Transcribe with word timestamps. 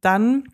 dann 0.00 0.44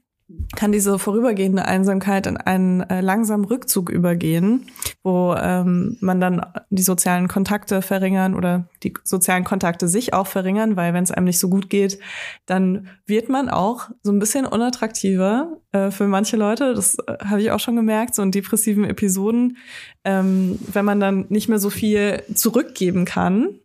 kann 0.56 0.72
diese 0.72 0.98
vorübergehende 0.98 1.66
Einsamkeit 1.66 2.26
in 2.26 2.38
einen 2.38 2.80
äh, 2.80 3.02
langsamen 3.02 3.44
Rückzug 3.44 3.90
übergehen, 3.90 4.66
wo 5.02 5.34
ähm, 5.34 5.98
man 6.00 6.18
dann 6.18 6.40
die 6.70 6.82
sozialen 6.82 7.28
Kontakte 7.28 7.82
verringern 7.82 8.34
oder 8.34 8.68
die 8.82 8.94
sozialen 9.04 9.44
Kontakte 9.44 9.86
sich 9.86 10.14
auch 10.14 10.26
verringern, 10.26 10.76
weil 10.76 10.94
wenn 10.94 11.04
es 11.04 11.10
einem 11.10 11.26
nicht 11.26 11.38
so 11.38 11.50
gut 11.50 11.68
geht, 11.68 11.98
dann 12.46 12.88
wird 13.06 13.28
man 13.28 13.50
auch 13.50 13.90
so 14.02 14.12
ein 14.12 14.18
bisschen 14.18 14.46
unattraktiver 14.46 15.58
äh, 15.72 15.90
für 15.90 16.06
manche 16.06 16.38
Leute. 16.38 16.72
Das 16.72 16.96
äh, 17.06 17.18
habe 17.26 17.42
ich 17.42 17.50
auch 17.50 17.60
schon 17.60 17.76
gemerkt, 17.76 18.14
so 18.14 18.22
in 18.22 18.30
depressiven 18.30 18.84
Episoden, 18.84 19.58
ähm, 20.04 20.58
wenn 20.72 20.86
man 20.86 21.00
dann 21.00 21.26
nicht 21.28 21.50
mehr 21.50 21.58
so 21.58 21.68
viel 21.68 22.22
zurückgeben 22.34 23.04
kann, 23.04 23.60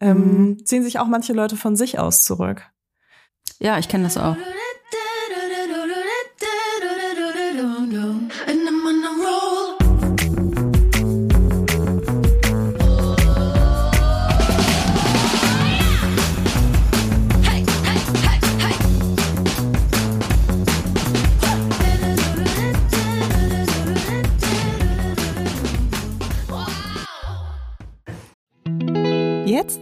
ähm, 0.00 0.16
mhm. 0.48 0.66
ziehen 0.66 0.82
sich 0.82 0.98
auch 0.98 1.06
manche 1.06 1.34
Leute 1.34 1.56
von 1.56 1.76
sich 1.76 2.00
aus 2.00 2.24
zurück. 2.24 2.66
Ja, 3.60 3.78
ich 3.78 3.88
kenne 3.88 4.04
das 4.04 4.16
auch. 4.16 4.36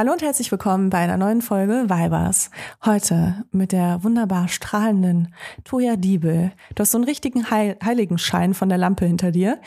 Hallo 0.00 0.12
und 0.12 0.22
herzlich 0.22 0.50
willkommen 0.50 0.88
bei 0.88 0.96
einer 0.96 1.18
neuen 1.18 1.42
Folge 1.42 1.84
Weibers. 1.88 2.50
Heute 2.86 3.44
mit 3.52 3.70
der 3.70 4.02
wunderbar 4.02 4.48
strahlenden 4.48 5.34
Toja 5.62 5.96
Diebel. 5.96 6.52
Du 6.74 6.80
hast 6.80 6.92
so 6.92 6.96
einen 6.96 7.04
richtigen 7.04 7.50
Heil 7.50 7.76
Heiligenschein 7.84 8.54
von 8.54 8.70
der 8.70 8.78
Lampe 8.78 9.04
hinter 9.04 9.30
dir. 9.30 9.58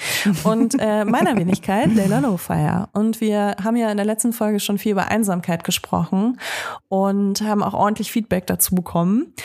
Und 0.44 0.74
äh, 0.80 1.06
meiner 1.06 1.36
Wenigkeit 1.38 1.94
Leila 1.94 2.18
Lowfire. 2.18 2.90
Und 2.94 3.22
wir 3.22 3.58
haben 3.64 3.76
ja 3.76 3.92
in 3.92 3.98
der 3.98 4.08
letzten 4.08 4.34
Folge 4.34 4.60
schon 4.60 4.80
viel 4.80 4.94
über 4.94 5.10
Einsamkeit 5.10 5.64
gesprochen 5.64 6.40
und 6.90 7.44
haben 7.44 7.62
auch 7.62 7.76
ordentlich 7.76 8.12
Feedback 8.12 8.48
dazu 8.48 8.74
bekommen 8.74 9.36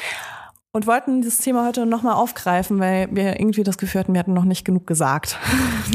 und 0.78 0.86
wollten 0.86 1.22
dieses 1.22 1.38
Thema 1.38 1.66
heute 1.66 1.86
nochmal 1.86 2.14
aufgreifen, 2.14 2.78
weil 2.78 3.08
wir 3.10 3.40
irgendwie 3.40 3.64
das 3.64 3.78
Gefühl 3.78 3.98
hatten, 3.98 4.12
wir 4.12 4.20
hatten 4.20 4.32
noch 4.32 4.44
nicht 4.44 4.64
genug 4.64 4.86
gesagt. 4.86 5.36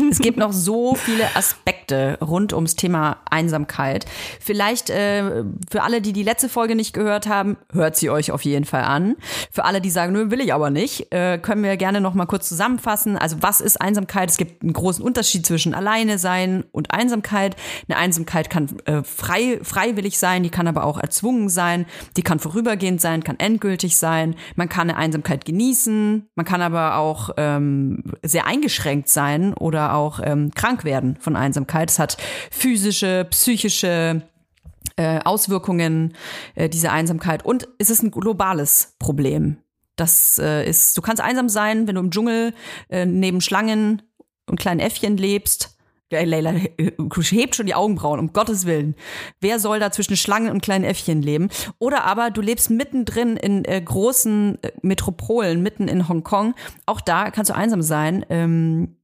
Es 0.09 0.19
gibt 0.19 0.37
noch 0.37 0.51
so 0.51 0.95
viele 0.95 1.35
Aspekte 1.35 2.17
rund 2.19 2.53
ums 2.53 2.75
Thema 2.75 3.17
Einsamkeit. 3.29 4.05
Vielleicht 4.39 4.89
äh, 4.89 5.43
für 5.71 5.83
alle, 5.83 6.01
die 6.01 6.13
die 6.13 6.23
letzte 6.23 6.49
Folge 6.49 6.75
nicht 6.75 6.93
gehört 6.93 7.27
haben, 7.27 7.57
hört 7.71 7.95
sie 7.95 8.09
euch 8.09 8.31
auf 8.31 8.43
jeden 8.43 8.65
Fall 8.65 8.83
an. 8.83 9.15
Für 9.51 9.65
alle, 9.65 9.81
die 9.81 9.89
sagen, 9.89 10.13
nö, 10.13 10.29
will 10.29 10.41
ich 10.41 10.53
aber 10.53 10.69
nicht, 10.69 11.11
äh, 11.11 11.37
können 11.37 11.63
wir 11.63 11.77
gerne 11.77 12.01
noch 12.01 12.13
mal 12.13 12.25
kurz 12.25 12.49
zusammenfassen. 12.49 13.17
Also 13.17 13.37
was 13.39 13.61
ist 13.61 13.81
Einsamkeit? 13.81 14.29
Es 14.29 14.37
gibt 14.37 14.61
einen 14.61 14.73
großen 14.73 15.03
Unterschied 15.03 15.45
zwischen 15.45 15.73
alleine 15.73 16.19
sein 16.19 16.65
und 16.71 16.91
Einsamkeit. 16.91 17.55
Eine 17.87 17.97
Einsamkeit 17.97 18.49
kann 18.49 18.67
äh, 18.85 19.03
frei, 19.03 19.59
freiwillig 19.63 20.19
sein, 20.19 20.43
die 20.43 20.49
kann 20.49 20.67
aber 20.67 20.83
auch 20.83 20.99
erzwungen 20.99 21.49
sein, 21.49 21.85
die 22.17 22.23
kann 22.23 22.39
vorübergehend 22.39 23.01
sein, 23.01 23.23
kann 23.23 23.39
endgültig 23.39 23.97
sein. 23.97 24.35
Man 24.55 24.69
kann 24.73 24.89
eine 24.89 24.97
Einsamkeit 24.97 25.45
genießen, 25.45 26.27
man 26.33 26.45
kann 26.47 26.63
aber 26.63 26.97
auch 26.97 27.29
ähm, 27.37 28.15
sehr 28.23 28.47
eingeschränkt 28.47 29.07
sein 29.07 29.53
oder 29.53 29.93
auch 29.93 30.19
ähm, 30.23 30.49
krank 30.55 30.83
werden 30.83 31.15
von 31.19 31.35
Einsamkeit. 31.35 31.91
Es 31.91 31.99
hat 31.99 32.17
physische, 32.49 33.27
psychische 33.29 34.23
äh, 34.95 35.19
Auswirkungen, 35.23 36.15
äh, 36.55 36.69
diese 36.69 36.91
Einsamkeit. 36.91 37.45
Und 37.45 37.67
es 37.77 37.91
ist 37.91 38.01
ein 38.01 38.09
globales 38.09 38.95
Problem. 38.97 39.57
Das 39.95 40.39
äh, 40.39 40.67
ist, 40.67 40.97
du 40.97 41.03
kannst 41.03 41.21
einsam 41.21 41.49
sein, 41.49 41.87
wenn 41.87 41.93
du 41.93 42.01
im 42.01 42.09
Dschungel 42.09 42.55
äh, 42.89 43.05
neben 43.05 43.41
Schlangen 43.41 44.01
und 44.47 44.59
kleinen 44.59 44.79
Äffchen 44.79 45.17
lebst 45.17 45.72
Leila 46.13 46.51
hebt 46.51 47.55
schon 47.55 47.65
die 47.65 47.75
Augenbrauen, 47.75 48.19
um 48.19 48.33
Gottes 48.33 48.65
Willen. 48.65 48.95
Wer 49.41 49.59
soll 49.59 49.79
da 49.79 49.91
zwischen 49.91 50.17
Schlangen 50.17 50.51
und 50.51 50.61
kleinen 50.61 50.85
Äffchen 50.85 51.21
leben? 51.21 51.49
Oder 51.79 52.03
aber 52.05 52.31
du 52.31 52.41
lebst 52.41 52.69
mittendrin 52.69 53.37
in 53.37 53.65
äh, 53.65 53.81
großen 53.81 54.59
äh, 54.61 54.71
Metropolen, 54.81 55.61
mitten 55.61 55.87
in 55.87 56.07
Hongkong. 56.07 56.55
Auch 56.85 57.01
da 57.01 57.31
kannst 57.31 57.49
du 57.49 57.55
einsam 57.55 57.81
sein. 57.81 58.25
Ähm, 58.29 58.95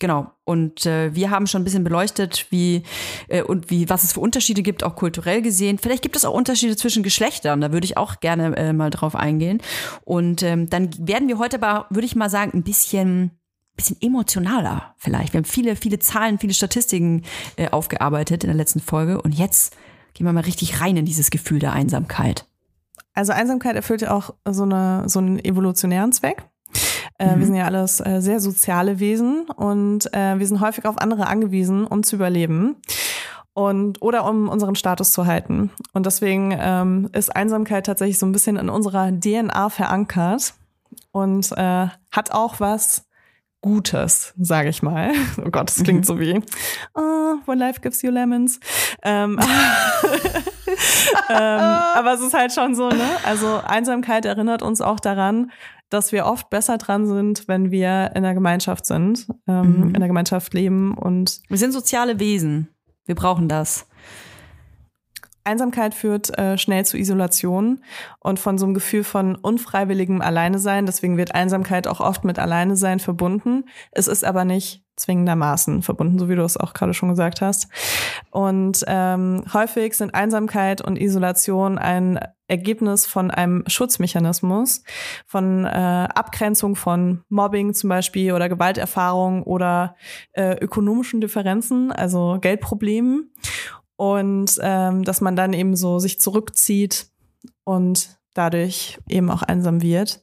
genau. 0.00 0.30
Und 0.44 0.84
äh, 0.84 1.14
wir 1.14 1.30
haben 1.30 1.46
schon 1.46 1.62
ein 1.62 1.64
bisschen 1.64 1.84
beleuchtet, 1.84 2.46
wie 2.50 2.82
äh, 3.28 3.42
und 3.42 3.70
wie 3.70 3.88
was 3.88 4.04
es 4.04 4.12
für 4.12 4.20
Unterschiede 4.20 4.62
gibt, 4.62 4.84
auch 4.84 4.96
kulturell 4.96 5.42
gesehen. 5.42 5.78
Vielleicht 5.78 6.02
gibt 6.02 6.16
es 6.16 6.24
auch 6.24 6.34
Unterschiede 6.34 6.76
zwischen 6.76 7.02
Geschlechtern. 7.02 7.60
Da 7.60 7.72
würde 7.72 7.86
ich 7.86 7.96
auch 7.96 8.20
gerne 8.20 8.56
äh, 8.56 8.72
mal 8.72 8.90
drauf 8.90 9.16
eingehen. 9.16 9.62
Und 10.04 10.42
ähm, 10.42 10.68
dann 10.68 10.90
werden 10.98 11.28
wir 11.28 11.38
heute 11.38 11.62
aber, 11.62 11.86
würde 11.90 12.06
ich 12.06 12.16
mal 12.16 12.30
sagen, 12.30 12.52
ein 12.54 12.62
bisschen 12.62 13.30
bisschen 13.76 13.96
emotionaler 14.00 14.94
vielleicht. 14.96 15.32
Wir 15.32 15.38
haben 15.38 15.44
viele, 15.44 15.76
viele 15.76 15.98
Zahlen, 15.98 16.38
viele 16.38 16.54
Statistiken 16.54 17.22
äh, 17.56 17.70
aufgearbeitet 17.70 18.44
in 18.44 18.48
der 18.48 18.56
letzten 18.56 18.80
Folge. 18.80 19.20
Und 19.20 19.32
jetzt 19.32 19.76
gehen 20.14 20.26
wir 20.26 20.32
mal 20.32 20.40
richtig 20.40 20.80
rein 20.80 20.96
in 20.96 21.04
dieses 21.04 21.30
Gefühl 21.30 21.58
der 21.58 21.72
Einsamkeit. 21.72 22.46
Also 23.14 23.32
Einsamkeit 23.32 23.76
erfüllt 23.76 24.02
ja 24.02 24.10
auch 24.10 24.34
so, 24.48 24.64
eine, 24.64 25.08
so 25.08 25.18
einen 25.18 25.38
evolutionären 25.38 26.12
Zweck. 26.12 26.44
Äh, 27.18 27.34
mhm. 27.34 27.38
Wir 27.38 27.46
sind 27.46 27.54
ja 27.54 27.64
alles 27.64 28.00
äh, 28.00 28.20
sehr 28.20 28.40
soziale 28.40 28.98
Wesen 28.98 29.46
und 29.56 30.12
äh, 30.12 30.38
wir 30.38 30.46
sind 30.46 30.60
häufig 30.60 30.84
auf 30.84 30.98
andere 30.98 31.26
angewiesen, 31.26 31.86
um 31.86 32.02
zu 32.02 32.16
überleben 32.16 32.76
und 33.52 34.02
oder 34.02 34.28
um 34.28 34.48
unseren 34.48 34.74
Status 34.74 35.12
zu 35.12 35.26
halten. 35.26 35.70
Und 35.92 36.06
deswegen 36.06 36.56
ähm, 36.58 37.08
ist 37.12 37.34
Einsamkeit 37.34 37.86
tatsächlich 37.86 38.18
so 38.18 38.26
ein 38.26 38.32
bisschen 38.32 38.56
in 38.56 38.68
unserer 38.68 39.12
DNA 39.12 39.68
verankert 39.68 40.54
und 41.12 41.50
hat 41.52 42.32
auch 42.32 42.58
was 42.58 43.04
Gutes, 43.64 44.34
sage 44.38 44.68
ich 44.68 44.82
mal. 44.82 45.12
Oh 45.38 45.50
Gott, 45.50 45.70
das 45.70 45.82
klingt 45.82 46.00
mhm. 46.00 46.04
so 46.04 46.20
wie 46.20 46.38
oh, 46.92 47.36
When 47.46 47.58
Life 47.58 47.80
Gives 47.80 48.02
You 48.02 48.10
Lemons. 48.10 48.60
Ähm, 49.02 49.40
ähm, 51.30 51.38
aber 51.38 52.12
es 52.12 52.20
ist 52.20 52.34
halt 52.34 52.52
schon 52.52 52.74
so, 52.74 52.90
ne? 52.90 53.08
Also 53.24 53.62
Einsamkeit 53.64 54.26
erinnert 54.26 54.60
uns 54.60 54.82
auch 54.82 55.00
daran, 55.00 55.50
dass 55.88 56.12
wir 56.12 56.26
oft 56.26 56.50
besser 56.50 56.76
dran 56.76 57.06
sind, 57.06 57.48
wenn 57.48 57.70
wir 57.70 58.12
in 58.14 58.22
der 58.22 58.34
Gemeinschaft 58.34 58.84
sind, 58.84 59.28
ähm, 59.48 59.78
mhm. 59.78 59.94
in 59.94 60.00
der 60.00 60.08
Gemeinschaft 60.08 60.52
leben 60.52 60.98
und 60.98 61.40
wir 61.48 61.56
sind 61.56 61.72
soziale 61.72 62.20
Wesen. 62.20 62.68
Wir 63.06 63.14
brauchen 63.14 63.48
das. 63.48 63.86
Einsamkeit 65.44 65.94
führt 65.94 66.36
äh, 66.38 66.58
schnell 66.58 66.84
zu 66.84 66.96
Isolation 66.96 67.82
und 68.20 68.38
von 68.38 68.58
so 68.58 68.64
einem 68.64 68.74
Gefühl 68.74 69.04
von 69.04 69.36
unfreiwilligem 69.36 70.20
Alleinesein. 70.20 70.86
Deswegen 70.86 71.16
wird 71.16 71.34
Einsamkeit 71.34 71.86
auch 71.86 72.00
oft 72.00 72.24
mit 72.24 72.38
Alleinesein 72.38 72.98
verbunden. 72.98 73.64
Es 73.92 74.08
ist 74.08 74.24
aber 74.24 74.44
nicht 74.44 74.82
zwingendermaßen 74.96 75.82
verbunden, 75.82 76.18
so 76.18 76.28
wie 76.28 76.36
du 76.36 76.42
es 76.42 76.56
auch 76.56 76.72
gerade 76.72 76.94
schon 76.94 77.08
gesagt 77.08 77.40
hast. 77.40 77.68
Und 78.30 78.84
ähm, 78.86 79.44
häufig 79.52 79.94
sind 79.94 80.14
Einsamkeit 80.14 80.80
und 80.80 80.98
Isolation 80.98 81.78
ein 81.78 82.20
Ergebnis 82.46 83.06
von 83.06 83.30
einem 83.30 83.64
Schutzmechanismus, 83.66 84.84
von 85.26 85.64
äh, 85.64 85.68
Abgrenzung 86.14 86.76
von 86.76 87.22
Mobbing 87.28 87.74
zum 87.74 87.88
Beispiel 87.88 88.32
oder 88.32 88.48
Gewalterfahrung 88.48 89.42
oder 89.42 89.96
äh, 90.32 90.56
ökonomischen 90.58 91.20
Differenzen, 91.20 91.90
also 91.90 92.38
Geldproblemen 92.40 93.32
und 93.96 94.58
ähm, 94.60 95.04
dass 95.04 95.20
man 95.20 95.36
dann 95.36 95.52
eben 95.52 95.76
so 95.76 95.98
sich 95.98 96.20
zurückzieht 96.20 97.06
und 97.64 98.18
dadurch 98.34 98.98
eben 99.08 99.30
auch 99.30 99.42
einsam 99.42 99.80
wird. 99.80 100.20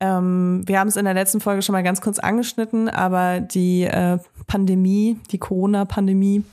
Ähm, 0.00 0.62
wir 0.66 0.80
haben 0.80 0.88
es 0.88 0.96
in 0.96 1.04
der 1.04 1.14
letzten 1.14 1.40
Folge 1.40 1.62
schon 1.62 1.72
mal 1.72 1.82
ganz 1.82 2.00
kurz 2.00 2.18
angeschnitten, 2.18 2.88
aber 2.88 3.40
die 3.40 3.84
äh, 3.84 4.18
Pandemie, 4.48 5.18
die 5.30 5.38
Corona-Pandemie, 5.38 6.44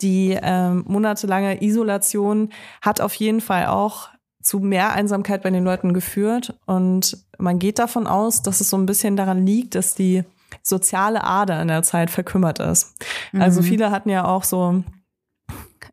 die 0.00 0.38
ähm, 0.42 0.84
monatelange 0.88 1.62
Isolation 1.62 2.50
hat 2.80 3.00
auf 3.00 3.14
jeden 3.14 3.40
Fall 3.40 3.66
auch 3.66 4.08
zu 4.42 4.60
mehr 4.60 4.92
Einsamkeit 4.92 5.42
bei 5.42 5.50
den 5.50 5.64
Leuten 5.64 5.92
geführt. 5.92 6.54
Und 6.66 7.18
man 7.38 7.58
geht 7.58 7.78
davon 7.78 8.06
aus, 8.06 8.42
dass 8.42 8.60
es 8.60 8.70
so 8.70 8.78
ein 8.78 8.86
bisschen 8.86 9.16
daran 9.16 9.44
liegt, 9.44 9.74
dass 9.74 9.94
die 9.94 10.24
soziale 10.62 11.24
Ader 11.24 11.60
in 11.60 11.68
der 11.68 11.82
Zeit 11.82 12.10
verkümmert 12.10 12.60
ist. 12.60 12.94
Also 12.94 13.06
mhm. 13.32 13.42
Also 13.42 13.62
viele 13.62 13.90
hatten 13.90 14.08
ja 14.08 14.24
auch 14.24 14.44
so 14.44 14.84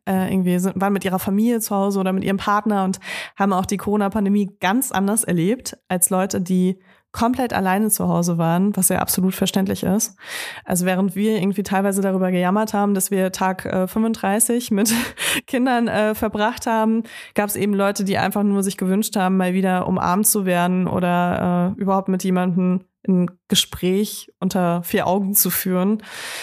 äh, 0.08 0.32
irgendwie 0.32 0.58
sind, 0.58 0.80
waren 0.80 0.92
mit 0.92 1.04
ihrer 1.04 1.18
Familie 1.18 1.60
zu 1.60 1.74
Hause 1.74 2.00
oder 2.00 2.12
mit 2.12 2.24
ihrem 2.24 2.36
Partner 2.36 2.84
und 2.84 3.00
haben 3.36 3.52
auch 3.52 3.66
die 3.66 3.76
Corona-Pandemie 3.76 4.56
ganz 4.60 4.92
anders 4.92 5.24
erlebt 5.24 5.78
als 5.88 6.10
Leute, 6.10 6.40
die 6.40 6.78
komplett 7.14 7.52
alleine 7.52 7.90
zu 7.90 8.08
Hause 8.08 8.38
waren, 8.38 8.76
was 8.76 8.88
ja 8.88 8.98
absolut 8.98 9.34
verständlich 9.36 9.84
ist. 9.84 10.16
Also 10.64 10.84
während 10.84 11.14
wir 11.14 11.40
irgendwie 11.40 11.62
teilweise 11.62 12.02
darüber 12.02 12.32
gejammert 12.32 12.74
haben, 12.74 12.92
dass 12.92 13.12
wir 13.12 13.30
Tag 13.30 13.64
äh, 13.64 13.86
35 13.86 14.72
mit 14.72 14.92
Kindern 15.46 15.86
äh, 15.86 16.16
verbracht 16.16 16.66
haben, 16.66 17.04
gab 17.36 17.48
es 17.48 17.54
eben 17.54 17.72
Leute, 17.72 18.02
die 18.02 18.18
einfach 18.18 18.42
nur 18.42 18.64
sich 18.64 18.76
gewünscht 18.76 19.14
haben, 19.14 19.36
mal 19.36 19.54
wieder 19.54 19.86
umarmt 19.86 20.26
zu 20.26 20.44
werden 20.44 20.88
oder 20.88 21.74
äh, 21.76 21.80
überhaupt 21.80 22.08
mit 22.08 22.24
jemandem 22.24 22.80
ein 23.06 23.30
Gespräch 23.48 24.32
unter 24.40 24.82
vier 24.82 25.06
Augen 25.06 25.34
zu 25.34 25.50
führen. 25.50 26.02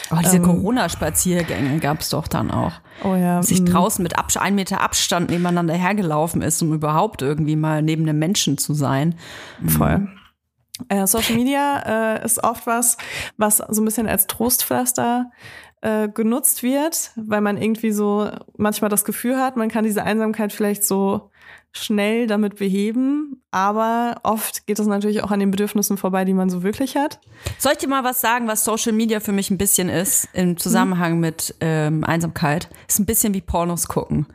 Aber 0.09 0.19
oh, 0.19 0.23
diese 0.23 0.37
ähm, 0.37 0.43
Corona-Spaziergänge 0.43 1.79
gab 1.79 1.99
es 1.99 2.09
doch 2.09 2.29
dann 2.29 2.49
auch. 2.49 2.73
Oh 3.03 3.15
ja. 3.15 3.43
Sich 3.43 3.61
mhm. 3.61 3.65
draußen 3.65 4.01
mit 4.01 4.17
Abs 4.17 4.37
ein 4.37 4.55
Meter 4.55 4.79
Abstand 4.79 5.31
nebeneinander 5.31 5.73
hergelaufen 5.73 6.41
ist, 6.41 6.61
um 6.61 6.71
überhaupt 6.71 7.23
irgendwie 7.23 7.57
mal 7.57 7.81
neben 7.81 8.03
einem 8.03 8.19
Menschen 8.19 8.57
zu 8.57 8.73
sein. 8.73 9.15
Voll. 9.65 10.07
Äh, 10.89 11.07
Social 11.07 11.35
Media 11.35 12.15
äh, 12.15 12.25
ist 12.25 12.43
oft 12.43 12.67
was, 12.67 12.97
was 13.37 13.57
so 13.57 13.81
ein 13.81 13.85
bisschen 13.85 14.07
als 14.07 14.27
Trostpflaster 14.27 15.31
äh, 15.81 16.09
genutzt 16.09 16.63
wird, 16.63 17.11
weil 17.15 17.41
man 17.41 17.57
irgendwie 17.57 17.91
so 17.91 18.29
manchmal 18.57 18.89
das 18.89 19.05
Gefühl 19.05 19.37
hat, 19.37 19.57
man 19.57 19.69
kann 19.69 19.83
diese 19.83 20.03
Einsamkeit 20.03 20.53
vielleicht 20.53 20.83
so 20.83 21.31
schnell 21.73 22.27
damit 22.27 22.57
beheben, 22.57 23.41
aber 23.49 24.17
oft 24.23 24.67
geht 24.67 24.77
es 24.77 24.87
natürlich 24.87 25.23
auch 25.23 25.31
an 25.31 25.39
den 25.39 25.51
Bedürfnissen 25.51 25.97
vorbei, 25.97 26.25
die 26.25 26.33
man 26.33 26.49
so 26.49 26.63
wirklich 26.63 26.97
hat. 26.97 27.19
Soll 27.57 27.73
ich 27.73 27.77
dir 27.77 27.87
mal 27.87 28.03
was 28.03 28.19
sagen, 28.19 28.47
was 28.47 28.65
Social 28.65 28.91
Media 28.91 29.21
für 29.21 29.31
mich 29.31 29.49
ein 29.49 29.57
bisschen 29.57 29.87
ist 29.87 30.27
im 30.33 30.57
Zusammenhang 30.57 31.15
mhm. 31.15 31.19
mit 31.19 31.55
ähm, 31.61 32.03
Einsamkeit? 32.03 32.69
Ist 32.87 32.99
ein 32.99 33.05
bisschen 33.05 33.33
wie 33.33 33.41
Pornos 33.41 33.87
gucken. 33.87 34.27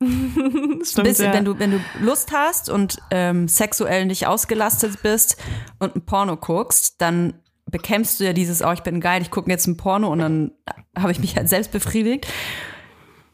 Stimmt, 0.84 1.08
bisschen, 1.08 1.26
ja. 1.26 1.32
wenn, 1.32 1.44
du, 1.44 1.58
wenn 1.58 1.72
du 1.72 1.80
Lust 2.00 2.32
hast 2.32 2.70
und 2.70 2.98
ähm, 3.10 3.48
sexuell 3.48 4.06
nicht 4.06 4.26
ausgelastet 4.26 5.02
bist 5.02 5.36
und 5.80 5.96
ein 5.96 6.02
Porno 6.02 6.36
guckst, 6.36 7.00
dann 7.00 7.34
bekämpfst 7.66 8.20
du 8.20 8.24
ja 8.24 8.32
dieses, 8.32 8.62
oh, 8.62 8.72
ich 8.72 8.82
bin 8.82 9.00
geil, 9.00 9.22
ich 9.22 9.30
gucke 9.30 9.50
jetzt 9.50 9.66
ein 9.66 9.76
Porno 9.76 10.08
und 10.08 10.20
dann 10.20 10.52
habe 10.96 11.12
ich 11.12 11.18
mich 11.18 11.36
halt 11.36 11.48
selbst 11.48 11.72
befriedigt. 11.72 12.26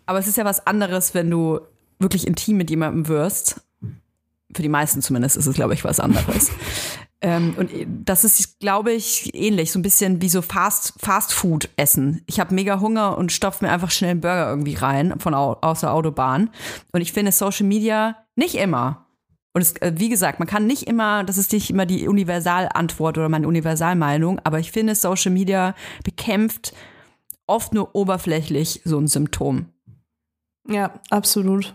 Aber 0.07 0.19
es 0.19 0.27
ist 0.27 0.37
ja 0.37 0.45
was 0.45 0.67
anderes, 0.67 1.15
wenn 1.15 1.31
du 1.31 1.61
wirklich 1.99 2.27
intim 2.27 2.57
mit 2.57 2.71
jemandem 2.71 3.09
wirst, 3.09 3.61
für 4.55 4.63
die 4.63 4.69
meisten 4.69 5.03
zumindest 5.03 5.37
ist 5.37 5.47
es, 5.47 5.55
glaube 5.55 5.75
ich, 5.75 5.85
was 5.85 6.01
anderes. 6.01 6.51
Ähm, 7.25 7.55
und 7.57 7.71
das 8.05 8.23
ist, 8.23 8.61
glaube 8.61 8.93
ich, 8.93 9.35
ähnlich, 9.35 9.73
so 9.73 9.79
ein 9.79 9.83
bisschen 9.83 10.21
wie 10.21 10.29
so 10.29 10.43
Fast, 10.43 10.93
Fast 10.99 11.33
Food 11.33 11.71
essen. 11.77 12.21
Ich 12.27 12.39
habe 12.39 12.55
mega 12.55 12.81
Hunger 12.81 13.17
und 13.17 13.33
stopf 13.33 13.63
mir 13.63 13.71
einfach 13.71 13.91
schnell 13.91 14.11
einen 14.11 14.21
Burger 14.21 14.51
irgendwie 14.51 14.75
rein 14.75 15.19
von 15.19 15.33
au 15.33 15.57
aus 15.63 15.81
der 15.81 15.95
Autobahn. 15.95 16.51
Und 16.93 17.01
ich 17.01 17.15
finde 17.15 17.33
Social 17.33 17.67
Media 17.67 18.19
nicht 18.37 18.57
immer. 18.57 19.07
Und 19.55 19.63
es, 19.63 19.73
äh, 19.79 19.95
wie 19.97 20.11
gesagt, 20.11 20.39
man 20.39 20.47
kann 20.49 20.67
nicht 20.67 20.83
immer, 20.83 21.25
das 21.25 21.39
ist 21.39 21.51
nicht 21.53 21.71
immer 21.71 21.87
die 21.87 22.07
Universalantwort 22.07 23.17
oder 23.17 23.31
meine 23.31 23.49
Universalmeinung, 23.49 24.39
aber 24.45 24.59
ich 24.59 24.71
finde, 24.71 24.95
Social 24.95 25.33
Media 25.33 25.75
bekämpft 26.03 26.75
oft 27.47 27.73
nur 27.73 27.95
oberflächlich 27.95 28.83
so 28.85 28.99
ein 28.99 29.07
Symptom. 29.07 29.71
Ja, 30.69 31.01
absolut. 31.09 31.75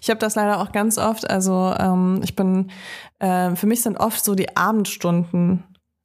Ich 0.00 0.10
habe 0.10 0.18
das 0.18 0.34
leider 0.34 0.60
auch 0.60 0.72
ganz 0.72 0.98
oft. 0.98 1.28
Also 1.28 1.74
ähm, 1.78 2.20
ich 2.22 2.36
bin, 2.36 2.70
äh, 3.18 3.54
für 3.54 3.66
mich 3.66 3.82
sind 3.82 3.98
oft 3.98 4.24
so 4.24 4.34
die 4.34 4.56
Abendstunden, 4.56 5.64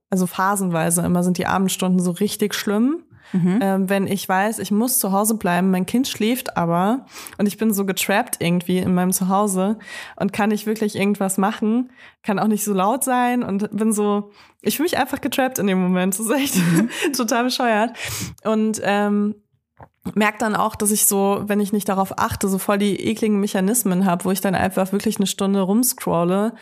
also 0.09 0.27
phasenweise 0.27 1.01
immer 1.01 1.23
sind 1.23 1.37
die 1.37 1.47
Abendstunden 1.47 1.99
so 1.99 2.11
richtig 2.11 2.53
schlimm. 2.53 3.03
Mhm. 3.33 3.59
Ähm, 3.61 3.89
wenn 3.89 4.07
ich 4.07 4.27
weiß, 4.27 4.59
ich 4.59 4.71
muss 4.71 4.99
zu 4.99 5.11
Hause 5.11 5.35
bleiben, 5.35 5.69
mein 5.69 5.85
Kind 5.85 6.07
schläft 6.07 6.55
aber 6.55 7.05
und 7.37 7.45
ich 7.45 7.57
bin 7.57 7.73
so 7.73 7.85
getrappt 7.85 8.37
irgendwie 8.39 8.77
in 8.77 8.93
meinem 8.93 9.11
Zuhause 9.11 9.77
und 10.15 10.31
kann 10.31 10.49
nicht 10.49 10.65
wirklich 10.65 10.95
irgendwas 10.95 11.37
machen, 11.37 11.91
kann 12.23 12.39
auch 12.39 12.47
nicht 12.47 12.63
so 12.63 12.73
laut 12.73 13.03
sein 13.03 13.43
und 13.43 13.69
bin 13.75 13.91
so, 13.91 14.31
ich 14.61 14.77
fühle 14.77 14.85
mich 14.85 14.97
einfach 14.97 15.21
getrappt 15.21 15.59
in 15.59 15.67
dem 15.67 15.81
Moment. 15.81 16.13
Das 16.13 16.25
ist 16.25 16.31
echt 16.31 16.55
mhm. 16.55 16.89
total 17.17 17.43
bescheuert. 17.43 17.91
Und 18.43 18.79
ähm, 18.83 19.35
merke 20.15 20.37
dann 20.39 20.55
auch, 20.55 20.75
dass 20.75 20.91
ich 20.91 21.07
so, 21.07 21.43
wenn 21.45 21.59
ich 21.59 21.73
nicht 21.73 21.89
darauf 21.89 22.17
achte, 22.17 22.47
so 22.47 22.57
voll 22.57 22.77
die 22.77 22.99
ekligen 23.07 23.39
Mechanismen 23.39 24.05
habe, 24.05 24.25
wo 24.25 24.31
ich 24.31 24.41
dann 24.41 24.55
einfach 24.55 24.91
wirklich 24.91 25.17
eine 25.17 25.27
Stunde 25.27 25.61
rumscrolle. 25.61 26.53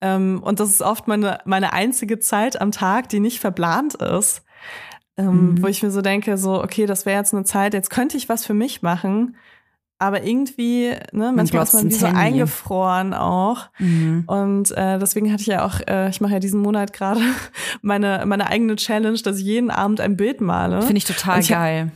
Ähm, 0.00 0.40
und 0.42 0.60
das 0.60 0.70
ist 0.70 0.82
oft 0.82 1.08
meine, 1.08 1.38
meine 1.44 1.72
einzige 1.72 2.18
Zeit 2.18 2.60
am 2.60 2.72
Tag, 2.72 3.08
die 3.08 3.20
nicht 3.20 3.40
verplant 3.40 3.94
ist. 3.94 4.42
Ähm, 5.16 5.52
mhm. 5.52 5.62
Wo 5.62 5.68
ich 5.68 5.82
mir 5.82 5.90
so 5.90 6.02
denke, 6.02 6.36
so, 6.36 6.62
okay, 6.62 6.86
das 6.86 7.06
wäre 7.06 7.18
jetzt 7.18 7.34
eine 7.34 7.44
Zeit, 7.44 7.72
jetzt 7.72 7.90
könnte 7.90 8.16
ich 8.16 8.28
was 8.28 8.44
für 8.44 8.54
mich 8.54 8.82
machen. 8.82 9.36
Aber 9.98 10.24
irgendwie, 10.24 10.90
ne, 11.12 11.32
manchmal 11.34 11.62
ist 11.62 11.72
man 11.72 11.88
wie 11.88 11.94
so 11.94 12.06
eingefroren 12.06 13.14
auch. 13.14 13.68
Mhm. 13.78 14.24
Und 14.26 14.72
äh, 14.72 14.98
deswegen 14.98 15.32
hatte 15.32 15.42
ich 15.42 15.46
ja 15.46 15.64
auch, 15.64 15.80
äh, 15.86 16.10
ich 16.10 16.20
mache 16.20 16.32
ja 16.32 16.40
diesen 16.40 16.60
Monat 16.60 16.92
gerade 16.92 17.20
meine, 17.82 18.24
meine 18.26 18.48
eigene 18.48 18.74
Challenge, 18.76 19.18
dass 19.18 19.38
ich 19.38 19.44
jeden 19.44 19.70
Abend 19.70 20.00
ein 20.00 20.16
Bild 20.16 20.40
male. 20.40 20.82
Finde 20.82 20.98
ich 20.98 21.04
total 21.04 21.40
ich 21.40 21.48
geil. 21.48 21.92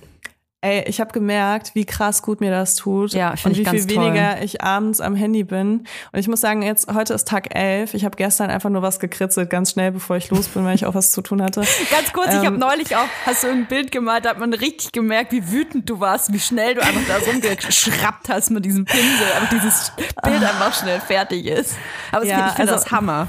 Ey, 0.60 0.82
ich 0.88 0.98
habe 1.00 1.12
gemerkt, 1.12 1.76
wie 1.76 1.84
krass 1.84 2.20
gut 2.20 2.40
mir 2.40 2.50
das 2.50 2.74
tut. 2.74 3.12
Ja, 3.12 3.30
und 3.30 3.44
wie 3.56 3.60
ich 3.60 3.64
ganz 3.64 3.86
viel 3.86 3.94
toll. 3.94 4.06
weniger 4.06 4.42
ich 4.42 4.60
abends 4.60 5.00
am 5.00 5.14
Handy 5.14 5.44
bin. 5.44 5.84
Und 6.10 6.18
ich 6.18 6.26
muss 6.26 6.40
sagen, 6.40 6.62
jetzt 6.62 6.92
heute 6.92 7.14
ist 7.14 7.28
Tag 7.28 7.54
11. 7.54 7.94
Ich 7.94 8.04
habe 8.04 8.16
gestern 8.16 8.50
einfach 8.50 8.68
nur 8.68 8.82
was 8.82 8.98
gekritzelt, 8.98 9.50
ganz 9.50 9.70
schnell, 9.70 9.92
bevor 9.92 10.16
ich 10.16 10.30
los 10.30 10.48
bin, 10.48 10.64
weil 10.64 10.74
ich 10.74 10.84
auch 10.84 10.96
was 10.96 11.12
zu 11.12 11.22
tun 11.22 11.42
hatte. 11.42 11.60
Ganz 11.92 12.12
kurz, 12.12 12.30
ich 12.30 12.34
Ähm, 12.40 12.46
habe 12.46 12.58
neulich 12.58 12.96
auch, 12.96 13.06
hast 13.24 13.44
du 13.44 13.48
ein 13.48 13.66
Bild 13.66 13.92
gemalt, 13.92 14.24
da 14.24 14.30
hat 14.30 14.40
man 14.40 14.52
richtig 14.52 14.90
gemerkt, 14.90 15.30
wie 15.30 15.48
wütend 15.48 15.88
du 15.88 16.00
warst, 16.00 16.32
wie 16.32 16.40
schnell 16.40 16.74
du 16.74 16.80
einfach 16.82 17.02
da 17.06 17.18
rumgeschraubt 17.30 18.28
hast 18.28 18.50
mit 18.50 18.64
diesem 18.64 18.84
Pinsel, 18.84 19.26
einfach 19.36 19.50
dieses 19.50 19.92
Bild 20.24 20.42
einfach 20.42 20.74
schnell 20.74 21.00
fertig 21.00 21.46
ist. 21.46 21.76
Aber 22.10 22.24
es- 22.24 22.30
Ja, 22.30 22.48
ich 22.48 22.54
finde 22.54 22.72
also- 22.72 22.84
das 22.84 22.90
Hammer. 22.90 23.28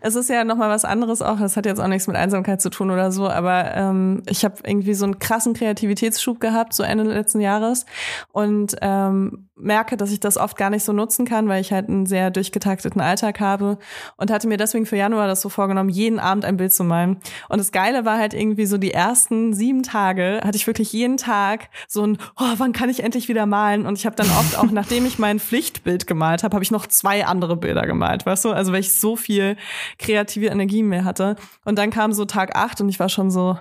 Es 0.00 0.14
ist 0.14 0.28
ja 0.30 0.44
nochmal 0.44 0.70
was 0.70 0.84
anderes 0.84 1.22
auch. 1.22 1.38
Das 1.38 1.56
hat 1.56 1.66
jetzt 1.66 1.80
auch 1.80 1.88
nichts 1.88 2.06
mit 2.06 2.16
Einsamkeit 2.16 2.60
zu 2.60 2.70
tun 2.70 2.90
oder 2.90 3.12
so. 3.12 3.28
Aber 3.28 3.74
ähm, 3.74 4.22
ich 4.28 4.44
habe 4.44 4.56
irgendwie 4.64 4.94
so 4.94 5.04
einen 5.04 5.18
krassen 5.18 5.54
Kreativitätsschub 5.54 6.40
gehabt, 6.40 6.74
so 6.74 6.82
Ende 6.82 7.04
letzten 7.04 7.40
Jahres. 7.40 7.86
Und 8.32 8.76
ähm, 8.80 9.47
merke, 9.60 9.96
dass 9.96 10.12
ich 10.12 10.20
das 10.20 10.36
oft 10.36 10.56
gar 10.56 10.70
nicht 10.70 10.84
so 10.84 10.92
nutzen 10.92 11.24
kann, 11.24 11.48
weil 11.48 11.60
ich 11.60 11.72
halt 11.72 11.88
einen 11.88 12.06
sehr 12.06 12.30
durchgetakteten 12.30 13.00
Alltag 13.00 13.40
habe. 13.40 13.78
Und 14.16 14.30
hatte 14.30 14.48
mir 14.48 14.56
deswegen 14.56 14.86
für 14.86 14.96
Januar 14.96 15.26
das 15.26 15.40
so 15.40 15.48
vorgenommen, 15.48 15.90
jeden 15.90 16.18
Abend 16.18 16.44
ein 16.44 16.56
Bild 16.56 16.72
zu 16.72 16.84
malen. 16.84 17.18
Und 17.48 17.58
das 17.58 17.72
Geile 17.72 18.04
war 18.04 18.18
halt 18.18 18.34
irgendwie 18.34 18.66
so 18.66 18.78
die 18.78 18.92
ersten 18.92 19.54
sieben 19.54 19.82
Tage, 19.82 20.40
hatte 20.44 20.56
ich 20.56 20.66
wirklich 20.66 20.92
jeden 20.92 21.16
Tag 21.16 21.68
so 21.86 22.06
ein, 22.06 22.18
oh, 22.38 22.54
wann 22.56 22.72
kann 22.72 22.90
ich 22.90 23.02
endlich 23.02 23.28
wieder 23.28 23.46
malen? 23.46 23.86
Und 23.86 23.98
ich 23.98 24.06
habe 24.06 24.16
dann 24.16 24.28
oft 24.38 24.58
auch, 24.58 24.70
nachdem 24.70 25.06
ich 25.06 25.18
mein 25.18 25.40
Pflichtbild 25.40 26.06
gemalt 26.06 26.42
habe, 26.42 26.54
habe 26.54 26.64
ich 26.64 26.70
noch 26.70 26.86
zwei 26.86 27.26
andere 27.26 27.56
Bilder 27.56 27.86
gemalt, 27.86 28.26
weißt 28.26 28.44
du? 28.44 28.50
Also 28.50 28.72
weil 28.72 28.80
ich 28.80 28.98
so 28.98 29.16
viel 29.16 29.56
kreative 29.98 30.46
Energie 30.46 30.82
mehr 30.82 31.04
hatte. 31.04 31.36
Und 31.64 31.78
dann 31.78 31.90
kam 31.90 32.12
so 32.12 32.24
Tag 32.24 32.56
acht 32.56 32.80
und 32.80 32.88
ich 32.88 33.00
war 33.00 33.08
schon 33.08 33.30
so, 33.30 33.58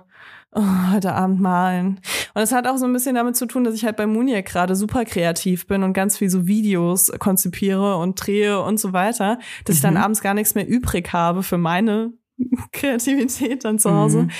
oh, 0.54 0.64
heute 0.94 1.14
Abend 1.14 1.40
malen. 1.40 2.00
Und 2.34 2.42
es 2.42 2.52
hat 2.52 2.68
auch 2.68 2.78
so 2.78 2.86
ein 2.86 2.94
bisschen 2.94 3.16
damit 3.16 3.36
zu 3.36 3.46
tun, 3.46 3.64
dass 3.64 3.76
ich 3.76 3.86
halt 3.86 3.98
bei 3.98 4.08
Muniac 4.08 4.46
gerade 4.46 4.76
super 4.76 5.06
kreativ 5.06 5.68
bin 5.68 5.84
und 5.84 5.94
ganz 5.94 6.18
viel 6.18 6.30
so 6.30 6.48
Videos 6.48 7.12
konzipiere 7.20 7.98
und 7.98 8.16
drehe 8.16 8.62
und 8.62 8.80
so 8.80 8.94
weiter, 8.94 9.40
dass 9.66 9.76
ich 9.76 9.82
dann 9.82 9.98
abends 9.98 10.22
gar 10.22 10.34
nichts 10.34 10.56
mehr 10.56 10.68
übrig 10.68 11.12
habe 11.14 11.44
für 11.44 11.58
meine 11.58 12.14
Kreativität 12.72 13.66
dann 13.66 13.80
zu 13.80 13.92
Hause. 13.94 14.24
Mhm. 14.24 14.32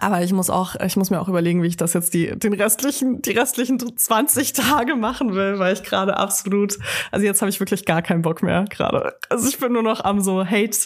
Aber 0.00 0.22
ich 0.22 0.32
muss 0.32 0.50
auch, 0.50 0.74
ich 0.76 0.96
muss 0.96 1.10
mir 1.10 1.20
auch 1.20 1.28
überlegen, 1.28 1.62
wie 1.62 1.68
ich 1.68 1.76
das 1.76 1.92
jetzt 1.92 2.14
die, 2.14 2.38
den 2.38 2.52
restlichen, 2.52 3.22
die 3.22 3.32
restlichen 3.32 3.78
20 3.96 4.52
Tage 4.52 4.94
machen 4.94 5.34
will, 5.34 5.58
weil 5.58 5.72
ich 5.72 5.82
gerade 5.82 6.16
absolut, 6.16 6.78
also 7.10 7.24
jetzt 7.24 7.42
habe 7.42 7.50
ich 7.50 7.60
wirklich 7.60 7.84
gar 7.84 8.02
keinen 8.02 8.22
Bock 8.22 8.42
mehr 8.42 8.64
gerade. 8.70 9.14
Also 9.28 9.48
ich 9.48 9.58
bin 9.58 9.72
nur 9.72 9.82
noch 9.82 10.04
am 10.04 10.20
so 10.20 10.44
Hate 10.44 10.78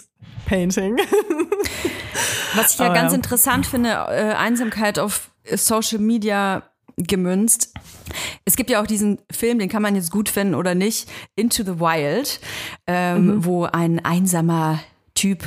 Painting. 0.46 0.98
Was 2.54 2.72
ich 2.72 2.78
ja 2.78 2.86
Aber 2.86 2.94
ganz 2.94 3.12
ja. 3.12 3.16
interessant 3.16 3.66
finde, 3.66 3.90
äh, 3.90 4.34
Einsamkeit 4.34 4.98
auf 4.98 5.30
Social 5.54 6.00
Media 6.00 6.62
gemünzt. 6.96 7.72
Es 8.44 8.56
gibt 8.56 8.70
ja 8.70 8.82
auch 8.82 8.86
diesen 8.86 9.18
Film, 9.30 9.58
den 9.58 9.68
kann 9.68 9.82
man 9.82 9.94
jetzt 9.94 10.10
gut 10.10 10.28
finden 10.28 10.54
oder 10.54 10.74
nicht, 10.74 11.08
Into 11.36 11.62
the 11.62 11.78
Wild, 11.78 12.40
ähm, 12.86 13.44
wo 13.44 13.64
ein 13.64 14.04
einsamer 14.04 14.80
Typ 15.14 15.44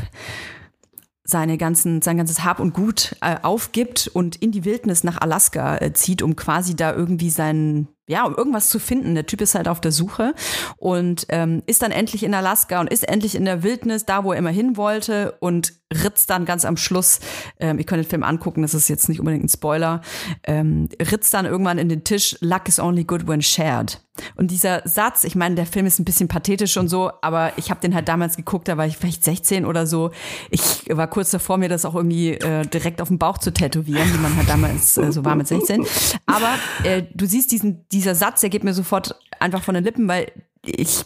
seine 1.25 1.57
ganzen, 1.57 2.01
sein 2.01 2.17
ganzes 2.17 2.43
Hab 2.43 2.59
und 2.59 2.73
Gut 2.73 3.15
äh, 3.21 3.37
aufgibt 3.41 4.09
und 4.13 4.35
in 4.35 4.51
die 4.51 4.65
Wildnis 4.65 5.03
nach 5.03 5.21
Alaska 5.21 5.77
äh, 5.77 5.93
zieht, 5.93 6.21
um 6.21 6.35
quasi 6.35 6.75
da 6.75 6.93
irgendwie 6.93 7.29
seinen, 7.29 7.87
ja, 8.07 8.25
um 8.25 8.35
irgendwas 8.35 8.69
zu 8.69 8.77
finden. 8.77 9.15
Der 9.15 9.25
Typ 9.25 9.39
ist 9.39 9.55
halt 9.55 9.69
auf 9.69 9.79
der 9.79 9.93
Suche 9.93 10.33
und 10.77 11.25
ähm, 11.29 11.63
ist 11.65 11.81
dann 11.81 11.91
endlich 11.91 12.23
in 12.23 12.33
Alaska 12.33 12.81
und 12.81 12.91
ist 12.91 13.07
endlich 13.07 13.35
in 13.35 13.45
der 13.45 13.63
Wildnis, 13.63 14.05
da 14.05 14.25
wo 14.25 14.33
er 14.33 14.39
immer 14.39 14.49
hin 14.49 14.75
wollte 14.75 15.37
und 15.39 15.73
ritzt 15.93 16.29
dann 16.29 16.45
ganz 16.45 16.65
am 16.65 16.77
Schluss, 16.77 17.19
ähm, 17.59 17.79
ihr 17.79 17.85
könnt 17.85 18.03
den 18.03 18.09
Film 18.09 18.23
angucken, 18.23 18.61
das 18.61 18.73
ist 18.73 18.87
jetzt 18.87 19.09
nicht 19.09 19.19
unbedingt 19.19 19.45
ein 19.45 19.49
Spoiler, 19.49 20.01
ähm, 20.43 20.89
ritzt 20.99 21.33
dann 21.33 21.45
irgendwann 21.45 21.77
in 21.77 21.89
den 21.89 22.03
Tisch, 22.03 22.37
Luck 22.41 22.67
is 22.67 22.79
only 22.79 23.03
good 23.03 23.27
when 23.27 23.41
shared. 23.41 23.99
Und 24.35 24.51
dieser 24.51 24.87
Satz, 24.87 25.23
ich 25.23 25.35
meine, 25.35 25.55
der 25.55 25.65
Film 25.65 25.87
ist 25.87 25.99
ein 25.99 26.05
bisschen 26.05 26.27
pathetisch 26.27 26.77
und 26.77 26.87
so, 26.87 27.11
aber 27.21 27.51
ich 27.57 27.71
habe 27.71 27.81
den 27.81 27.95
halt 27.95 28.07
damals 28.07 28.37
geguckt, 28.37 28.67
da 28.67 28.77
war 28.77 28.85
ich 28.85 28.97
vielleicht 28.97 29.23
16 29.23 29.65
oder 29.65 29.87
so. 29.87 30.11
Ich 30.51 30.85
war 30.89 31.07
kurz 31.07 31.31
davor, 31.31 31.57
mir 31.57 31.69
das 31.69 31.83
auch 31.83 31.95
irgendwie 31.95 32.33
äh, 32.33 32.65
direkt 32.67 33.01
auf 33.01 33.07
den 33.07 33.17
Bauch 33.17 33.39
zu 33.39 33.51
tätowieren, 33.51 34.13
wie 34.13 34.19
man 34.19 34.35
halt 34.35 34.47
damals 34.49 34.97
äh, 34.97 35.11
so 35.11 35.25
war 35.25 35.35
mit 35.35 35.47
16. 35.47 35.85
Aber 36.27 36.53
äh, 36.83 37.03
du 37.13 37.25
siehst 37.25 37.51
diesen, 37.51 37.87
dieser 37.91 38.13
Satz, 38.13 38.41
der 38.41 38.51
geht 38.51 38.63
mir 38.63 38.73
sofort 38.73 39.19
einfach 39.39 39.63
von 39.63 39.73
den 39.73 39.83
Lippen, 39.83 40.07
weil 40.07 40.31
ich 40.63 41.03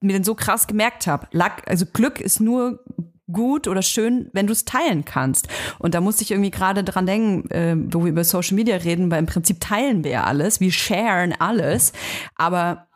mir 0.00 0.14
den 0.14 0.24
so 0.24 0.34
krass 0.34 0.66
gemerkt 0.66 1.06
habe. 1.06 1.26
Luck, 1.32 1.52
also 1.66 1.84
Glück 1.86 2.20
ist 2.20 2.40
nur 2.40 2.82
gut 3.30 3.68
oder 3.68 3.82
schön, 3.82 4.30
wenn 4.32 4.46
du 4.46 4.52
es 4.52 4.64
teilen 4.64 5.04
kannst. 5.04 5.48
Und 5.78 5.94
da 5.94 6.00
musste 6.00 6.22
ich 6.22 6.30
irgendwie 6.30 6.50
gerade 6.50 6.84
dran 6.84 7.06
denken, 7.06 7.50
äh, 7.50 7.76
wo 7.76 8.04
wir 8.04 8.10
über 8.10 8.24
Social 8.24 8.54
Media 8.54 8.76
reden, 8.76 9.10
weil 9.10 9.18
im 9.18 9.26
Prinzip 9.26 9.60
teilen 9.60 10.04
wir 10.04 10.10
ja 10.10 10.24
alles, 10.24 10.60
wir 10.60 10.72
sharen 10.72 11.34
alles, 11.38 11.92
aber 12.34 12.88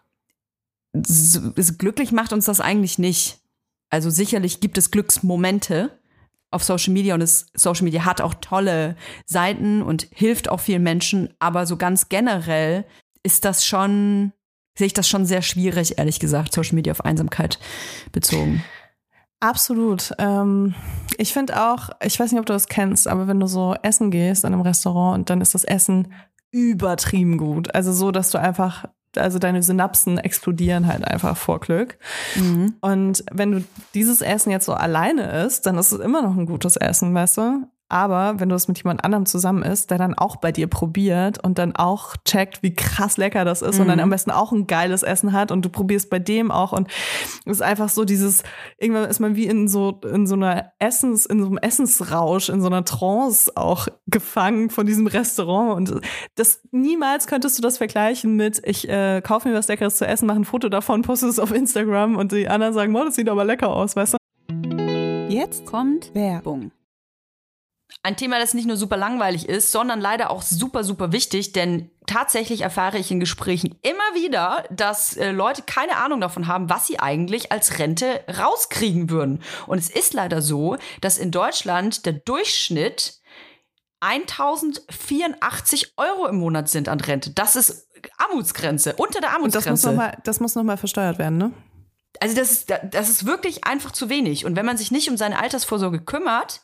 so, 0.94 1.40
glücklich 1.78 2.12
macht 2.12 2.32
uns 2.32 2.44
das 2.46 2.60
eigentlich 2.60 2.98
nicht. 2.98 3.40
Also 3.90 4.10
sicherlich 4.10 4.60
gibt 4.60 4.78
es 4.78 4.90
Glücksmomente 4.90 5.98
auf 6.50 6.62
Social 6.62 6.92
Media 6.92 7.14
und 7.14 7.22
es, 7.22 7.46
Social 7.54 7.84
Media 7.84 8.04
hat 8.04 8.20
auch 8.20 8.34
tolle 8.34 8.96
Seiten 9.26 9.82
und 9.82 10.06
hilft 10.10 10.48
auch 10.48 10.60
vielen 10.60 10.82
Menschen, 10.82 11.32
aber 11.38 11.66
so 11.66 11.76
ganz 11.76 12.08
generell 12.08 12.84
ist 13.22 13.44
das 13.44 13.64
schon, 13.64 14.32
sehe 14.76 14.86
ich 14.86 14.92
das 14.92 15.08
schon 15.08 15.24
sehr 15.24 15.42
schwierig, 15.42 15.98
ehrlich 15.98 16.20
gesagt, 16.20 16.52
Social 16.52 16.74
Media 16.74 16.92
auf 16.92 17.04
Einsamkeit 17.04 17.58
bezogen. 18.12 18.62
Absolut. 19.42 20.12
Ähm, 20.18 20.74
ich 21.18 21.32
finde 21.32 21.60
auch, 21.60 21.90
ich 22.00 22.18
weiß 22.18 22.30
nicht, 22.30 22.38
ob 22.38 22.46
du 22.46 22.52
das 22.52 22.68
kennst, 22.68 23.08
aber 23.08 23.26
wenn 23.26 23.40
du 23.40 23.48
so 23.48 23.74
essen 23.82 24.12
gehst 24.12 24.44
in 24.44 24.52
einem 24.52 24.62
Restaurant 24.62 25.18
und 25.18 25.30
dann 25.30 25.40
ist 25.40 25.54
das 25.54 25.64
Essen 25.64 26.12
übertrieben 26.52 27.38
gut. 27.38 27.74
Also 27.74 27.92
so, 27.92 28.12
dass 28.12 28.30
du 28.30 28.38
einfach, 28.38 28.84
also 29.16 29.40
deine 29.40 29.60
Synapsen 29.64 30.18
explodieren 30.18 30.86
halt 30.86 31.04
einfach 31.04 31.36
vor 31.36 31.58
Glück. 31.58 31.98
Und 32.82 33.24
wenn 33.32 33.50
du 33.50 33.64
dieses 33.94 34.20
Essen 34.22 34.50
jetzt 34.52 34.66
so 34.66 34.74
alleine 34.74 35.44
isst, 35.44 35.66
dann 35.66 35.76
ist 35.76 35.90
es 35.90 35.98
immer 35.98 36.22
noch 36.22 36.36
ein 36.36 36.46
gutes 36.46 36.76
Essen, 36.76 37.12
weißt 37.12 37.38
du? 37.38 37.66
Aber 37.92 38.40
wenn 38.40 38.48
du 38.48 38.54
es 38.54 38.68
mit 38.68 38.78
jemand 38.78 39.04
anderem 39.04 39.26
zusammen 39.26 39.62
isst, 39.62 39.90
der 39.90 39.98
dann 39.98 40.14
auch 40.14 40.36
bei 40.36 40.50
dir 40.50 40.66
probiert 40.66 41.44
und 41.44 41.58
dann 41.58 41.76
auch 41.76 42.16
checkt, 42.24 42.62
wie 42.62 42.74
krass 42.74 43.18
lecker 43.18 43.44
das 43.44 43.60
ist 43.60 43.78
und 43.78 43.86
dann 43.86 44.00
am 44.00 44.08
besten 44.08 44.30
auch 44.30 44.50
ein 44.50 44.66
geiles 44.66 45.02
Essen 45.02 45.32
hat 45.34 45.50
und 45.50 45.62
du 45.62 45.68
probierst 45.68 46.08
bei 46.08 46.18
dem 46.18 46.50
auch 46.50 46.72
und 46.72 46.88
es 47.44 47.52
ist 47.52 47.60
einfach 47.60 47.90
so 47.90 48.06
dieses, 48.06 48.44
irgendwann 48.78 49.10
ist 49.10 49.20
man 49.20 49.36
wie 49.36 49.44
in 49.44 49.68
so, 49.68 50.00
in 50.10 50.26
so 50.26 50.36
einer 50.36 50.72
Essens, 50.78 51.26
in 51.26 51.40
so 51.40 51.48
einem 51.48 51.58
Essensrausch, 51.58 52.48
in 52.48 52.62
so 52.62 52.68
einer 52.68 52.82
Trance 52.86 53.52
auch 53.56 53.88
gefangen 54.06 54.70
von 54.70 54.86
diesem 54.86 55.06
Restaurant 55.06 55.76
und 55.76 56.00
das, 56.36 56.62
niemals 56.70 57.26
könntest 57.26 57.58
du 57.58 57.62
das 57.62 57.76
vergleichen 57.76 58.36
mit, 58.36 58.62
ich 58.64 58.88
äh, 58.88 59.20
kaufe 59.20 59.50
mir 59.50 59.54
was 59.54 59.68
Leckeres 59.68 59.96
zu 59.96 60.06
essen, 60.06 60.26
mache 60.26 60.40
ein 60.40 60.46
Foto 60.46 60.70
davon, 60.70 61.02
poste 61.02 61.26
es 61.26 61.38
auf 61.38 61.52
Instagram 61.52 62.16
und 62.16 62.32
die 62.32 62.48
anderen 62.48 62.72
sagen, 62.72 62.94
wow, 62.94 63.04
das 63.04 63.16
sieht 63.16 63.28
aber 63.28 63.44
lecker 63.44 63.68
aus, 63.68 63.96
weißt 63.96 64.14
du? 64.14 64.16
Jetzt 65.28 65.66
kommt 65.66 66.14
Werbung. 66.14 66.72
Ein 68.02 68.16
Thema, 68.16 68.38
das 68.38 68.54
nicht 68.54 68.66
nur 68.66 68.76
super 68.76 68.96
langweilig 68.96 69.48
ist, 69.48 69.70
sondern 69.70 70.00
leider 70.00 70.30
auch 70.30 70.42
super, 70.42 70.82
super 70.82 71.12
wichtig, 71.12 71.52
denn 71.52 71.90
tatsächlich 72.06 72.62
erfahre 72.62 72.98
ich 72.98 73.10
in 73.10 73.20
Gesprächen 73.20 73.78
immer 73.82 74.14
wieder, 74.14 74.64
dass 74.70 75.16
äh, 75.16 75.30
Leute 75.30 75.62
keine 75.62 75.96
Ahnung 75.96 76.20
davon 76.20 76.48
haben, 76.48 76.68
was 76.68 76.86
sie 76.86 76.98
eigentlich 76.98 77.52
als 77.52 77.78
Rente 77.78 78.24
rauskriegen 78.38 79.08
würden. 79.10 79.42
Und 79.66 79.78
es 79.78 79.88
ist 79.88 80.14
leider 80.14 80.42
so, 80.42 80.76
dass 81.00 81.18
in 81.18 81.30
Deutschland 81.30 82.04
der 82.06 82.14
Durchschnitt 82.14 83.20
1084 84.00 85.92
Euro 85.96 86.26
im 86.26 86.36
Monat 86.36 86.68
sind 86.68 86.88
an 86.88 87.00
Rente. 87.00 87.30
Das 87.30 87.54
ist 87.54 87.88
Armutsgrenze, 88.18 88.94
unter 88.96 89.20
der 89.20 89.40
Und 89.40 89.54
das 89.54 89.64
muss 89.66 89.84
Armutsgrenze. 89.84 89.86
nochmal, 89.90 90.18
muss 90.40 90.54
noch 90.56 90.64
mal 90.64 90.76
versteuert 90.76 91.18
werden, 91.18 91.38
ne? 91.38 91.52
Also 92.20 92.36
das 92.36 92.50
ist, 92.50 92.72
das 92.90 93.08
ist 93.08 93.26
wirklich 93.26 93.64
einfach 93.64 93.92
zu 93.92 94.08
wenig. 94.08 94.44
Und 94.44 94.56
wenn 94.56 94.66
man 94.66 94.76
sich 94.76 94.90
nicht 94.90 95.08
um 95.08 95.16
seine 95.16 95.38
Altersvorsorge 95.38 96.02
kümmert, 96.02 96.62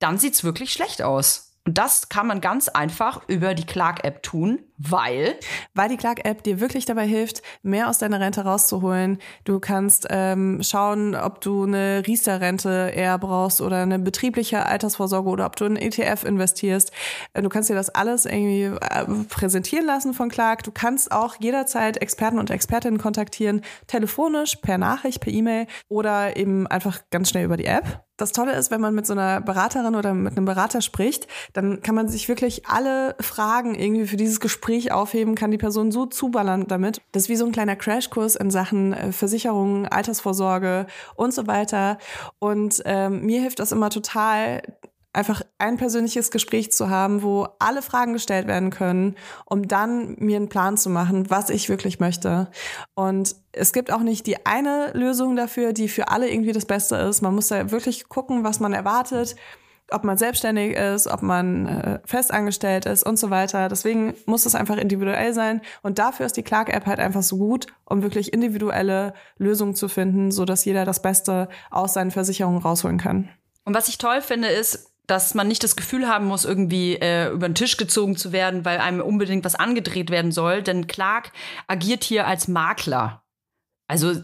dann 0.00 0.18
sieht's 0.18 0.42
wirklich 0.42 0.72
schlecht 0.72 1.02
aus. 1.02 1.50
Und 1.66 1.76
das 1.76 2.08
kann 2.08 2.26
man 2.26 2.40
ganz 2.40 2.68
einfach 2.68 3.20
über 3.28 3.52
die 3.52 3.66
Clark-App 3.66 4.22
tun, 4.22 4.60
weil 4.78 5.36
Weil 5.74 5.90
die 5.90 5.98
Clark-App 5.98 6.42
dir 6.42 6.58
wirklich 6.58 6.86
dabei 6.86 7.06
hilft, 7.06 7.42
mehr 7.62 7.90
aus 7.90 7.98
deiner 7.98 8.18
Rente 8.18 8.44
rauszuholen. 8.44 9.18
Du 9.44 9.60
kannst 9.60 10.06
ähm, 10.08 10.62
schauen, 10.62 11.14
ob 11.14 11.42
du 11.42 11.64
eine 11.64 12.02
Riester-Rente 12.06 12.92
eher 12.94 13.18
brauchst 13.18 13.60
oder 13.60 13.82
eine 13.82 13.98
betriebliche 13.98 14.64
Altersvorsorge 14.64 15.28
oder 15.28 15.44
ob 15.44 15.56
du 15.56 15.66
in 15.66 15.76
ETF 15.76 16.24
investierst. 16.24 16.92
Äh, 17.34 17.42
Du 17.42 17.50
kannst 17.50 17.68
dir 17.68 17.74
das 17.74 17.90
alles 17.90 18.24
irgendwie 18.24 18.64
äh, 18.64 19.04
präsentieren 19.28 19.84
lassen 19.84 20.14
von 20.14 20.30
Clark. 20.30 20.62
Du 20.62 20.72
kannst 20.72 21.12
auch 21.12 21.36
jederzeit 21.40 21.98
Experten 21.98 22.38
und 22.38 22.50
Expertinnen 22.50 22.98
kontaktieren, 22.98 23.60
telefonisch, 23.86 24.56
per 24.56 24.78
Nachricht, 24.78 25.20
per 25.20 25.32
E-Mail 25.32 25.66
oder 25.88 26.38
eben 26.38 26.66
einfach 26.66 27.00
ganz 27.10 27.28
schnell 27.28 27.44
über 27.44 27.58
die 27.58 27.66
App. 27.66 28.09
Das 28.20 28.32
Tolle 28.32 28.52
ist, 28.52 28.70
wenn 28.70 28.82
man 28.82 28.94
mit 28.94 29.06
so 29.06 29.14
einer 29.14 29.40
Beraterin 29.40 29.94
oder 29.94 30.12
mit 30.12 30.36
einem 30.36 30.44
Berater 30.44 30.82
spricht, 30.82 31.26
dann 31.54 31.80
kann 31.80 31.94
man 31.94 32.08
sich 32.08 32.28
wirklich 32.28 32.66
alle 32.66 33.14
Fragen 33.18 33.74
irgendwie 33.74 34.06
für 34.06 34.18
dieses 34.18 34.40
Gespräch 34.40 34.92
aufheben, 34.92 35.34
kann 35.34 35.50
die 35.50 35.56
Person 35.56 35.90
so 35.90 36.04
zuballern 36.04 36.66
damit. 36.66 37.00
Das 37.12 37.22
ist 37.24 37.28
wie 37.30 37.36
so 37.36 37.46
ein 37.46 37.52
kleiner 37.52 37.76
Crashkurs 37.76 38.36
in 38.36 38.50
Sachen 38.50 38.92
äh, 38.92 39.12
Versicherungen, 39.12 39.86
Altersvorsorge 39.86 40.86
und 41.16 41.32
so 41.32 41.46
weiter. 41.46 41.96
Und 42.38 42.82
ähm, 42.84 43.24
mir 43.24 43.40
hilft 43.40 43.58
das 43.58 43.72
immer 43.72 43.88
total, 43.88 44.60
einfach 45.12 45.42
ein 45.58 45.76
persönliches 45.76 46.30
Gespräch 46.30 46.70
zu 46.70 46.88
haben, 46.88 47.22
wo 47.22 47.48
alle 47.58 47.82
Fragen 47.82 48.12
gestellt 48.12 48.46
werden 48.46 48.70
können, 48.70 49.16
um 49.44 49.66
dann 49.66 50.14
mir 50.18 50.36
einen 50.36 50.48
Plan 50.48 50.76
zu 50.76 50.88
machen, 50.88 51.30
was 51.30 51.50
ich 51.50 51.68
wirklich 51.68 51.98
möchte. 51.98 52.48
Und 52.94 53.34
es 53.52 53.72
gibt 53.72 53.92
auch 53.92 54.00
nicht 54.00 54.26
die 54.26 54.46
eine 54.46 54.92
Lösung 54.94 55.34
dafür, 55.34 55.72
die 55.72 55.88
für 55.88 56.08
alle 56.08 56.30
irgendwie 56.30 56.52
das 56.52 56.64
Beste 56.64 56.96
ist. 56.96 57.22
Man 57.22 57.34
muss 57.34 57.48
da 57.48 57.70
wirklich 57.72 58.08
gucken, 58.08 58.44
was 58.44 58.60
man 58.60 58.72
erwartet, 58.72 59.34
ob 59.90 60.04
man 60.04 60.16
selbstständig 60.16 60.76
ist, 60.76 61.08
ob 61.08 61.22
man 61.22 61.66
äh, 61.66 62.00
festangestellt 62.04 62.86
ist 62.86 63.02
und 63.02 63.18
so 63.18 63.30
weiter. 63.30 63.68
Deswegen 63.68 64.14
muss 64.26 64.46
es 64.46 64.54
einfach 64.54 64.76
individuell 64.76 65.34
sein. 65.34 65.60
Und 65.82 65.98
dafür 65.98 66.26
ist 66.26 66.36
die 66.36 66.44
Clark-App 66.44 66.86
halt 66.86 67.00
einfach 67.00 67.24
so 67.24 67.36
gut, 67.36 67.66
um 67.84 68.02
wirklich 68.02 68.32
individuelle 68.32 69.14
Lösungen 69.38 69.74
zu 69.74 69.88
finden, 69.88 70.30
so 70.30 70.44
dass 70.44 70.64
jeder 70.64 70.84
das 70.84 71.02
Beste 71.02 71.48
aus 71.72 71.94
seinen 71.94 72.12
Versicherungen 72.12 72.62
rausholen 72.62 72.98
kann. 72.98 73.30
Und 73.64 73.74
was 73.74 73.88
ich 73.88 73.98
toll 73.98 74.20
finde, 74.22 74.48
ist, 74.48 74.89
dass 75.10 75.34
man 75.34 75.48
nicht 75.48 75.64
das 75.64 75.74
Gefühl 75.76 76.06
haben 76.06 76.26
muss, 76.26 76.44
irgendwie 76.44 76.94
äh, 76.94 77.30
über 77.30 77.48
den 77.48 77.56
Tisch 77.56 77.76
gezogen 77.76 78.16
zu 78.16 78.32
werden, 78.32 78.64
weil 78.64 78.78
einem 78.78 79.00
unbedingt 79.00 79.44
was 79.44 79.56
angedreht 79.56 80.10
werden 80.10 80.30
soll. 80.30 80.62
Denn 80.62 80.86
Clark 80.86 81.32
agiert 81.66 82.04
hier 82.04 82.26
als 82.26 82.46
Makler. 82.46 83.24
Also 83.88 84.22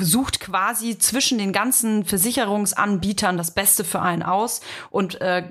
sucht 0.00 0.40
quasi 0.40 0.98
zwischen 0.98 1.38
den 1.38 1.52
ganzen 1.52 2.04
Versicherungsanbietern 2.04 3.36
das 3.36 3.52
Beste 3.52 3.84
für 3.84 4.00
einen 4.00 4.22
aus 4.22 4.60
und 4.90 5.20
äh, 5.20 5.50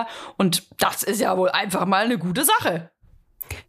Und 0.37 0.67
das 0.79 1.03
ist 1.03 1.21
ja 1.21 1.37
wohl 1.37 1.49
einfach 1.49 1.85
mal 1.85 2.05
eine 2.05 2.17
gute 2.17 2.45
Sache. 2.45 2.91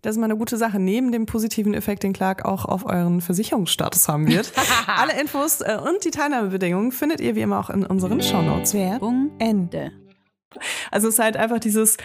Das 0.03 0.15
ist 0.15 0.19
mal 0.19 0.27
eine 0.27 0.37
gute 0.37 0.57
Sache, 0.57 0.79
neben 0.79 1.13
dem 1.13 1.27
positiven 1.27 1.75
Effekt, 1.75 2.03
den 2.03 2.13
Clark 2.13 2.45
auch 2.45 2.65
auf 2.65 2.87
euren 2.87 3.21
Versicherungsstatus 3.21 4.09
haben 4.09 4.29
wird. 4.29 4.53
Alle 4.87 5.21
Infos 5.21 5.61
äh, 5.61 5.77
und 5.77 6.05
die 6.05 6.11
Teilnahmebedingungen 6.11 6.93
findet 6.93 7.21
ihr 7.21 7.35
wie 7.35 7.41
immer 7.41 7.59
auch 7.59 7.71
in 7.71 7.85
unseren 7.85 8.23
Shownotes. 8.23 8.75
Werbung 8.75 9.33
Ende. 9.39 9.93
Also 10.91 11.09
es 11.09 11.15
ist 11.15 11.21
halt 11.21 11.37
einfach 11.37 11.59
dieses, 11.59 11.97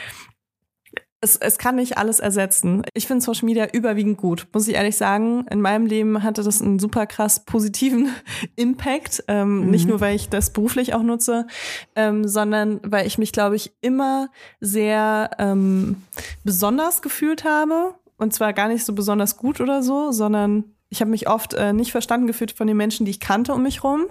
es, 1.20 1.36
es 1.36 1.58
kann 1.58 1.76
nicht 1.76 1.98
alles 1.98 2.20
ersetzen. 2.20 2.84
Ich 2.94 3.08
finde 3.08 3.24
Social 3.24 3.46
Media 3.46 3.68
überwiegend 3.72 4.18
gut, 4.18 4.48
muss 4.54 4.68
ich 4.68 4.76
ehrlich 4.76 4.98
sagen. 4.98 5.46
In 5.50 5.62
meinem 5.62 5.86
Leben 5.88 6.22
hatte 6.24 6.44
das 6.44 6.62
einen 6.62 6.80
super 6.80 7.08
krass 7.08 7.44
positiven 7.44 8.10
Impact. 8.56 9.24
Ähm, 9.28 9.70
Nicht 9.72 9.88
nur, 9.88 10.00
weil 10.00 10.16
ich 10.16 10.30
das 10.30 10.52
beruflich 10.54 10.94
auch 10.94 11.02
nutze, 11.02 11.48
ähm, 11.96 12.28
sondern 12.28 12.80
weil 12.84 13.08
ich 13.08 13.18
mich, 13.18 13.32
glaube 13.32 13.56
ich, 13.56 13.74
immer 13.82 14.30
sehr 14.60 15.32
ähm, 15.40 16.04
besonders 16.44 17.02
gefühlt 17.02 17.44
habe. 17.44 17.96
Und 18.18 18.34
zwar 18.34 18.54
gar 18.54 18.68
nicht 18.68 18.86
so 18.86 18.94
besonders 18.94 19.38
gut 19.38 19.62
oder 19.62 19.84
so, 19.84 20.12
sondern 20.12 20.66
ich 20.90 21.02
habe 21.02 21.12
mich 21.12 21.28
oft 21.28 21.54
äh, 21.54 21.74
nicht 21.74 21.92
verstanden 21.92 22.28
gefühlt 22.28 22.52
von 22.52 22.68
den 22.68 22.78
Menschen, 22.78 23.06
die 23.06 23.12
ich 23.12 23.20
kannte 23.20 23.54
um 23.54 23.64
mich 23.64 23.84
rum. 23.84 24.06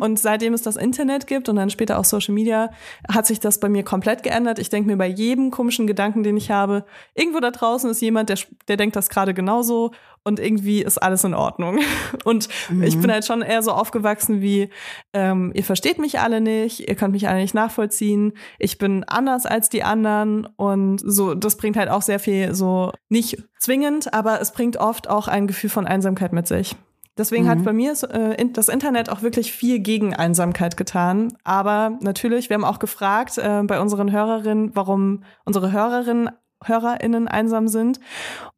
Und 0.00 0.18
seitdem 0.18 0.54
es 0.54 0.62
das 0.62 0.76
Internet 0.76 1.26
gibt 1.26 1.48
und 1.48 1.56
dann 1.56 1.70
später 1.70 1.98
auch 1.98 2.04
Social 2.04 2.34
Media, 2.34 2.70
hat 3.12 3.26
sich 3.26 3.40
das 3.40 3.58
bei 3.58 3.68
mir 3.68 3.82
komplett 3.82 4.22
geändert. 4.22 4.58
Ich 4.58 4.68
denke 4.68 4.88
mir 4.88 4.96
bei 4.96 5.08
jedem 5.08 5.50
komischen 5.50 5.86
Gedanken, 5.86 6.22
den 6.22 6.36
ich 6.36 6.50
habe, 6.50 6.84
irgendwo 7.14 7.40
da 7.40 7.50
draußen 7.50 7.90
ist 7.90 8.00
jemand, 8.00 8.28
der, 8.28 8.38
der 8.68 8.76
denkt 8.76 8.96
das 8.96 9.08
gerade 9.08 9.34
genauso 9.34 9.90
und 10.24 10.40
irgendwie 10.40 10.82
ist 10.82 10.98
alles 10.98 11.22
in 11.24 11.34
Ordnung. 11.34 11.78
Und 12.24 12.48
ich 12.82 12.98
bin 12.98 13.12
halt 13.12 13.26
schon 13.26 13.42
eher 13.42 13.62
so 13.62 13.72
aufgewachsen 13.72 14.40
wie, 14.40 14.70
ähm, 15.12 15.52
ihr 15.54 15.64
versteht 15.64 15.98
mich 15.98 16.20
alle 16.20 16.40
nicht, 16.40 16.88
ihr 16.88 16.94
könnt 16.94 17.12
mich 17.12 17.28
alle 17.28 17.40
nicht 17.40 17.54
nachvollziehen, 17.54 18.32
ich 18.58 18.78
bin 18.78 19.04
anders 19.04 19.44
als 19.44 19.68
die 19.68 19.82
anderen 19.82 20.46
und 20.56 21.02
so, 21.04 21.34
das 21.34 21.56
bringt 21.56 21.76
halt 21.76 21.90
auch 21.90 22.02
sehr 22.02 22.18
viel 22.18 22.54
so, 22.54 22.92
nicht 23.10 23.44
zwingend, 23.58 24.14
aber 24.14 24.40
es 24.40 24.52
bringt 24.52 24.78
oft 24.78 25.10
auch 25.10 25.28
ein 25.28 25.46
Gefühl 25.46 25.70
von 25.70 25.86
Einsamkeit 25.86 26.32
mit 26.32 26.48
sich. 26.48 26.74
Deswegen 27.16 27.48
hat 27.48 27.62
bei 27.62 27.72
mir 27.72 27.92
äh, 28.10 28.44
das 28.52 28.68
Internet 28.68 29.08
auch 29.08 29.22
wirklich 29.22 29.52
viel 29.52 29.78
gegen 29.78 30.14
Einsamkeit 30.14 30.76
getan. 30.76 31.36
Aber 31.44 31.96
natürlich, 32.00 32.50
wir 32.50 32.54
haben 32.54 32.64
auch 32.64 32.80
gefragt 32.80 33.38
äh, 33.38 33.62
bei 33.64 33.80
unseren 33.80 34.10
Hörerinnen, 34.10 34.74
warum 34.74 35.22
unsere 35.44 35.70
Hörerinnen, 35.70 36.30
HörerInnen 36.68 37.28
einsam 37.28 37.68
sind. 37.68 38.00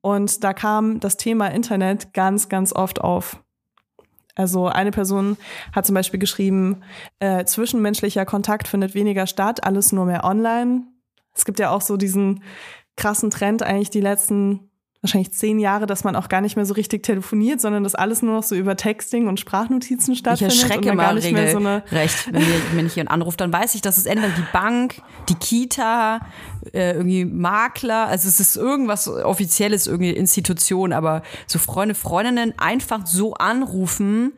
Und 0.01 0.45
da 0.45 0.53
kam 0.53 1.01
das 1.01 1.17
Thema 1.17 1.49
Internet 1.49 2.13
ganz, 2.13 2.49
ganz 2.49 2.73
oft 2.73 3.01
auf. 3.01 3.43
Also 4.35 4.67
eine 4.69 4.91
Person 4.91 5.39
hat 5.73 5.87
zum 5.87 5.95
Beispiel 5.95 6.21
geschrieben, 6.21 6.83
äh, 7.21 7.45
zwischenmenschlicher 7.45 8.27
Kontakt 8.27 8.69
findet 8.69 8.95
weniger 8.95 9.27
statt, 9.27 9.65
alles 9.65 9.93
nur 9.93 10.05
mehr 10.05 10.25
online. 10.25 10.83
Es 11.35 11.45
gibt 11.45 11.59
ja 11.59 11.71
auch 11.71 11.81
so 11.81 11.97
diesen 11.97 12.43
krassen 12.97 13.31
Trend 13.31 13.63
eigentlich 13.63 13.91
die 13.91 14.01
letzten 14.01 14.66
wahrscheinlich 15.07 15.33
zehn 15.33 15.59
Jahre, 15.59 15.87
dass 15.87 16.05
man 16.05 16.17
auch 16.17 16.29
gar 16.29 16.41
nicht 16.41 16.57
mehr 16.57 16.67
so 16.67 16.75
richtig 16.75 17.03
telefoniert, 17.03 17.61
sondern 17.61 17.85
dass 17.85 17.95
alles 17.95 18.23
nur 18.23 18.35
noch 18.35 18.43
so 18.43 18.55
über 18.55 18.77
Texting 18.77 19.29
und 19.29 19.41
Sprachnotizen 19.41 20.13
Ich 20.13 20.19
stattfindet. 20.19 20.55
und 20.55 20.63
erschrecke 20.63 20.87
gar 20.87 20.95
mal 20.95 21.15
nicht 21.15 21.33
mehr 21.33 21.51
so 21.51 21.59
eine 21.59 21.83
recht, 21.91 22.33
wenn 22.33 22.43
mir, 22.43 22.55
wenn 22.73 22.85
mich 22.85 22.97
jemand 22.97 23.13
anruft, 23.13 23.41
dann 23.41 23.53
weiß 23.53 23.75
ich, 23.75 23.83
dass 23.83 23.99
es 23.99 24.07
entweder 24.07 24.33
die 24.35 24.47
Bank, 24.53 25.01
die 25.29 25.35
Kita, 25.35 26.21
äh, 26.73 26.93
irgendwie 26.93 27.25
Makler, 27.25 28.07
also 28.07 28.29
es 28.29 28.41
ist 28.41 28.57
irgendwas 28.57 29.09
Offizielles, 29.09 29.87
irgendwie 29.87 30.11
Institution, 30.11 30.93
aber 30.93 31.23
so 31.47 31.59
Freunde, 31.59 31.95
Freundinnen 31.95 32.55
einfach 32.59 33.07
so 33.07 33.35
anrufen, 33.35 34.33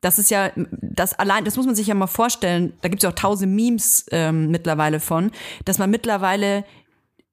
das 0.00 0.18
ist 0.18 0.30
ja, 0.30 0.50
das 0.56 1.18
allein, 1.18 1.44
das 1.44 1.56
muss 1.56 1.66
man 1.66 1.74
sich 1.74 1.86
ja 1.86 1.94
mal 1.94 2.06
vorstellen, 2.06 2.72
da 2.80 2.88
gibt 2.88 3.02
es 3.02 3.04
ja 3.04 3.10
auch 3.10 3.14
tausend 3.14 3.54
Memes 3.54 4.06
ähm, 4.10 4.50
mittlerweile 4.50 4.98
von, 4.98 5.30
dass 5.64 5.78
man 5.78 5.90
mittlerweile 5.90 6.64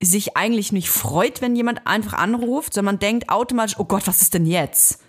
sich 0.02 0.38
eigentlich 0.38 0.72
nicht 0.72 0.90
freut, 0.90 1.42
wenn 1.42 1.56
jemand 1.56 1.88
einfach 1.88 2.14
anruft, 2.14 2.74
sondern 2.74 2.96
man 2.96 3.00
denkt 3.00 3.30
automatisch, 3.30 3.80
oh 3.80 3.86
Gott, 3.86 4.06
was 4.06 4.22
ist 4.22 4.34
denn 4.34 4.46
jetzt? 4.46 5.02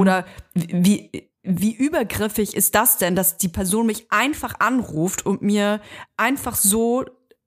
Oder 0.00 0.26
wie, 0.54 1.10
wie 1.42 1.74
übergriffig 1.74 2.54
ist 2.54 2.74
das 2.74 2.98
denn, 2.98 3.16
dass 3.16 3.38
die 3.38 3.48
Person 3.48 3.86
mich 3.86 4.10
einfach 4.10 4.60
anruft 4.60 5.24
und 5.24 5.42
mir 5.42 5.80
einfach 6.16 6.54
so 6.54 7.04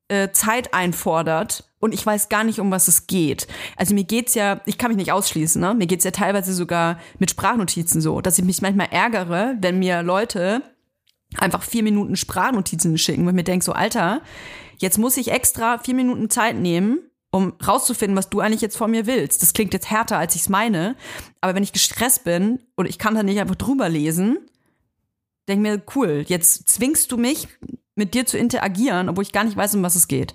äh, 0.07 0.31
Zeit 0.31 0.73
einfordert 0.73 1.71
und 1.79 1.93
ich 1.93 2.05
weiß 2.05 2.29
gar 2.29 2.43
nicht, 2.43 2.59
um 2.59 2.71
was 2.71 2.87
es 2.87 3.07
geht. 3.07 3.47
Also 3.75 3.93
mir 3.93 4.03
geht's 4.03 4.35
ja, 4.35 4.61
ich 4.65 4.77
kann 4.77 4.89
mich 4.89 4.97
nicht 4.97 5.11
ausschließen, 5.11 5.61
ne? 5.61 5.73
Mir 5.73 5.87
geht's 5.87 6.05
ja 6.05 6.11
teilweise 6.11 6.53
sogar 6.53 6.99
mit 7.19 7.29
Sprachnotizen 7.29 8.01
so, 8.01 8.21
dass 8.21 8.39
ich 8.39 8.45
mich 8.45 8.61
manchmal 8.61 8.87
ärgere, 8.91 9.55
wenn 9.59 9.79
mir 9.79 10.01
Leute 10.01 10.61
einfach 11.37 11.63
vier 11.63 11.83
Minuten 11.83 12.15
Sprachnotizen 12.15 12.97
schicken, 12.97 13.23
weil 13.25 13.31
ich 13.31 13.35
mir 13.35 13.43
denke, 13.43 13.65
so, 13.65 13.73
Alter, 13.73 14.21
jetzt 14.77 14.97
muss 14.97 15.17
ich 15.17 15.31
extra 15.31 15.77
vier 15.77 15.95
Minuten 15.95 16.29
Zeit 16.29 16.55
nehmen, 16.55 16.99
um 17.31 17.53
rauszufinden, 17.65 18.15
was 18.17 18.29
du 18.29 18.39
eigentlich 18.39 18.61
jetzt 18.61 18.77
von 18.77 18.91
mir 18.91 19.07
willst. 19.07 19.41
Das 19.41 19.53
klingt 19.53 19.73
jetzt 19.73 19.89
härter, 19.89 20.17
als 20.17 20.35
ich 20.35 20.41
es 20.41 20.49
meine, 20.49 20.95
aber 21.41 21.55
wenn 21.55 21.63
ich 21.63 21.73
gestresst 21.73 22.23
bin 22.23 22.59
und 22.75 22.87
ich 22.87 22.99
kann 22.99 23.15
da 23.15 23.23
nicht 23.23 23.39
einfach 23.39 23.55
drüber 23.55 23.89
lesen, 23.89 24.37
denke 25.47 25.61
mir, 25.61 25.81
cool, 25.95 26.23
jetzt 26.27 26.69
zwingst 26.69 27.11
du 27.11 27.17
mich, 27.17 27.47
mit 27.95 28.15
dir 28.15 28.25
zu 28.25 28.37
interagieren, 28.37 29.07
obwohl 29.07 29.21
ich 29.21 29.31
gar 29.31 29.43
nicht 29.43 29.55
weiß, 29.55 29.75
um 29.75 29.83
was 29.83 29.95
es 29.95 30.07
geht. 30.07 30.33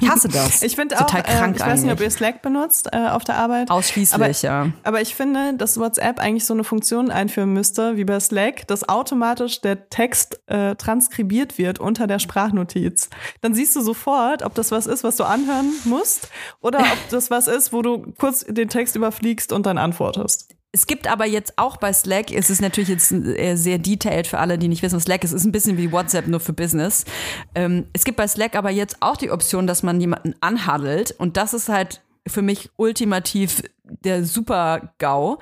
Ich 0.00 0.08
hasse 0.08 0.28
das. 0.32 0.62
Ich 0.62 0.76
finde 0.76 0.96
auch, 0.96 1.06
total 1.06 1.22
krank 1.22 1.54
äh, 1.54 1.58
ich 1.58 1.66
weiß 1.66 1.82
nicht, 1.82 1.92
ob 1.92 2.00
ihr. 2.00 2.10
Slack 2.10 2.42
benutzt 2.42 2.88
äh, 2.92 3.08
auf 3.08 3.24
der 3.24 3.36
Arbeit. 3.36 3.70
Ausschließlich, 3.70 4.14
aber, 4.14 4.30
ja. 4.30 4.72
Aber 4.84 5.00
ich 5.00 5.14
finde, 5.14 5.54
dass 5.54 5.78
WhatsApp 5.78 6.18
eigentlich 6.20 6.44
so 6.46 6.54
eine 6.54 6.64
Funktion 6.64 7.10
einführen 7.10 7.52
müsste, 7.52 7.96
wie 7.96 8.04
bei 8.04 8.20
Slack, 8.20 8.66
dass 8.68 8.88
automatisch 8.88 9.60
der 9.60 9.88
Text 9.88 10.40
äh, 10.46 10.76
transkribiert 10.76 11.58
wird 11.58 11.78
unter 11.78 12.06
der 12.06 12.20
Sprachnotiz. 12.20 13.10
Dann 13.40 13.54
siehst 13.54 13.74
du 13.76 13.80
sofort, 13.80 14.42
ob 14.42 14.54
das 14.54 14.70
was 14.70 14.86
ist, 14.86 15.04
was 15.04 15.16
du 15.16 15.24
anhören 15.24 15.72
musst, 15.84 16.28
oder 16.60 16.80
ob 16.80 16.98
das 17.10 17.30
was 17.30 17.48
ist, 17.48 17.72
wo 17.72 17.82
du 17.82 18.12
kurz 18.18 18.44
den 18.48 18.68
Text 18.68 18.96
überfliegst 18.96 19.52
und 19.52 19.66
dann 19.66 19.76
antwortest. 19.76 20.53
Es 20.74 20.88
gibt 20.88 21.06
aber 21.06 21.24
jetzt 21.24 21.52
auch 21.56 21.76
bei 21.76 21.92
Slack, 21.92 22.32
es 22.32 22.50
ist 22.50 22.60
natürlich 22.60 22.88
jetzt 22.88 23.12
äh, 23.12 23.54
sehr 23.54 23.78
detailed 23.78 24.26
für 24.26 24.40
alle, 24.40 24.58
die 24.58 24.66
nicht 24.66 24.82
wissen, 24.82 24.96
was 24.96 25.04
Slack 25.04 25.22
ist. 25.22 25.30
Es 25.30 25.42
ist 25.42 25.44
ein 25.44 25.52
bisschen 25.52 25.78
wie 25.78 25.92
WhatsApp, 25.92 26.26
nur 26.26 26.40
für 26.40 26.52
Business. 26.52 27.04
Ähm, 27.54 27.86
es 27.92 28.04
gibt 28.04 28.16
bei 28.16 28.26
Slack 28.26 28.56
aber 28.56 28.70
jetzt 28.70 28.96
auch 28.98 29.16
die 29.16 29.30
Option, 29.30 29.68
dass 29.68 29.84
man 29.84 30.00
jemanden 30.00 30.34
anhaddelt. 30.40 31.12
Und 31.12 31.36
das 31.36 31.54
ist 31.54 31.68
halt 31.68 32.00
für 32.26 32.42
mich 32.42 32.70
ultimativ 32.76 33.62
der 33.84 34.24
Super-GAU. 34.24 35.38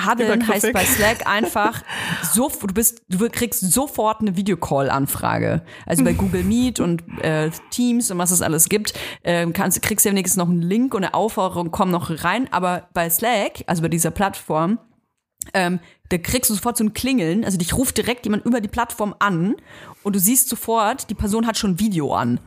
Haddeln 0.00 0.48
heißt 0.48 0.72
bei 0.72 0.84
Slack 0.84 1.26
einfach, 1.26 1.82
so, 2.32 2.48
du 2.48 2.72
bist, 2.72 3.02
du 3.08 3.28
kriegst 3.28 3.60
sofort 3.72 4.20
eine 4.20 4.36
Videocall-Anfrage. 4.36 5.62
Also 5.84 6.02
bei 6.02 6.14
Google 6.14 6.44
Meet 6.44 6.80
und 6.80 7.02
äh, 7.22 7.50
Teams 7.70 8.10
und 8.10 8.18
was 8.18 8.30
es 8.30 8.40
alles 8.40 8.68
gibt, 8.68 8.94
ähm, 9.22 9.52
kannst, 9.52 9.82
kriegst 9.82 10.04
du 10.04 10.08
ja 10.08 10.14
wenigstens 10.14 10.38
noch 10.38 10.48
einen 10.48 10.62
Link 10.62 10.94
und 10.94 11.04
eine 11.04 11.14
Aufforderung, 11.14 11.70
komm 11.70 11.90
noch 11.90 12.24
rein. 12.24 12.48
Aber 12.52 12.88
bei 12.94 13.10
Slack, 13.10 13.64
also 13.66 13.82
bei 13.82 13.88
dieser 13.88 14.10
Plattform, 14.10 14.78
ähm, 15.52 15.78
da 16.08 16.16
kriegst 16.16 16.48
du 16.48 16.54
sofort 16.54 16.78
so 16.78 16.84
ein 16.84 16.94
Klingeln, 16.94 17.44
also 17.44 17.58
dich 17.58 17.74
ruft 17.74 17.98
direkt 17.98 18.24
jemand 18.24 18.46
über 18.46 18.62
die 18.62 18.68
Plattform 18.68 19.14
an 19.18 19.56
und 20.02 20.16
du 20.16 20.20
siehst 20.20 20.48
sofort, 20.48 21.10
die 21.10 21.14
Person 21.14 21.46
hat 21.46 21.58
schon 21.58 21.78
Video 21.78 22.14
an. 22.14 22.40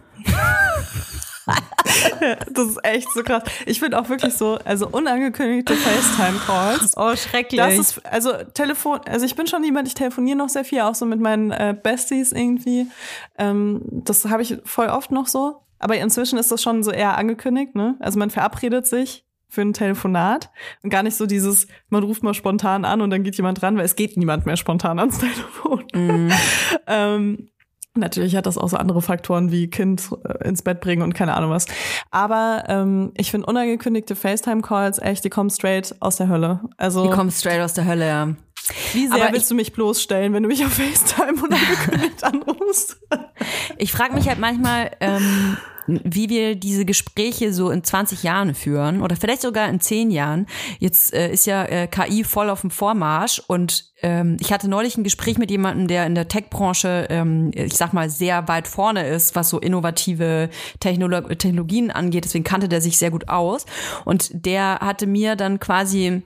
das 2.52 2.68
ist 2.68 2.84
echt 2.84 3.12
so 3.14 3.24
krass. 3.24 3.44
Ich 3.66 3.80
finde 3.80 4.00
auch 4.00 4.10
wirklich 4.10 4.34
so, 4.34 4.58
also 4.66 4.88
unangekündigte 4.88 5.74
FaceTime-Calls. 5.74 6.98
Oh, 6.98 7.16
schrecklich. 7.16 7.60
Das 7.60 7.78
ist, 7.78 8.06
also 8.06 8.34
Telefon, 8.54 9.00
also 9.06 9.26
ich 9.26 9.36
bin 9.36 9.48
schon 9.48 9.64
jemand, 9.64 9.88
ich 9.88 9.94
telefoniere 9.94 10.38
noch 10.38 10.50
sehr 10.50 10.66
viel, 10.66 10.82
auch 10.82 10.96
so 10.96 11.06
mit 11.06 11.20
meinen 11.20 11.52
äh, 11.52 11.76
Besties 11.82 12.32
irgendwie. 12.32 12.88
Ähm, 13.38 13.82
das 13.86 14.26
habe 14.26 14.42
ich 14.42 14.58
voll 14.66 14.88
oft 14.88 15.12
noch 15.12 15.28
so. 15.28 15.62
Aber 15.80 15.96
inzwischen 15.96 16.40
ist 16.40 16.52
das 16.52 16.62
schon 16.62 16.84
so 16.84 16.92
eher 16.92 17.18
angekündigt, 17.18 17.76
ne? 17.76 17.96
Also 18.00 18.18
man 18.18 18.32
verabredet 18.32 18.88
sich 18.88 19.24
für 19.50 19.62
ein 19.62 19.74
Telefonat 19.74 20.50
und 20.84 20.90
gar 20.90 21.04
nicht 21.04 21.16
so 21.16 21.26
dieses, 21.26 21.68
man 21.90 22.04
ruft 22.04 22.24
mal 22.24 22.34
spontan 22.34 22.84
an 22.84 23.02
und 23.02 23.12
dann 23.12 23.24
geht 23.24 23.38
jemand 23.38 23.62
dran, 23.62 23.78
weil 23.78 23.86
es 23.86 23.96
geht 23.96 24.18
niemand 24.18 24.46
mehr 24.46 24.58
spontan 24.58 25.00
ans 25.00 25.20
Telefon. 25.20 25.86
Mm. 25.94 26.32
ähm, 26.88 27.50
Natürlich 27.98 28.36
hat 28.36 28.46
das 28.46 28.58
auch 28.58 28.70
so 28.70 28.78
andere 28.78 29.02
Faktoren 29.02 29.52
wie 29.52 29.70
Kind 29.70 30.10
äh, 30.24 30.48
ins 30.48 30.62
Bett 30.62 30.82
bringen 30.82 31.02
und 31.02 31.14
keine 31.14 31.36
Ahnung 31.36 31.52
was. 31.52 31.66
Aber 32.12 32.64
ähm, 32.68 33.12
ich 33.16 33.32
finde 33.32 33.48
unangekündigte 33.48 34.16
FaceTime-Calls 34.16 35.00
echt, 35.00 35.24
die 35.24 35.30
kommen 35.30 35.50
straight 35.50 35.96
aus 36.00 36.18
der 36.18 36.30
Hölle. 36.30 36.62
Also 36.78 37.04
die 37.04 37.10
kommen 37.10 37.32
straight 37.32 37.62
aus 37.62 37.74
der 37.74 37.86
Hölle, 37.86 38.08
ja. 38.08 38.28
Wie 38.94 39.08
sehr 39.08 39.16
Aber 39.16 39.34
willst 39.34 39.46
ich, 39.46 39.50
du 39.50 39.56
mich 39.56 39.74
bloßstellen, 39.74 40.34
wenn 40.34 40.44
du 40.44 40.50
mich 40.50 40.66
auf 40.66 40.74
FaceTime 40.74 41.42
unangekündigt 41.42 42.24
anrufst? 42.24 43.00
Ich 43.78 43.92
frage 43.92 44.14
mich 44.14 44.28
halt 44.28 44.40
manchmal, 44.40 44.92
ähm, 45.00 45.58
wie 45.88 46.30
wir 46.30 46.56
diese 46.56 46.86
Gespräche 46.86 47.54
so 47.54 47.69
in 47.69 47.84
20 47.84 48.23
Jahren 48.23 48.54
führen 48.54 49.02
oder 49.02 49.15
vielleicht 49.15 49.41
sogar 49.41 49.69
in 49.69 49.80
10 49.80 50.12
Jahren. 50.12 50.47
Jetzt 50.80 51.13
äh, 51.13 51.32
ist 51.32 51.45
ja 51.45 51.63
äh, 51.65 51.88
KI 51.88 52.23
voll 52.23 52.50
auf 52.50 52.62
dem 52.62 52.71
Vormarsch 52.71 53.41
und 53.47 53.86
ähm, 54.02 54.38
ich 54.39 54.52
hatte 54.54 54.69
neulich 54.69 54.97
ein 54.97 55.04
Gespräch 55.04 55.38
mit 55.38 55.50
jemandem, 55.50 55.88
der 55.88 56.06
in 56.06 56.15
der 56.15 56.28
Tech-Branche, 56.28 57.08
ähm, 57.10 57.52
ich 57.54 57.76
sag 57.76 57.93
mal, 57.93 58.10
sehr 58.10 58.47
weit 58.47 58.67
vorne 58.67 59.08
ist, 59.08 59.36
was 59.36 59.50
so 59.50 59.60
innovative 59.60 60.50
Technolo 60.80 61.21
Technologien 61.21 61.89
angeht. 61.89 62.26
Deswegen 62.26 62.43
kannte 62.43 62.69
der 62.69 62.82
sich 62.82 62.97
sehr 62.97 63.12
gut 63.12 63.30
aus. 63.30 63.65
Und 64.06 64.30
der 64.45 64.80
hatte 64.82 65.08
mir 65.08 65.36
dann 65.36 65.60
quasi 65.60 66.21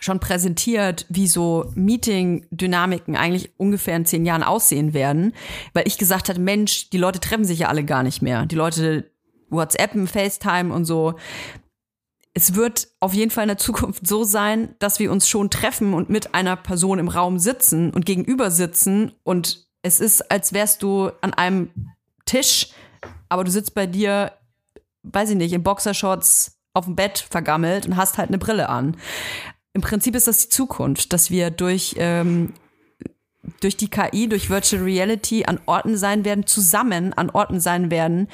schon 0.00 0.20
präsentiert, 0.20 1.06
wie 1.08 1.28
so 1.28 1.70
Meeting-Dynamiken 1.74 3.16
eigentlich 3.16 3.52
ungefähr 3.56 3.96
in 3.96 4.06
zehn 4.06 4.26
Jahren 4.26 4.42
aussehen 4.42 4.94
werden, 4.94 5.32
weil 5.74 5.86
ich 5.86 5.98
gesagt 5.98 6.28
hatte, 6.28 6.40
Mensch, 6.40 6.90
die 6.90 6.98
Leute 6.98 7.20
treffen 7.20 7.44
sich 7.44 7.60
ja 7.60 7.68
alle 7.68 7.84
gar 7.84 8.02
nicht 8.02 8.22
mehr. 8.22 8.46
Die 8.46 8.56
Leute 8.56 9.10
WhatsAppen, 9.48 10.06
FaceTime 10.06 10.72
und 10.72 10.84
so. 10.84 11.14
Es 12.34 12.54
wird 12.54 12.88
auf 13.00 13.14
jeden 13.14 13.30
Fall 13.30 13.44
in 13.44 13.48
der 13.48 13.58
Zukunft 13.58 14.06
so 14.06 14.24
sein, 14.24 14.74
dass 14.78 14.98
wir 14.98 15.10
uns 15.10 15.28
schon 15.28 15.50
treffen 15.50 15.94
und 15.94 16.10
mit 16.10 16.34
einer 16.34 16.56
Person 16.56 16.98
im 16.98 17.08
Raum 17.08 17.38
sitzen 17.38 17.90
und 17.90 18.04
gegenüber 18.04 18.50
sitzen 18.50 19.12
und 19.22 19.66
es 19.82 20.00
ist, 20.00 20.30
als 20.32 20.52
wärst 20.52 20.82
du 20.82 21.10
an 21.20 21.32
einem 21.32 21.70
Tisch, 22.24 22.70
aber 23.28 23.44
du 23.44 23.52
sitzt 23.52 23.74
bei 23.74 23.86
dir, 23.86 24.32
weiß 25.04 25.30
ich 25.30 25.36
nicht, 25.36 25.52
in 25.52 25.62
Boxershorts 25.62 26.58
auf 26.74 26.86
dem 26.86 26.96
Bett 26.96 27.24
vergammelt 27.30 27.86
und 27.86 27.96
hast 27.96 28.18
halt 28.18 28.28
eine 28.28 28.38
Brille 28.38 28.68
an 28.68 28.96
im 29.76 29.82
Prinzip 29.82 30.14
ist 30.14 30.26
das 30.26 30.38
die 30.38 30.48
Zukunft, 30.48 31.12
dass 31.12 31.30
wir 31.30 31.50
durch, 31.50 31.96
ähm, 31.98 32.54
durch 33.60 33.76
die 33.76 33.90
KI, 33.90 34.26
durch 34.26 34.48
Virtual 34.48 34.82
Reality 34.82 35.44
an 35.44 35.60
Orten 35.66 35.98
sein 35.98 36.24
werden, 36.24 36.46
zusammen 36.46 37.12
an 37.12 37.28
Orten 37.28 37.60
sein 37.60 37.90
werden, 37.90 38.28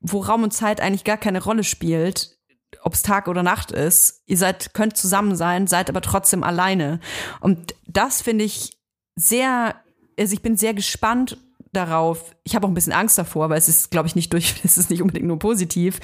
wo 0.00 0.18
Raum 0.18 0.42
und 0.42 0.52
Zeit 0.52 0.80
eigentlich 0.80 1.04
gar 1.04 1.18
keine 1.18 1.40
Rolle 1.40 1.62
spielt, 1.62 2.36
ob 2.82 2.94
es 2.94 3.02
Tag 3.02 3.28
oder 3.28 3.44
Nacht 3.44 3.70
ist. 3.70 4.24
Ihr 4.26 4.36
seid, 4.36 4.74
könnt 4.74 4.96
zusammen 4.96 5.36
sein, 5.36 5.68
seid 5.68 5.88
aber 5.88 6.00
trotzdem 6.00 6.42
alleine. 6.42 6.98
Und 7.38 7.76
das 7.86 8.20
finde 8.20 8.44
ich 8.44 8.76
sehr, 9.14 9.76
also 10.18 10.34
ich 10.34 10.42
bin 10.42 10.56
sehr 10.56 10.74
gespannt 10.74 11.38
darauf. 11.70 12.34
Ich 12.42 12.56
habe 12.56 12.66
auch 12.66 12.70
ein 12.72 12.74
bisschen 12.74 12.92
Angst 12.92 13.18
davor, 13.18 13.50
weil 13.50 13.58
es 13.58 13.68
ist, 13.68 13.92
glaube 13.92 14.08
ich, 14.08 14.16
nicht 14.16 14.32
durch, 14.32 14.56
es 14.64 14.78
ist 14.78 14.90
nicht 14.90 15.00
unbedingt 15.00 15.28
nur 15.28 15.38
positiv, 15.38 16.00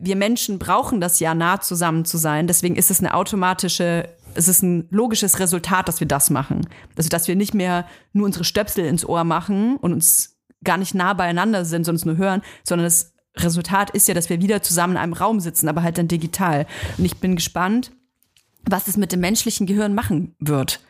wir 0.00 0.16
Menschen 0.16 0.58
brauchen 0.58 1.00
das 1.00 1.20
ja, 1.20 1.34
nah 1.34 1.60
zusammen 1.60 2.04
zu 2.04 2.16
sein. 2.16 2.46
Deswegen 2.46 2.76
ist 2.76 2.90
es 2.90 3.00
eine 3.00 3.14
automatische, 3.14 4.08
es 4.34 4.48
ist 4.48 4.62
ein 4.62 4.88
logisches 4.90 5.38
Resultat, 5.38 5.88
dass 5.88 6.00
wir 6.00 6.08
das 6.08 6.30
machen. 6.30 6.66
Also, 6.96 7.10
dass 7.10 7.28
wir 7.28 7.36
nicht 7.36 7.54
mehr 7.54 7.86
nur 8.12 8.24
unsere 8.26 8.44
Stöpsel 8.44 8.86
ins 8.86 9.06
Ohr 9.06 9.24
machen 9.24 9.76
und 9.76 9.92
uns 9.92 10.38
gar 10.64 10.78
nicht 10.78 10.94
nah 10.94 11.12
beieinander 11.12 11.64
sind, 11.64 11.84
sondern 11.84 12.00
es 12.00 12.06
nur 12.06 12.16
hören, 12.16 12.42
sondern 12.64 12.86
das 12.86 13.12
Resultat 13.36 13.90
ist 13.90 14.08
ja, 14.08 14.14
dass 14.14 14.30
wir 14.30 14.40
wieder 14.40 14.62
zusammen 14.62 14.94
in 14.94 14.98
einem 14.98 15.12
Raum 15.12 15.38
sitzen, 15.38 15.68
aber 15.68 15.82
halt 15.82 15.98
dann 15.98 16.08
digital. 16.08 16.66
Und 16.96 17.04
ich 17.04 17.18
bin 17.18 17.36
gespannt, 17.36 17.92
was 18.64 18.88
es 18.88 18.96
mit 18.96 19.12
dem 19.12 19.20
menschlichen 19.20 19.66
Gehirn 19.66 19.94
machen 19.94 20.34
wird. 20.38 20.80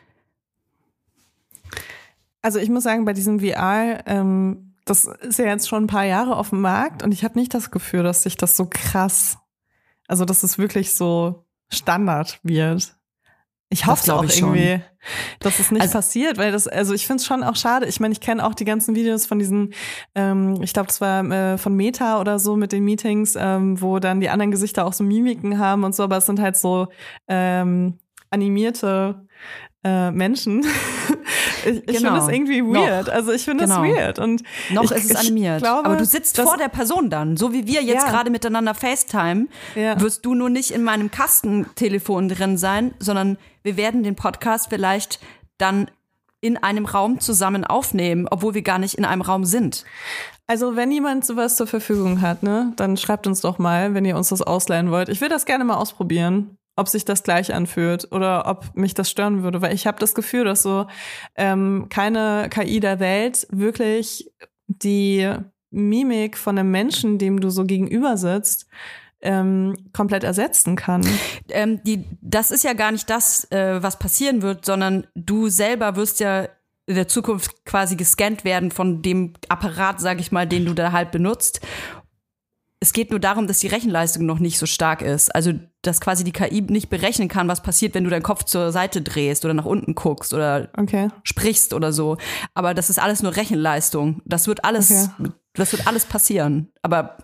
Also 2.41 2.59
ich 2.59 2.69
muss 2.69 2.83
sagen, 2.83 3.05
bei 3.05 3.13
diesem 3.13 3.41
VR, 3.41 4.03
ähm 4.07 4.70
das 4.91 5.05
ist 5.05 5.39
ja 5.39 5.45
jetzt 5.45 5.69
schon 5.69 5.85
ein 5.85 5.87
paar 5.87 6.03
Jahre 6.03 6.35
auf 6.35 6.49
dem 6.49 6.61
Markt 6.61 7.01
und 7.01 7.13
ich 7.13 7.23
habe 7.23 7.39
nicht 7.39 7.53
das 7.53 7.71
Gefühl, 7.71 8.03
dass 8.03 8.23
sich 8.23 8.35
das 8.35 8.57
so 8.57 8.67
krass, 8.69 9.37
also 10.07 10.25
dass 10.25 10.43
es 10.43 10.57
wirklich 10.57 10.93
so 10.93 11.45
Standard 11.69 12.39
wird. 12.43 12.95
Ich 13.69 13.85
hoffe 13.85 14.13
auch 14.13 14.25
ich 14.25 14.41
irgendwie, 14.41 14.73
schon. 14.73 14.83
dass 15.39 15.59
es 15.59 15.71
nicht 15.71 15.81
also, 15.81 15.93
passiert, 15.93 16.37
weil 16.37 16.51
das, 16.51 16.67
also 16.67 16.93
ich 16.93 17.07
finde 17.07 17.21
es 17.21 17.25
schon 17.25 17.41
auch 17.41 17.55
schade. 17.55 17.85
Ich 17.85 18.01
meine, 18.01 18.11
ich 18.11 18.19
kenne 18.19 18.45
auch 18.45 18.53
die 18.53 18.65
ganzen 18.65 18.95
Videos 18.95 19.25
von 19.25 19.39
diesen, 19.39 19.73
ähm, 20.13 20.61
ich 20.61 20.73
glaube, 20.73 20.87
das 20.87 20.99
war 20.99 21.23
äh, 21.23 21.57
von 21.57 21.73
Meta 21.73 22.19
oder 22.19 22.37
so 22.37 22.57
mit 22.57 22.73
den 22.73 22.83
Meetings, 22.83 23.37
ähm, 23.39 23.81
wo 23.81 23.99
dann 23.99 24.19
die 24.19 24.29
anderen 24.29 24.51
Gesichter 24.51 24.85
auch 24.85 24.91
so 24.91 25.05
Mimiken 25.05 25.57
haben 25.57 25.85
und 25.85 25.95
so, 25.95 26.03
aber 26.03 26.17
es 26.17 26.25
sind 26.25 26.41
halt 26.41 26.57
so 26.57 26.89
ähm, 27.29 27.97
animierte 28.29 29.25
äh, 29.85 30.11
Menschen. 30.11 30.65
ich 31.65 31.77
ich 31.77 31.85
genau. 31.85 31.99
finde 31.99 32.19
das 32.19 32.27
irgendwie 32.29 32.63
weird. 32.63 33.07
Noch. 33.07 33.13
Also 33.13 33.31
ich 33.31 33.43
finde 33.43 33.65
genau. 33.65 33.83
das 33.83 33.95
weird. 33.95 34.19
Und 34.19 34.43
Noch 34.71 34.83
ich, 34.83 34.91
ist 34.91 35.11
es 35.11 35.15
animiert. 35.15 35.61
Glaube, 35.61 35.85
Aber 35.85 35.95
du 35.95 36.05
sitzt 36.05 36.39
vor 36.39 36.57
der 36.57 36.69
Person 36.69 37.09
dann. 37.09 37.37
So 37.37 37.53
wie 37.53 37.67
wir 37.67 37.81
jetzt 37.83 38.05
ja. 38.05 38.09
gerade 38.09 38.29
miteinander 38.29 38.73
FaceTime, 38.73 39.47
ja. 39.75 39.99
wirst 39.99 40.25
du 40.25 40.35
nur 40.35 40.49
nicht 40.49 40.71
in 40.71 40.83
meinem 40.83 41.11
Kastentelefon 41.11 42.29
drin 42.29 42.57
sein, 42.57 42.93
sondern 42.99 43.37
wir 43.63 43.77
werden 43.77 44.03
den 44.03 44.15
Podcast 44.15 44.67
vielleicht 44.69 45.19
dann 45.57 45.89
in 46.41 46.57
einem 46.57 46.85
Raum 46.85 47.19
zusammen 47.19 47.63
aufnehmen, 47.63 48.27
obwohl 48.29 48.55
wir 48.55 48.63
gar 48.63 48.79
nicht 48.79 48.95
in 48.95 49.05
einem 49.05 49.21
Raum 49.21 49.45
sind. 49.45 49.85
Also 50.47 50.75
wenn 50.75 50.91
jemand 50.91 51.23
sowas 51.23 51.55
zur 51.55 51.67
Verfügung 51.67 52.21
hat, 52.21 52.41
ne, 52.43 52.73
dann 52.75 52.97
schreibt 52.97 53.27
uns 53.27 53.41
doch 53.41 53.59
mal, 53.59 53.93
wenn 53.93 54.05
ihr 54.05 54.17
uns 54.17 54.29
das 54.29 54.41
ausleihen 54.41 54.91
wollt. 54.91 55.07
Ich 55.07 55.21
will 55.21 55.29
das 55.29 55.45
gerne 55.45 55.63
mal 55.63 55.75
ausprobieren 55.75 56.57
ob 56.81 56.89
sich 56.89 57.05
das 57.05 57.23
gleich 57.23 57.53
anfühlt 57.53 58.11
oder 58.11 58.47
ob 58.47 58.75
mich 58.75 58.93
das 58.93 59.09
stören 59.09 59.43
würde, 59.43 59.61
weil 59.61 59.73
ich 59.73 59.87
habe 59.87 59.99
das 59.99 60.15
Gefühl, 60.15 60.45
dass 60.45 60.63
so 60.63 60.87
ähm, 61.35 61.85
keine 61.89 62.49
KI 62.49 62.79
der 62.79 62.99
Welt 62.99 63.47
wirklich 63.51 64.31
die 64.67 65.31
Mimik 65.69 66.37
von 66.37 66.57
einem 66.57 66.71
Menschen, 66.71 67.19
dem 67.19 67.39
du 67.39 67.49
so 67.49 67.65
gegenüber 67.65 68.17
sitzt, 68.17 68.67
ähm, 69.21 69.75
komplett 69.93 70.23
ersetzen 70.23 70.75
kann. 70.75 71.05
Ähm, 71.49 71.81
die, 71.83 72.05
das 72.21 72.49
ist 72.49 72.63
ja 72.63 72.73
gar 72.73 72.91
nicht 72.91 73.09
das, 73.09 73.49
äh, 73.51 73.81
was 73.83 73.99
passieren 73.99 74.41
wird, 74.41 74.65
sondern 74.65 75.05
du 75.13 75.49
selber 75.49 75.95
wirst 75.95 76.19
ja 76.19 76.47
in 76.87 76.95
der 76.95 77.07
Zukunft 77.07 77.63
quasi 77.63 77.95
gescannt 77.95 78.43
werden 78.43 78.71
von 78.71 79.03
dem 79.03 79.33
Apparat, 79.47 80.01
sag 80.01 80.19
ich 80.19 80.31
mal, 80.31 80.47
den 80.47 80.65
du 80.65 80.73
da 80.73 80.91
halt 80.91 81.11
benutzt 81.11 81.61
es 82.81 82.93
geht 82.93 83.11
nur 83.11 83.19
darum, 83.19 83.47
dass 83.47 83.59
die 83.59 83.67
Rechenleistung 83.67 84.25
noch 84.25 84.39
nicht 84.39 84.57
so 84.57 84.65
stark 84.65 85.01
ist. 85.03 85.33
Also, 85.33 85.53
dass 85.81 85.99
quasi 85.99 86.23
die 86.23 86.31
KI 86.31 86.61
nicht 86.61 86.89
berechnen 86.89 87.27
kann, 87.27 87.47
was 87.47 87.61
passiert, 87.61 87.95
wenn 87.95 88.03
du 88.03 88.09
deinen 88.09 88.23
Kopf 88.23 88.43
zur 88.43 88.71
Seite 88.71 89.01
drehst 89.01 89.45
oder 89.45 89.53
nach 89.53 89.65
unten 89.65 89.95
guckst 89.95 90.33
oder 90.33 90.69
okay. 90.77 91.09
sprichst 91.23 91.73
oder 91.73 91.91
so. 91.91 92.17
Aber 92.53 92.73
das 92.73 92.89
ist 92.89 92.99
alles 92.99 93.23
nur 93.23 93.35
Rechenleistung. 93.35 94.21
Das 94.25 94.47
wird 94.47 94.63
alles, 94.63 95.09
okay. 95.19 95.31
das 95.53 95.71
wird 95.71 95.87
alles 95.87 96.05
passieren. 96.05 96.71
Aber 96.83 97.17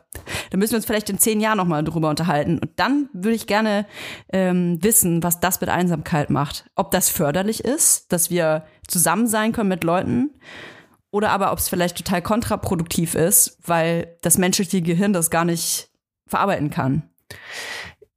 da 0.49 0.57
müssen 0.57 0.71
wir 0.71 0.77
uns 0.77 0.85
vielleicht 0.85 1.09
in 1.09 1.19
zehn 1.19 1.39
Jahren 1.39 1.57
nochmal 1.57 1.83
drüber 1.83 2.09
unterhalten. 2.09 2.57
Und 2.59 2.71
dann 2.77 3.09
würde 3.13 3.35
ich 3.35 3.45
gerne 3.45 3.85
ähm, 4.33 4.81
wissen, 4.81 5.21
was 5.21 5.39
das 5.39 5.61
mit 5.61 5.69
Einsamkeit 5.69 6.29
macht. 6.31 6.69
Ob 6.75 6.89
das 6.89 7.09
förderlich 7.09 7.63
ist, 7.63 8.11
dass 8.11 8.31
wir 8.31 8.65
zusammen 8.87 9.27
sein 9.27 9.51
können 9.51 9.69
mit 9.69 9.83
Leuten 9.83 10.31
oder 11.11 11.29
aber 11.29 11.51
ob 11.51 11.59
es 11.59 11.69
vielleicht 11.69 11.97
total 11.97 12.21
kontraproduktiv 12.21 13.15
ist, 13.15 13.57
weil 13.65 14.17
das 14.21 14.37
menschliche 14.37 14.81
Gehirn 14.81 15.13
das 15.13 15.29
gar 15.29 15.45
nicht 15.45 15.89
verarbeiten 16.25 16.69
kann. 16.69 17.09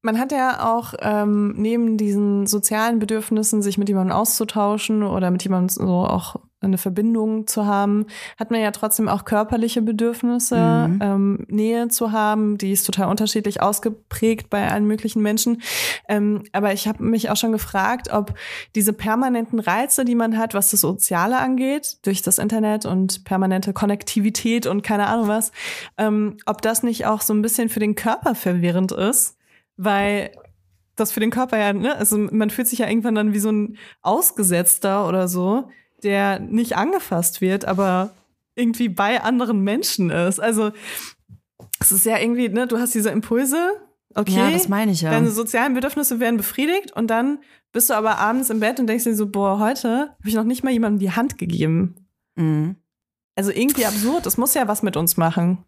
Man 0.02 0.18
hat 0.18 0.32
ja 0.32 0.72
auch 0.74 0.94
ähm, 1.00 1.54
neben 1.56 1.96
diesen 1.98 2.46
sozialen 2.46 2.98
Bedürfnissen, 2.98 3.60
sich 3.60 3.76
mit 3.76 3.88
jemandem 3.88 4.16
auszutauschen 4.16 5.02
oder 5.02 5.30
mit 5.30 5.42
jemandem 5.42 5.68
so 5.68 6.06
auch 6.06 6.36
eine 6.62 6.78
Verbindung 6.78 7.46
zu 7.46 7.66
haben, 7.66 8.06
hat 8.38 8.50
man 8.50 8.60
ja 8.60 8.70
trotzdem 8.70 9.08
auch 9.08 9.24
körperliche 9.24 9.82
Bedürfnisse, 9.82 10.88
mhm. 10.88 10.98
ähm, 11.02 11.46
Nähe 11.48 11.88
zu 11.88 12.12
haben, 12.12 12.58
die 12.58 12.72
ist 12.72 12.84
total 12.84 13.08
unterschiedlich 13.08 13.62
ausgeprägt 13.62 14.50
bei 14.50 14.70
allen 14.70 14.86
möglichen 14.86 15.22
Menschen. 15.22 15.62
Ähm, 16.08 16.44
aber 16.52 16.72
ich 16.72 16.86
habe 16.86 17.02
mich 17.02 17.30
auch 17.30 17.36
schon 17.36 17.52
gefragt, 17.52 18.12
ob 18.12 18.34
diese 18.74 18.92
permanenten 18.92 19.58
Reize, 19.58 20.04
die 20.04 20.14
man 20.14 20.36
hat, 20.36 20.52
was 20.52 20.70
das 20.70 20.82
Soziale 20.82 21.38
angeht, 21.38 21.98
durch 22.02 22.22
das 22.22 22.38
Internet 22.38 22.84
und 22.84 23.24
permanente 23.24 23.72
Konnektivität 23.72 24.66
und 24.66 24.82
keine 24.82 25.06
Ahnung 25.06 25.28
was, 25.28 25.52
ähm, 25.96 26.36
ob 26.44 26.60
das 26.60 26.82
nicht 26.82 27.06
auch 27.06 27.22
so 27.22 27.32
ein 27.32 27.42
bisschen 27.42 27.70
für 27.70 27.80
den 27.80 27.94
Körper 27.94 28.34
verwirrend 28.34 28.92
ist, 28.92 29.39
weil 29.82 30.32
das 30.94 31.10
für 31.10 31.20
den 31.20 31.30
Körper 31.30 31.58
ja, 31.58 31.72
ne, 31.72 31.96
also 31.96 32.18
man 32.18 32.50
fühlt 32.50 32.68
sich 32.68 32.80
ja 32.80 32.88
irgendwann 32.88 33.14
dann 33.14 33.32
wie 33.32 33.38
so 33.38 33.50
ein 33.50 33.78
Ausgesetzter 34.02 35.08
oder 35.08 35.26
so, 35.26 35.70
der 36.02 36.38
nicht 36.38 36.76
angefasst 36.76 37.40
wird, 37.40 37.64
aber 37.64 38.14
irgendwie 38.54 38.90
bei 38.90 39.22
anderen 39.22 39.60
Menschen 39.62 40.10
ist. 40.10 40.38
Also 40.38 40.72
es 41.80 41.92
ist 41.92 42.04
ja 42.04 42.18
irgendwie, 42.18 42.50
ne, 42.50 42.66
du 42.66 42.78
hast 42.78 42.94
diese 42.94 43.08
Impulse, 43.08 43.80
okay. 44.14 44.36
Ja, 44.36 44.50
das 44.50 44.68
meine 44.68 44.92
ich 44.92 45.00
ja. 45.00 45.10
Deine 45.10 45.30
sozialen 45.30 45.72
Bedürfnisse 45.72 46.20
werden 46.20 46.36
befriedigt 46.36 46.92
und 46.92 47.08
dann 47.08 47.38
bist 47.72 47.88
du 47.88 47.94
aber 47.94 48.18
abends 48.18 48.50
im 48.50 48.60
Bett 48.60 48.78
und 48.80 48.86
denkst 48.86 49.04
dir 49.04 49.14
so, 49.14 49.28
boah, 49.30 49.58
heute 49.58 50.10
habe 50.18 50.28
ich 50.28 50.34
noch 50.34 50.44
nicht 50.44 50.62
mal 50.62 50.72
jemandem 50.72 50.98
die 50.98 51.12
Hand 51.12 51.38
gegeben. 51.38 51.94
Mhm. 52.34 52.76
Also 53.34 53.50
irgendwie 53.50 53.86
absurd, 53.86 54.26
das 54.26 54.36
muss 54.36 54.52
ja 54.52 54.68
was 54.68 54.82
mit 54.82 54.98
uns 54.98 55.16
machen. 55.16 55.64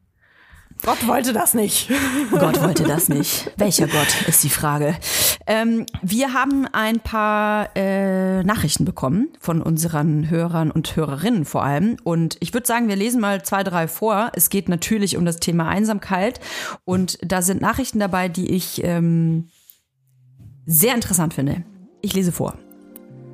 Gott 0.82 1.06
wollte 1.06 1.32
das 1.32 1.54
nicht. 1.54 1.90
Gott 2.30 2.60
wollte 2.62 2.84
das 2.84 3.08
nicht. 3.08 3.50
Welcher 3.56 3.86
Gott 3.86 4.26
ist 4.26 4.42
die 4.42 4.48
Frage. 4.48 4.96
Ähm, 5.46 5.86
wir 6.02 6.32
haben 6.32 6.66
ein 6.72 7.00
paar 7.00 7.68
äh, 7.76 8.42
Nachrichten 8.42 8.84
bekommen 8.84 9.28
von 9.40 9.62
unseren 9.62 10.30
Hörern 10.30 10.70
und 10.70 10.96
Hörerinnen 10.96 11.44
vor 11.44 11.62
allem. 11.64 11.96
Und 12.04 12.36
ich 12.40 12.54
würde 12.54 12.66
sagen, 12.66 12.88
wir 12.88 12.96
lesen 12.96 13.20
mal 13.20 13.42
zwei, 13.42 13.62
drei 13.62 13.88
vor. 13.88 14.32
Es 14.34 14.50
geht 14.50 14.68
natürlich 14.68 15.16
um 15.16 15.24
das 15.24 15.38
Thema 15.38 15.68
Einsamkeit. 15.68 16.40
Und 16.84 17.18
da 17.22 17.42
sind 17.42 17.60
Nachrichten 17.60 17.98
dabei, 17.98 18.28
die 18.28 18.50
ich 18.50 18.82
ähm, 18.84 19.48
sehr 20.66 20.94
interessant 20.94 21.34
finde. 21.34 21.64
Ich 22.00 22.14
lese 22.14 22.32
vor. 22.32 22.56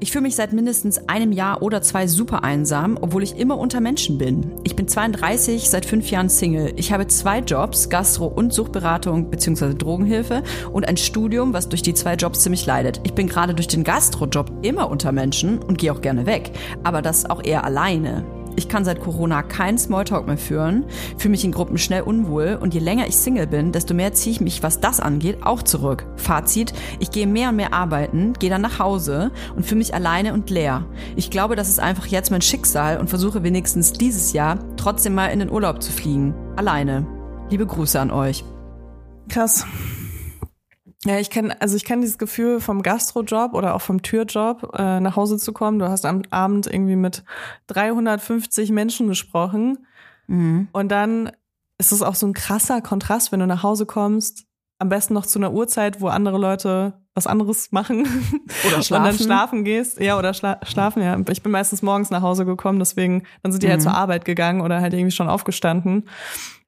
Ich 0.01 0.13
fühle 0.13 0.23
mich 0.23 0.37
seit 0.37 0.53
mindestens 0.53 1.09
einem 1.09 1.33
Jahr 1.33 1.61
oder 1.61 1.83
zwei 1.83 2.07
super 2.07 2.45
einsam, 2.45 2.97
obwohl 3.01 3.25
ich 3.25 3.37
immer 3.37 3.59
unter 3.59 3.81
Menschen 3.81 4.17
bin. 4.17 4.53
Ich 4.63 4.77
bin 4.77 4.87
32, 4.87 5.69
seit 5.69 5.85
fünf 5.85 6.09
Jahren 6.13 6.29
Single. 6.29 6.73
Ich 6.77 6.93
habe 6.93 7.09
zwei 7.09 7.41
Jobs, 7.41 7.89
Gastro- 7.89 8.29
und 8.29 8.53
Suchtberatung 8.53 9.29
bzw. 9.29 9.75
Drogenhilfe 9.75 10.45
und 10.73 10.87
ein 10.87 10.97
Studium, 10.97 11.53
was 11.53 11.69
durch 11.69 11.83
die 11.83 11.95
zwei 11.95 12.15
Jobs 12.15 12.41
ziemlich 12.41 12.65
leidet. 12.65 13.01
Ich 13.03 13.15
bin 13.15 13.27
gerade 13.27 13.55
durch 13.55 13.67
den 13.67 13.83
Gastro-Job 13.83 14.53
immer 14.63 14.89
unter 14.89 15.11
Menschen 15.11 15.59
und 15.59 15.79
gehe 15.79 15.93
auch 15.93 16.01
gerne 16.01 16.27
weg, 16.27 16.53
aber 16.85 17.03
das 17.03 17.29
auch 17.29 17.43
eher 17.43 17.65
alleine. 17.65 18.38
Ich 18.59 18.69
kann 18.69 18.85
seit 18.85 19.01
Corona 19.01 19.45
keinen 19.45 19.79
Smalltalk 19.79 20.27
mehr 20.27 20.37
führen, 20.37 20.85
fühle 21.17 21.31
mich 21.31 21.45
in 21.45 21.53
Gruppen 21.53 21.79
schnell 21.79 22.03
unwohl 22.03 22.59
und 22.61 22.75
je 22.75 22.81
länger 22.81 23.07
ich 23.07 23.17
Single 23.17 23.47
bin, 23.47 23.71
desto 23.71 23.95
mehr 23.95 24.15
ziehe 24.15 24.33
ich 24.33 24.41
mich, 24.41 24.65
was 24.65 24.81
das 24.81 24.99
angeht, 24.99 25.45
auch 25.45 25.63
zurück. 25.63 26.05
Fazit, 26.17 26.73
ich 26.99 27.13
gehe 27.13 27.29
mehr 27.29 27.51
und 27.51 27.57
mehr 27.57 27.73
arbeiten, 27.73 28.33
gehe 28.33 28.51
dann 28.51 28.63
nach 28.63 28.81
Hause 28.81 29.31
und 29.55 29.65
fühle 29.65 29.79
mich 29.79 29.95
alleine 29.95 30.35
und 30.35 30.51
leer. 30.51 30.85
Ich 31.15 31.31
glaube, 31.31 31.55
das 31.55 31.69
ist 31.69 31.79
einfach 31.79 32.07
jetzt 32.07 32.33
mein 32.33 32.43
Schicksal 32.43 32.99
und 32.99 33.09
versuche 33.09 33.45
wenigstens 33.45 33.93
dieses 33.93 34.33
Jahr 34.33 34.59
trotzdem 34.77 35.15
mal 35.15 35.29
in 35.29 35.39
den 35.39 35.53
Urlaub 35.53 35.81
zu 35.81 35.93
fliegen. 35.93 36.35
Alleine. 36.57 37.07
Liebe 37.51 37.65
Grüße 37.65 38.01
an 38.01 38.11
euch. 38.11 38.45
Krass. 39.29 39.65
Ja, 41.09 41.19
ich 41.19 41.31
kenne, 41.31 41.59
also 41.63 41.75
ich 41.75 41.87
kenne 41.87 42.03
dieses 42.03 42.19
Gefühl 42.19 42.61
vom 42.61 42.83
Gastrojob 42.83 43.55
oder 43.55 43.75
auch 43.75 43.81
vom 43.81 44.03
Türjob, 44.03 44.75
äh, 44.79 45.01
nach 45.01 45.17
Hause 45.17 45.39
zu 45.39 45.55
kommen. 45.55 45.79
Du 45.79 45.89
hast 45.89 46.05
am 46.05 46.21
Abend 46.29 46.67
irgendwie 46.67 46.97
mit 46.97 47.25
350 47.69 48.71
Menschen 48.73 49.09
gesprochen. 49.09 49.87
Mhm. 50.27 50.69
Und 50.73 50.89
dann 50.91 51.33
ist 51.79 51.93
es 51.93 52.03
auch 52.03 52.15
so 52.15 52.27
ein 52.27 52.35
krasser 52.35 52.83
Kontrast, 52.83 53.33
wenn 53.33 53.41
du 53.41 53.47
nach 53.47 53.63
Hause 53.63 53.87
kommst, 53.87 54.45
am 54.79 54.91
besten 54.91 55.15
noch 55.15 55.25
zu 55.25 55.39
einer 55.39 55.53
Uhrzeit, 55.53 56.03
wo 56.03 56.09
andere 56.09 56.37
Leute 56.37 57.01
was 57.15 57.27
anderes 57.27 57.73
machen. 57.73 58.01
Oder 58.03 58.07
Und 58.65 58.73
dann 58.75 58.83
schlafen. 58.83 59.19
schlafen 59.25 59.65
gehst. 59.65 59.99
Ja, 60.01 60.19
oder 60.19 60.35
schla 60.35 60.61
schlafen, 60.65 61.03
ja. 61.03 61.19
Ich 61.31 61.43
bin 61.43 61.53
meistens 61.53 61.81
morgens 61.81 62.11
nach 62.11 62.21
Hause 62.23 62.45
gekommen, 62.45 62.79
deswegen, 62.81 63.23
dann 63.43 63.51
sind 63.53 63.63
die 63.63 63.69
halt 63.71 63.81
Mhm. 63.81 63.85
zur 63.85 63.95
Arbeit 63.95 64.27
gegangen 64.27 64.61
oder 64.61 64.83
halt 64.83 64.93
irgendwie 64.93 65.11
schon 65.17 65.29
aufgestanden. 65.29 66.07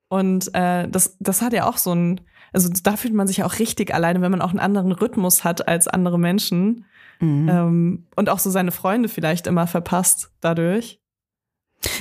Und 0.09 0.53
äh, 0.55 0.88
das, 0.88 1.16
das 1.20 1.42
hat 1.42 1.53
ja 1.53 1.68
auch 1.68 1.76
so 1.76 1.94
ein, 1.94 2.20
also 2.52 2.68
da 2.82 2.96
fühlt 2.96 3.14
man 3.14 3.26
sich 3.26 3.44
auch 3.44 3.58
richtig 3.58 3.94
alleine, 3.94 4.20
wenn 4.20 4.30
man 4.30 4.42
auch 4.42 4.50
einen 4.50 4.60
anderen 4.60 4.92
Rhythmus 4.92 5.44
hat 5.44 5.68
als 5.68 5.88
andere 5.88 6.18
Menschen. 6.18 6.84
Mhm. 7.20 7.48
Ähm, 7.48 8.06
und 8.16 8.28
auch 8.28 8.38
so 8.38 8.50
seine 8.50 8.72
Freunde 8.72 9.08
vielleicht 9.08 9.46
immer 9.46 9.66
verpasst 9.66 10.30
dadurch. 10.40 11.00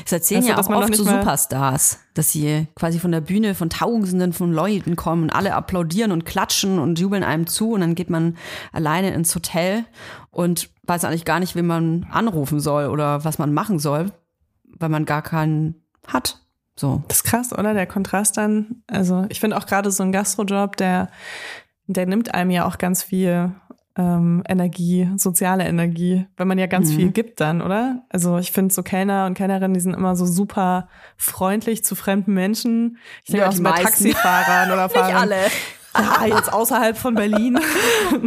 Das 0.03 0.11
erzählen 0.11 0.41
Also, 0.41 0.49
ja 0.49 0.57
auch 0.57 0.83
oft 0.83 0.95
so 0.95 1.03
Superstars, 1.05 1.99
dass 2.13 2.31
sie 2.33 2.67
quasi 2.75 2.99
von 2.99 3.11
der 3.11 3.21
Bühne 3.21 3.55
von 3.55 3.69
Tausenden 3.69 4.33
von 4.33 4.51
Leuten 4.51 4.97
kommen 4.97 5.23
und 5.23 5.29
alle 5.29 5.55
applaudieren 5.55 6.11
und 6.11 6.25
klatschen 6.25 6.79
und 6.79 6.99
jubeln 6.99 7.23
einem 7.23 7.47
zu 7.47 7.71
und 7.71 7.81
dann 7.81 7.95
geht 7.95 8.09
man 8.09 8.37
alleine 8.73 9.13
ins 9.13 9.33
Hotel 9.33 9.85
und 10.31 10.69
weiß 10.83 11.05
eigentlich 11.05 11.23
gar 11.23 11.39
nicht, 11.39 11.55
wen 11.55 11.67
man 11.67 12.07
anrufen 12.11 12.59
soll 12.59 12.87
oder 12.87 13.23
was 13.23 13.37
man 13.37 13.53
machen 13.53 13.79
soll, 13.79 14.11
weil 14.65 14.89
man 14.89 15.05
gar 15.05 15.21
keinen 15.21 15.75
hat. 16.07 16.41
So. 16.79 17.03
Das 17.09 17.17
ist 17.17 17.23
krass, 17.25 17.51
oder? 17.51 17.73
Der 17.73 17.85
Kontrast 17.87 18.37
dann. 18.37 18.83
Also 18.87 19.25
ich 19.27 19.41
finde 19.41 19.57
auch 19.57 19.65
gerade 19.65 19.91
so 19.91 20.01
ein 20.01 20.13
Gastrojob, 20.13 20.77
der, 20.77 21.09
der 21.87 22.05
nimmt 22.05 22.33
einem 22.33 22.51
ja 22.51 22.65
auch 22.65 22.77
ganz 22.77 23.03
viel 23.03 23.51
ähm, 23.97 24.43
Energie, 24.47 25.09
soziale 25.17 25.65
Energie, 25.65 26.25
wenn 26.37 26.47
man 26.47 26.57
ja 26.57 26.67
ganz 26.67 26.91
Mhm. 26.91 26.95
viel 26.95 27.11
gibt 27.11 27.41
dann, 27.41 27.61
oder? 27.61 28.03
Also 28.09 28.37
ich 28.37 28.53
finde 28.53 28.73
so 28.73 28.81
Kellner 28.81 29.25
und 29.25 29.33
Kellnerinnen, 29.33 29.73
die 29.73 29.81
sind 29.81 29.93
immer 29.93 30.15
so 30.15 30.25
super 30.25 30.87
freundlich 31.17 31.83
zu 31.83 31.95
fremden 31.95 32.33
Menschen. 32.33 32.97
Ich 33.25 33.31
denke 33.31 33.41
Ja, 33.41 33.49
auch 33.49 33.53
so 33.53 33.61
bei. 33.63 33.71
Taxifahrern 33.83 34.71
oder 34.71 34.87
Fahrern. 34.89 35.29
Ja, 35.97 36.27
jetzt 36.27 36.53
außerhalb 36.53 36.97
von 36.97 37.15
Berlin. 37.15 37.59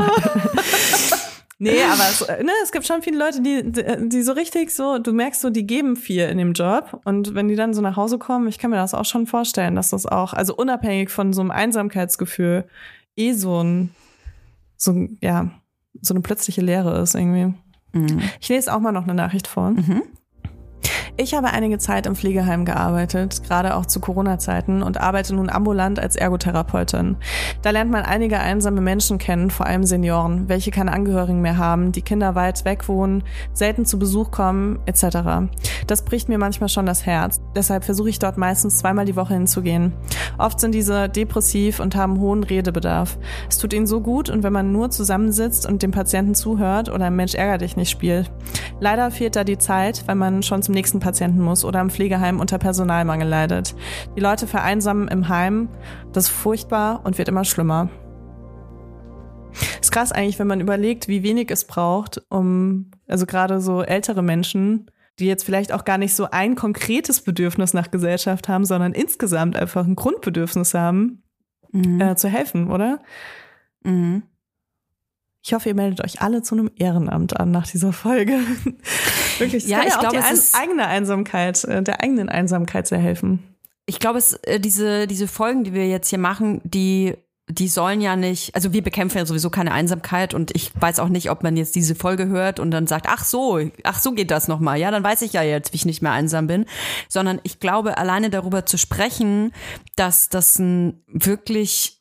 nee, 1.63 1.83
aber 1.83 2.03
es, 2.11 2.21
äh, 2.23 2.43
ne, 2.43 2.51
es 2.63 2.73
gibt 2.73 2.87
schon 2.87 3.03
viele 3.03 3.19
Leute, 3.19 3.41
die, 3.41 3.63
die 3.65 4.09
die 4.09 4.23
so 4.23 4.33
richtig 4.33 4.71
so, 4.71 4.99
du 4.99 5.13
merkst 5.13 5.41
so, 5.41 5.51
die 5.51 5.67
geben 5.67 5.97
viel 5.97 6.25
in 6.25 6.39
dem 6.39 6.53
Job. 6.53 7.01
Und 7.05 7.35
wenn 7.35 7.49
die 7.49 7.57
dann 7.57 7.75
so 7.75 7.81
nach 7.81 7.97
Hause 7.97 8.19
kommen, 8.19 8.49
ich 8.49 8.59
kann 8.59 8.71
mir 8.71 8.77
das 8.77 8.95
auch 8.95 9.05
schon 9.05 9.27
vorstellen, 9.27 9.75
dass 9.75 9.91
das 9.91 10.07
auch, 10.07 10.33
also 10.33 10.55
unabhängig 10.57 11.11
von 11.11 11.33
so 11.33 11.41
einem 11.41 11.51
Einsamkeitsgefühl, 11.51 12.65
eh 13.17 13.33
so 13.33 13.63
ein, 13.63 13.91
so, 14.77 14.93
ein, 14.93 15.19
ja, 15.21 15.51
so 16.01 16.15
eine 16.15 16.23
plötzliche 16.23 16.61
Leere 16.61 17.01
ist 17.01 17.15
irgendwie. 17.15 17.55
Mhm. 17.93 18.21
Ich 18.41 18.49
lese 18.49 18.75
auch 18.75 18.81
mal 18.81 18.93
noch 18.93 19.05
eine 19.05 19.15
Nachricht 19.15 19.47
vor. 19.47 19.71
Mhm. 19.71 20.03
Ich 21.19 21.35
habe 21.35 21.51
einige 21.51 21.77
Zeit 21.77 22.07
im 22.07 22.17
Pflegeheim 22.17 22.65
gearbeitet, 22.65 23.43
gerade 23.47 23.77
auch 23.77 23.85
zu 23.85 24.01
Corona-Zeiten 24.01 24.83
und 24.83 24.99
arbeite 24.99 25.35
nun 25.35 25.51
ambulant 25.51 26.01
als 26.01 26.17
Ergotherapeutin. 26.17 27.17
Da 27.61 27.69
lernt 27.69 27.91
man 27.91 28.03
einige 28.03 28.39
einsame 28.39 28.81
Menschen 28.81 29.19
kennen, 29.19 29.51
vor 29.51 29.67
allem 29.67 29.85
Senioren, 29.85 30.49
welche 30.49 30.71
keine 30.71 30.91
Angehörigen 30.91 31.43
mehr 31.43 31.59
haben, 31.59 31.93
die 31.93 32.01
Kinder 32.01 32.35
weit 32.35 32.65
weg 32.65 32.89
wohnen, 32.89 33.25
selten 33.53 33.85
zu 33.85 33.99
Besuch 33.99 34.31
kommen, 34.31 34.79
etc. 34.87 35.51
Das 35.87 36.03
bricht 36.03 36.31
mir 36.31 36.39
manchmal 36.39 36.71
schon 36.71 36.87
das 36.87 37.05
Herz. 37.05 37.43
Deshalb 37.55 37.85
versuche 37.85 38.09
ich 38.09 38.19
dort 38.19 38.39
meistens 38.39 38.79
zweimal 38.79 39.05
die 39.05 39.17
Woche 39.17 39.35
hinzugehen. 39.35 39.93
Oft 40.39 40.61
sind 40.61 40.75
diese 40.75 41.11
depressiv 41.11 41.79
und 41.79 41.95
haben 41.95 42.21
hohen 42.21 42.43
Redebedarf. 42.43 43.19
Es 43.51 43.59
tut 43.59 43.75
ihnen 43.75 43.87
so 43.87 44.01
gut 44.01 44.31
und 44.31 44.43
wenn 44.43 44.53
man 44.53 44.73
nur 44.73 44.89
zusammensitzt 44.89 45.67
und 45.69 45.83
dem 45.83 45.91
Patienten 45.91 46.35
zuhört 46.35 46.89
oder 46.89 47.07
ein 47.07 47.17
Mensch 47.17 47.35
ärgert 47.35 47.61
dich 47.61 47.77
nicht 47.77 47.91
spielt. 47.91 48.33
Leider 48.81 49.11
fehlt 49.11 49.37
da 49.37 49.45
die 49.45 49.59
Zeit, 49.59 50.05
weil 50.07 50.17
man 50.17 50.43
schon 50.43 50.63
zum 50.63 50.75
nächsten 50.75 51.02
Patienten 51.03 51.41
muss 51.43 51.65
oder 51.65 51.81
im 51.81 51.91
Pflegeheim 51.91 52.41
unter 52.41 52.59
Personalmangel 52.59 53.29
leidet. 53.29 53.75
Die 54.17 54.21
Leute 54.21 54.47
vereinsamen 54.47 55.09
im 55.09 55.29
Heim. 55.29 55.69
Das 56.13 56.25
ist 56.25 56.31
furchtbar 56.31 57.03
und 57.05 57.19
wird 57.19 57.29
immer 57.29 57.45
schlimmer. 57.45 57.91
Ist 59.81 59.93
krass 59.93 60.13
eigentlich, 60.13 60.39
wenn 60.39 60.47
man 60.47 60.61
überlegt, 60.61 61.09
wie 61.09 61.23
wenig 61.23 61.51
es 61.51 61.67
braucht, 61.67 62.23
um, 62.31 62.91
also 63.07 63.27
gerade 63.27 63.61
so 63.61 63.83
ältere 63.83 64.23
Menschen, 64.23 64.91
die 65.19 65.27
jetzt 65.27 65.45
vielleicht 65.45 65.73
auch 65.73 65.85
gar 65.85 65.99
nicht 65.99 66.15
so 66.15 66.29
ein 66.31 66.55
konkretes 66.55 67.21
Bedürfnis 67.21 67.75
nach 67.75 67.91
Gesellschaft 67.91 68.49
haben, 68.49 68.65
sondern 68.65 68.93
insgesamt 68.93 69.57
einfach 69.57 69.85
ein 69.85 69.95
Grundbedürfnis 69.97 70.73
haben, 70.73 71.23
Mhm. 71.73 72.01
äh, 72.01 72.17
zu 72.17 72.29
helfen, 72.29 72.71
oder? 72.71 73.01
Mhm. 73.83 74.23
Ich 75.45 75.55
hoffe, 75.55 75.71
ihr 75.71 75.75
meldet 75.75 76.05
euch 76.05 76.21
alle 76.23 76.43
zu 76.43 76.55
einem 76.55 76.71
Ehrenamt 76.77 77.39
an 77.39 77.51
nach 77.51 77.67
dieser 77.67 77.93
Folge. 77.93 78.39
Wirklich, 79.39 79.67
Ja, 79.67 79.83
ich 79.87 79.95
auch 79.95 80.01
glaube, 80.01 80.19
es 80.19 80.31
ist- 80.31 80.55
eigene 80.55 80.87
Einsamkeit, 80.87 81.63
äh, 81.65 81.83
der 81.83 82.03
eigenen 82.03 82.29
Einsamkeit 82.29 82.87
sehr 82.87 82.99
helfen. 82.99 83.43
Ich 83.87 83.99
glaube, 83.99 84.19
es, 84.19 84.35
äh, 84.45 84.61
diese, 84.61 85.07
diese 85.07 85.27
Folgen, 85.29 85.65
die 85.65 85.73
wir 85.75 85.89
jetzt 85.89 86.09
hier 86.09 86.19
machen, 86.19 86.61
die, 86.65 87.15
die 87.49 87.67
sollen 87.69 88.01
ja 88.01 88.15
nicht, 88.15 88.55
also 88.55 88.73
wir 88.73 88.83
bekämpfen 88.83 89.19
ja 89.19 89.27
sowieso 89.27 89.51
keine 89.51 89.73
Einsamkeit 89.73 90.33
und 90.33 90.55
ich 90.55 90.71
weiß 90.81 91.01
auch 91.01 91.09
nicht, 91.09 91.31
ob 91.31 91.43
man 91.43 91.57
jetzt 91.57 91.75
diese 91.75 91.95
Folge 91.97 92.29
hört 92.29 92.61
und 92.61 92.71
dann 92.71 92.87
sagt, 92.87 93.07
ach 93.09 93.25
so, 93.25 93.61
ach 93.83 94.01
so 94.01 94.13
geht 94.13 94.31
das 94.31 94.47
nochmal. 94.47 94.79
Ja, 94.79 94.91
dann 94.93 95.03
weiß 95.03 95.23
ich 95.23 95.33
ja 95.33 95.43
jetzt, 95.43 95.73
wie 95.73 95.77
ich 95.77 95.85
nicht 95.85 96.01
mehr 96.03 96.13
einsam 96.13 96.47
bin. 96.47 96.67
Sondern 97.09 97.41
ich 97.43 97.59
glaube, 97.59 97.99
alleine 97.99 98.31
darüber 98.31 98.65
zu 98.65 98.79
sprechen, 98.79 99.53
dass 99.97 100.29
das 100.29 100.59
ein 100.61 101.03
wirklich 101.09 101.99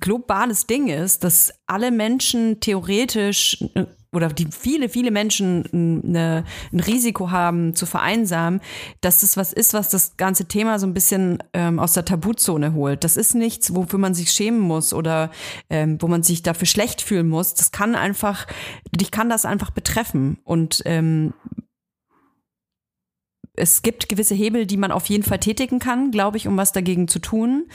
globales 0.00 0.66
Ding 0.66 0.88
ist, 0.88 1.24
dass 1.24 1.52
alle 1.66 1.90
Menschen 1.90 2.60
theoretisch 2.60 3.62
äh, 3.74 3.84
oder 4.14 4.28
die 4.28 4.48
viele, 4.50 4.88
viele 4.88 5.10
Menschen 5.10 6.02
eine, 6.04 6.44
ein 6.72 6.80
Risiko 6.80 7.30
haben 7.30 7.74
zu 7.74 7.86
vereinsamen, 7.86 8.60
dass 9.00 9.20
das 9.20 9.36
was 9.36 9.52
ist, 9.52 9.74
was 9.74 9.88
das 9.88 10.16
ganze 10.16 10.46
Thema 10.46 10.78
so 10.78 10.86
ein 10.86 10.94
bisschen 10.94 11.42
ähm, 11.52 11.78
aus 11.78 11.92
der 11.92 12.04
Tabuzone 12.04 12.74
holt. 12.74 13.04
Das 13.04 13.16
ist 13.16 13.34
nichts, 13.34 13.74
wofür 13.74 13.98
man 13.98 14.14
sich 14.14 14.30
schämen 14.30 14.60
muss 14.60 14.92
oder 14.92 15.30
ähm, 15.70 15.98
wo 16.00 16.08
man 16.08 16.22
sich 16.22 16.42
dafür 16.42 16.66
schlecht 16.66 17.02
fühlen 17.02 17.28
muss. 17.28 17.54
Das 17.54 17.72
kann 17.72 17.94
einfach, 17.94 18.46
dich 18.90 19.10
kann 19.10 19.28
das 19.28 19.44
einfach 19.44 19.70
betreffen 19.70 20.38
und 20.44 20.82
ähm, 20.84 21.32
es 23.56 23.82
gibt 23.82 24.08
gewisse 24.08 24.34
Hebel, 24.34 24.66
die 24.66 24.76
man 24.76 24.90
auf 24.90 25.06
jeden 25.06 25.22
Fall 25.22 25.38
tätigen 25.38 25.78
kann, 25.78 26.10
glaube 26.10 26.36
ich, 26.36 26.48
um 26.48 26.56
was 26.56 26.72
dagegen 26.72 27.08
zu 27.08 27.20
tun. 27.20 27.66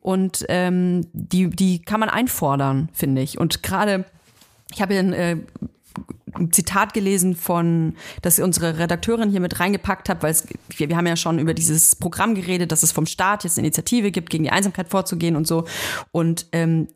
Und 0.00 0.44
ähm, 0.48 1.06
die, 1.12 1.48
die 1.48 1.80
kann 1.80 2.00
man 2.00 2.08
einfordern, 2.08 2.88
finde 2.92 3.22
ich. 3.22 3.38
Und 3.38 3.62
gerade, 3.62 4.04
ich 4.72 4.82
habe 4.82 4.94
ja 4.94 5.02
äh, 5.02 5.36
ein 6.34 6.52
Zitat 6.52 6.94
gelesen 6.94 7.36
von, 7.36 7.94
dass 8.22 8.38
unsere 8.38 8.78
Redakteurin 8.78 9.30
hier 9.30 9.40
mit 9.40 9.60
reingepackt 9.60 10.08
hat, 10.08 10.22
weil 10.22 10.32
es, 10.32 10.46
wir, 10.76 10.88
wir 10.88 10.96
haben 10.96 11.06
ja 11.06 11.16
schon 11.16 11.38
über 11.38 11.54
dieses 11.54 11.96
Programm 11.96 12.34
geredet, 12.34 12.72
dass 12.72 12.82
es 12.82 12.92
vom 12.92 13.06
Staat 13.06 13.44
jetzt 13.44 13.58
eine 13.58 13.66
Initiative 13.66 14.10
gibt, 14.10 14.30
gegen 14.30 14.44
die 14.44 14.50
Einsamkeit 14.50 14.88
vorzugehen 14.88 15.36
und 15.36 15.46
so. 15.46 15.64
Und 16.12 16.46
ähm, 16.52 16.88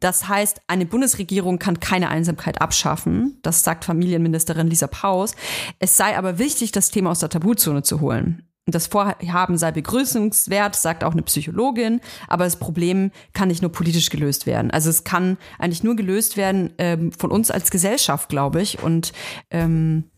das 0.00 0.28
heißt, 0.28 0.62
eine 0.66 0.86
Bundesregierung 0.86 1.58
kann 1.58 1.80
keine 1.80 2.08
Einsamkeit 2.08 2.60
abschaffen. 2.60 3.38
Das 3.42 3.62
sagt 3.62 3.84
Familienministerin 3.84 4.68
Lisa 4.68 4.86
Paus. 4.86 5.34
Es 5.78 5.96
sei 5.96 6.16
aber 6.16 6.38
wichtig, 6.38 6.72
das 6.72 6.90
Thema 6.90 7.10
aus 7.10 7.20
der 7.20 7.28
Tabuzone 7.28 7.82
zu 7.82 8.00
holen. 8.00 8.45
Das 8.68 8.88
Vorhaben 8.88 9.58
sei 9.58 9.70
begrüßungswert, 9.70 10.74
sagt 10.74 11.04
auch 11.04 11.12
eine 11.12 11.22
Psychologin, 11.22 12.00
aber 12.26 12.44
das 12.44 12.56
Problem 12.56 13.12
kann 13.32 13.46
nicht 13.46 13.62
nur 13.62 13.70
politisch 13.70 14.10
gelöst 14.10 14.44
werden. 14.44 14.72
Also 14.72 14.90
es 14.90 15.04
kann 15.04 15.38
eigentlich 15.60 15.84
nur 15.84 15.94
gelöst 15.94 16.36
werden 16.36 16.72
ähm, 16.78 17.12
von 17.12 17.30
uns 17.30 17.52
als 17.52 17.70
Gesellschaft, 17.70 18.28
glaube 18.28 18.60
ich. 18.60 18.82
Und 18.82 19.12
ähm, 19.50 20.10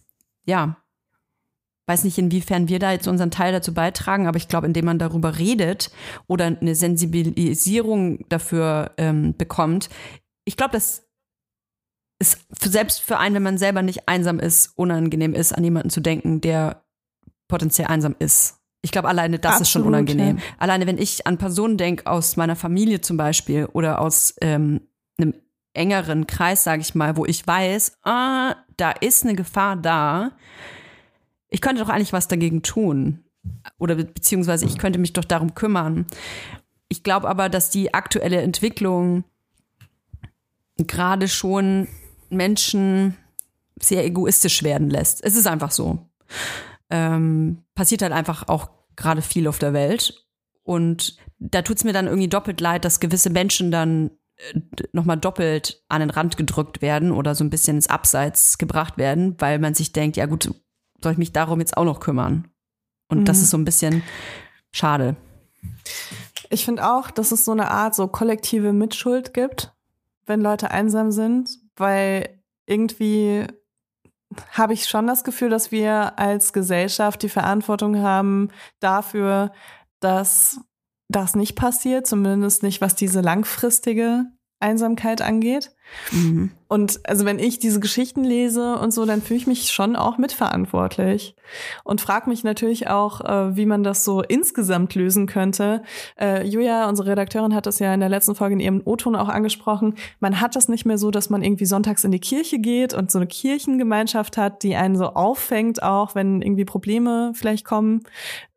ja, 0.46 0.78
weiß 1.88 2.04
nicht, 2.04 2.16
inwiefern 2.16 2.68
wir 2.68 2.78
da 2.78 2.92
jetzt 2.92 3.06
unseren 3.06 3.30
Teil 3.30 3.52
dazu 3.52 3.74
beitragen, 3.74 4.26
aber 4.26 4.36
ich 4.36 4.48
glaube, 4.48 4.66
indem 4.66 4.86
man 4.86 4.98
darüber 4.98 5.38
redet 5.38 5.90
oder 6.26 6.46
eine 6.46 6.74
Sensibilisierung 6.74 8.28
dafür 8.28 8.92
ähm, 8.96 9.36
bekommt, 9.36 9.90
ich 10.46 10.56
glaube, 10.56 10.72
dass 10.72 11.06
es 12.18 12.38
für, 12.52 12.68
selbst 12.68 13.00
für 13.00 13.18
einen, 13.18 13.36
wenn 13.36 13.42
man 13.42 13.58
selber 13.58 13.82
nicht 13.82 14.08
einsam 14.08 14.38
ist, 14.38 14.72
unangenehm 14.76 15.34
ist, 15.34 15.52
an 15.52 15.64
jemanden 15.64 15.90
zu 15.90 16.00
denken, 16.00 16.40
der 16.40 16.84
potenziell 17.48 17.88
einsam 17.88 18.14
ist. 18.18 18.58
Ich 18.80 18.92
glaube, 18.92 19.08
alleine 19.08 19.38
das 19.38 19.52
Absolut, 19.52 19.62
ist 19.62 19.70
schon 19.70 19.82
unangenehm. 19.82 20.38
Ja. 20.38 20.42
Alleine, 20.58 20.86
wenn 20.86 20.98
ich 20.98 21.26
an 21.26 21.38
Personen 21.38 21.76
denke, 21.76 22.06
aus 22.06 22.36
meiner 22.36 22.54
Familie 22.54 23.00
zum 23.00 23.16
Beispiel 23.16 23.66
oder 23.66 24.00
aus 24.00 24.34
ähm, 24.40 24.82
einem 25.18 25.34
engeren 25.74 26.26
Kreis, 26.26 26.64
sage 26.64 26.82
ich 26.82 26.94
mal, 26.94 27.16
wo 27.16 27.24
ich 27.24 27.44
weiß, 27.44 27.98
ah, 28.04 28.54
da 28.76 28.92
ist 28.92 29.24
eine 29.24 29.34
Gefahr 29.34 29.76
da. 29.76 30.32
Ich 31.48 31.60
könnte 31.60 31.82
doch 31.82 31.88
eigentlich 31.88 32.12
was 32.12 32.28
dagegen 32.28 32.62
tun. 32.62 33.24
Oder 33.78 33.96
beziehungsweise 33.96 34.66
ich 34.66 34.78
könnte 34.78 34.98
mich 34.98 35.12
doch 35.12 35.24
darum 35.24 35.54
kümmern. 35.54 36.06
Ich 36.88 37.02
glaube 37.02 37.28
aber, 37.28 37.48
dass 37.48 37.70
die 37.70 37.94
aktuelle 37.94 38.42
Entwicklung 38.42 39.24
gerade 40.76 41.28
schon 41.28 41.88
Menschen 42.30 43.16
sehr 43.80 44.04
egoistisch 44.04 44.62
werden 44.62 44.90
lässt. 44.90 45.24
Es 45.24 45.34
ist 45.36 45.46
einfach 45.46 45.70
so 45.70 45.98
ähm, 46.90 47.64
passiert 47.74 48.02
halt 48.02 48.12
einfach 48.12 48.48
auch 48.48 48.70
gerade 48.96 49.22
viel 49.22 49.46
auf 49.46 49.58
der 49.58 49.72
Welt. 49.72 50.26
Und 50.62 51.16
da 51.38 51.62
tut 51.62 51.78
es 51.78 51.84
mir 51.84 51.92
dann 51.92 52.06
irgendwie 52.06 52.28
doppelt 52.28 52.60
leid, 52.60 52.84
dass 52.84 53.00
gewisse 53.00 53.30
Menschen 53.30 53.70
dann 53.70 54.10
äh, 54.36 54.60
nochmal 54.92 55.16
doppelt 55.16 55.82
an 55.88 56.00
den 56.00 56.10
Rand 56.10 56.36
gedrückt 56.36 56.82
werden 56.82 57.12
oder 57.12 57.34
so 57.34 57.44
ein 57.44 57.50
bisschen 57.50 57.76
ins 57.76 57.88
Abseits 57.88 58.58
gebracht 58.58 58.98
werden, 58.98 59.34
weil 59.38 59.58
man 59.58 59.74
sich 59.74 59.92
denkt, 59.92 60.16
ja 60.16 60.26
gut, 60.26 60.52
soll 61.02 61.12
ich 61.12 61.18
mich 61.18 61.32
darum 61.32 61.60
jetzt 61.60 61.76
auch 61.76 61.84
noch 61.84 62.00
kümmern? 62.00 62.48
Und 63.08 63.20
mhm. 63.20 63.24
das 63.24 63.38
ist 63.38 63.50
so 63.50 63.56
ein 63.56 63.64
bisschen 63.64 64.02
schade. 64.72 65.16
Ich 66.50 66.64
finde 66.64 66.90
auch, 66.90 67.10
dass 67.10 67.32
es 67.32 67.44
so 67.44 67.52
eine 67.52 67.70
Art 67.70 67.94
so 67.94 68.08
kollektive 68.08 68.72
Mitschuld 68.72 69.34
gibt, 69.34 69.72
wenn 70.26 70.40
Leute 70.40 70.70
einsam 70.70 71.10
sind, 71.10 71.50
weil 71.76 72.40
irgendwie 72.66 73.46
habe 74.52 74.74
ich 74.74 74.86
schon 74.86 75.06
das 75.06 75.24
Gefühl, 75.24 75.50
dass 75.50 75.72
wir 75.72 76.18
als 76.18 76.52
Gesellschaft 76.52 77.22
die 77.22 77.28
Verantwortung 77.28 77.98
haben 78.02 78.50
dafür, 78.80 79.52
dass 80.00 80.60
das 81.08 81.34
nicht 81.34 81.56
passiert, 81.56 82.06
zumindest 82.06 82.62
nicht 82.62 82.80
was 82.80 82.94
diese 82.94 83.20
langfristige 83.20 84.26
Einsamkeit 84.60 85.22
angeht. 85.22 85.70
Mhm. 86.10 86.50
Und 86.68 87.00
also 87.08 87.24
wenn 87.24 87.38
ich 87.38 87.58
diese 87.58 87.80
Geschichten 87.80 88.24
lese 88.24 88.76
und 88.76 88.92
so, 88.92 89.06
dann 89.06 89.22
fühle 89.22 89.38
ich 89.38 89.46
mich 89.46 89.70
schon 89.70 89.96
auch 89.96 90.18
mitverantwortlich 90.18 91.34
und 91.82 92.02
frage 92.02 92.28
mich 92.28 92.44
natürlich 92.44 92.88
auch, 92.88 93.22
äh, 93.22 93.56
wie 93.56 93.64
man 93.64 93.82
das 93.82 94.04
so 94.04 94.20
insgesamt 94.22 94.94
lösen 94.94 95.26
könnte. 95.26 95.82
Äh, 96.20 96.46
Julia, 96.46 96.88
unsere 96.88 97.10
Redakteurin, 97.10 97.54
hat 97.54 97.64
das 97.64 97.78
ja 97.78 97.94
in 97.94 98.00
der 98.00 98.10
letzten 98.10 98.34
Folge 98.34 98.54
in 98.54 98.60
ihrem 98.60 98.82
O-Ton 98.84 99.16
auch 99.16 99.30
angesprochen. 99.30 99.94
Man 100.20 100.40
hat 100.40 100.56
das 100.56 100.68
nicht 100.68 100.84
mehr 100.84 100.98
so, 100.98 101.10
dass 101.10 101.30
man 101.30 101.42
irgendwie 101.42 101.64
sonntags 101.64 102.04
in 102.04 102.10
die 102.10 102.20
Kirche 102.20 102.58
geht 102.58 102.92
und 102.92 103.10
so 103.10 103.18
eine 103.18 103.26
Kirchengemeinschaft 103.26 104.36
hat, 104.36 104.62
die 104.62 104.76
einen 104.76 104.96
so 104.96 105.14
auffängt, 105.14 105.82
auch 105.82 106.14
wenn 106.14 106.42
irgendwie 106.42 106.66
Probleme 106.66 107.32
vielleicht 107.34 107.64
kommen. 107.64 108.02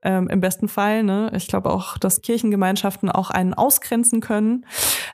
Ähm, 0.03 0.27
Im 0.29 0.41
besten 0.41 0.67
Fall, 0.67 1.03
ne? 1.03 1.31
Ich 1.35 1.47
glaube 1.47 1.69
auch, 1.69 1.97
dass 1.97 2.21
Kirchengemeinschaften 2.21 3.09
auch 3.09 3.29
einen 3.29 3.53
ausgrenzen 3.53 4.19
können, 4.19 4.65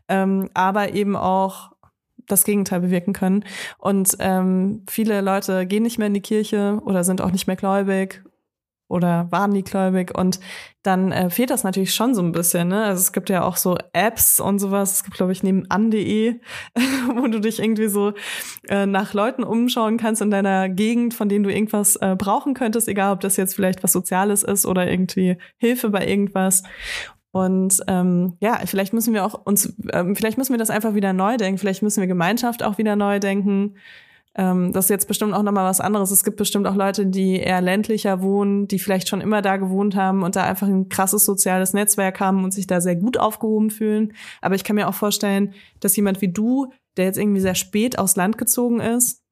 ähm, 0.10 0.50
aber 0.54 0.94
eben 0.94 1.16
auch 1.16 1.72
das 2.28 2.44
Gegenteil 2.44 2.82
bewirken 2.82 3.14
können. 3.14 3.46
Und 3.78 4.18
ähm, 4.20 4.84
viele 4.90 5.22
Leute 5.22 5.66
gehen 5.66 5.84
nicht 5.84 5.98
mehr 5.98 6.08
in 6.08 6.14
die 6.14 6.22
Kirche 6.22 6.80
oder 6.84 7.04
sind 7.04 7.22
auch 7.22 7.32
nicht 7.32 7.48
mehr 7.48 7.56
gläubig 7.56 8.24
oder 8.90 9.28
waren 9.32 9.52
nie 9.52 9.64
gläubig 9.64 10.18
und 10.18 10.40
dann 10.82 11.12
äh, 11.12 11.30
fehlt 11.30 11.50
das 11.50 11.66
natürlich 11.66 11.94
schon 11.94 12.16
so 12.16 12.22
ein 12.22 12.32
bisschen. 12.32 12.70
Ne? 12.70 12.86
Also 12.86 13.02
es 13.02 13.12
gibt 13.12 13.30
ja 13.30 13.44
auch 13.44 13.58
so 13.58 13.78
Apps 13.92 14.40
und 14.40 14.60
sowas. 14.60 14.94
Es 14.94 15.04
gibt, 15.04 15.18
glaube 15.18 15.34
ich, 15.34 15.44
nebenan.de, 15.44 16.40
wo 17.16 17.28
du 17.28 17.42
dich 17.42 17.60
irgendwie 17.60 17.90
so 17.90 18.14
äh, 18.70 18.86
nach 18.86 19.14
Leuten 19.14 19.44
umschauen 19.44 19.98
kannst 19.98 20.22
in 20.22 20.32
deiner 20.32 20.70
Gegend, 20.70 21.14
von 21.14 21.28
denen 21.28 21.44
du 21.44 21.52
irgendwas 21.52 21.98
äh, 21.98 22.16
brauchen 22.18 22.54
könntest, 22.54 22.88
egal 22.88 23.14
ob 23.14 23.20
das 23.20 23.36
jetzt 23.36 23.56
vielleicht 23.56 23.84
was 23.84 23.92
Soziales 23.92 24.44
ist 24.44 24.66
oder 24.66 24.90
irgendwie 24.90 25.38
Hilfe 25.58 25.90
bei 25.90 26.08
irgendwas. 26.08 26.64
Und 27.32 27.82
ähm, 27.88 28.38
ja, 28.40 28.60
vielleicht 28.66 28.94
müssen 28.94 29.14
wir 29.14 29.26
auch 29.26 29.46
uns, 29.46 29.76
ähm, 29.92 30.16
vielleicht 30.16 30.38
müssen 30.38 30.54
wir 30.54 30.58
das 30.58 30.70
einfach 30.70 30.96
wieder 30.96 31.14
neu 31.14 31.38
denken. 31.38 31.58
Vielleicht 31.58 31.84
müssen 31.84 32.02
wir 32.02 32.08
Gemeinschaft 32.08 32.64
auch 32.64 32.78
wieder 32.78 32.96
neu 32.96 33.20
denken. 33.20 33.76
Ähm, 34.38 34.72
das 34.72 34.86
ist 34.86 34.90
jetzt 34.90 35.08
bestimmt 35.08 35.34
auch 35.34 35.42
nochmal 35.44 35.66
was 35.66 35.82
anderes. 35.82 36.12
Es 36.12 36.24
gibt 36.24 36.38
bestimmt 36.38 36.68
auch 36.68 36.76
Leute, 36.76 37.08
die 37.08 37.38
eher 37.38 37.60
ländlicher 37.60 38.22
wohnen, 38.22 38.68
die 38.68 38.80
vielleicht 38.80 39.10
schon 39.10 39.20
immer 39.20 39.42
da 39.42 39.58
gewohnt 39.58 39.96
haben 39.96 40.24
und 40.24 40.36
da 40.36 40.44
einfach 40.44 40.68
ein 40.68 40.90
krasses 40.90 41.26
soziales 41.26 41.74
Netzwerk 41.74 42.20
haben 42.20 42.44
und 42.44 42.52
sich 42.52 42.68
da 42.68 42.80
sehr 42.80 42.96
gut 42.96 43.18
aufgehoben 43.18 43.72
fühlen. 43.72 44.14
Aber 44.42 44.56
ich 44.56 44.64
kann 44.64 44.76
mir 44.76 44.88
auch 44.88 44.94
vorstellen, 44.94 45.54
dass 45.80 45.96
jemand 45.96 46.22
wie 46.22 46.32
du, 46.32 46.72
der 46.98 47.06
jetzt 47.06 47.18
irgendwie 47.18 47.42
sehr 47.42 47.56
spät 47.56 47.98
aufs 47.98 48.16
Land 48.16 48.38
gezogen 48.38 48.80
ist, 48.80 49.24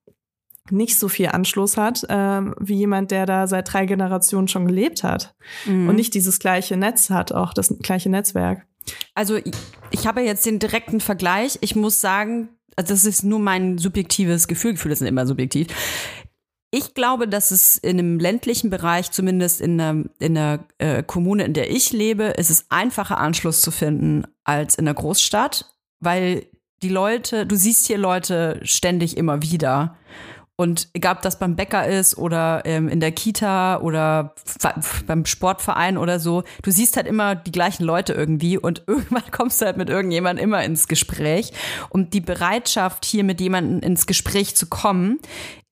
nicht 0.72 0.98
so 0.98 1.08
viel 1.08 1.28
Anschluss 1.28 1.78
hat, 1.78 2.06
ähm, 2.10 2.56
wie 2.60 2.76
jemand, 2.76 3.12
der 3.12 3.26
da 3.26 3.48
seit 3.48 3.72
drei 3.72 3.86
Generationen 3.86 4.48
schon 4.48 4.66
gelebt 4.66 5.04
hat 5.04 5.36
mhm. 5.66 5.90
und 5.90 5.96
nicht 5.96 6.14
dieses 6.14 6.40
gleiche 6.40 6.76
Netz 6.78 7.10
hat, 7.10 7.32
auch 7.32 7.54
das 7.54 7.76
gleiche 7.82 8.10
Netzwerk. 8.10 8.66
Also 9.14 9.38
ich, 9.92 10.08
habe 10.08 10.22
jetzt 10.22 10.46
den 10.46 10.60
direkten 10.60 11.00
Vergleich. 11.00 11.58
Ich 11.62 11.76
muss 11.76 12.02
sagen, 12.02 12.50
also 12.76 12.94
das 12.94 13.06
ist 13.06 13.24
nur 13.24 13.40
mein 13.40 13.78
subjektives 13.78 14.48
Gefühl. 14.48 14.74
Gefühle 14.74 14.96
sind 14.96 15.08
immer 15.08 15.26
subjektiv. 15.26 15.68
Ich 16.72 16.94
glaube, 16.94 17.28
dass 17.28 17.52
es 17.52 17.78
in 17.78 18.00
einem 18.00 18.20
ländlichen 18.20 18.70
Bereich, 18.70 19.12
zumindest 19.12 19.62
in 19.62 19.80
einer, 19.80 20.04
in 20.20 20.38
einer 20.38 20.66
äh, 20.78 21.04
Kommune, 21.04 21.46
in 21.46 21.54
der 21.54 21.72
ich 21.72 21.94
lebe, 21.94 22.26
ist 22.26 22.50
es 22.50 22.66
einfacher 22.70 23.18
Anschluss 23.18 23.62
zu 23.62 23.72
finden 23.72 24.26
als 24.44 24.76
in 24.76 24.88
einer 24.88 24.94
Großstadt, 24.94 25.74
weil 26.00 26.48
die 26.82 26.90
Leute, 26.90 27.46
du 27.46 27.56
siehst 27.56 27.88
hier 27.88 27.98
Leute 27.98 28.60
ständig 28.64 29.16
immer 29.16 29.42
wieder. 29.42 29.98
Und 30.58 30.88
egal, 30.94 31.16
ob 31.16 31.22
das 31.22 31.38
beim 31.38 31.58
Bäcker 31.58 31.86
ist 31.86 32.18
oder 32.18 32.62
ähm, 32.66 32.88
in 32.88 33.02
der 33.02 33.12
Kita 33.12 33.82
oder 33.82 34.34
beim 35.06 35.26
Sportverein 35.26 35.98
oder 35.98 36.20
so, 36.20 36.44
du 36.64 36.72
siehst 36.72 36.96
halt 36.96 37.08
immer 37.08 37.36
die 37.36 37.52
gleichen 37.52 37.84
Leute 37.84 38.14
irgendwie 38.14 38.58
und 38.58 38.84
irgendwann 38.88 39.30
kommst 39.32 39.62
du 39.62 39.66
halt 39.66 39.76
mit 39.76 39.90
irgendjemandem 39.90 40.44
immer 40.44 40.64
ins 40.64 40.88
Gespräch. 40.88 41.52
Und 41.90 42.14
die 42.14 42.22
Bereitschaft, 42.22 43.04
hier 43.04 43.26
mit 43.26 43.42
jemandem 43.42 43.80
ins 43.80 44.08
Gespräch 44.08 44.56
zu 44.56 44.68
kommen, 44.68 45.20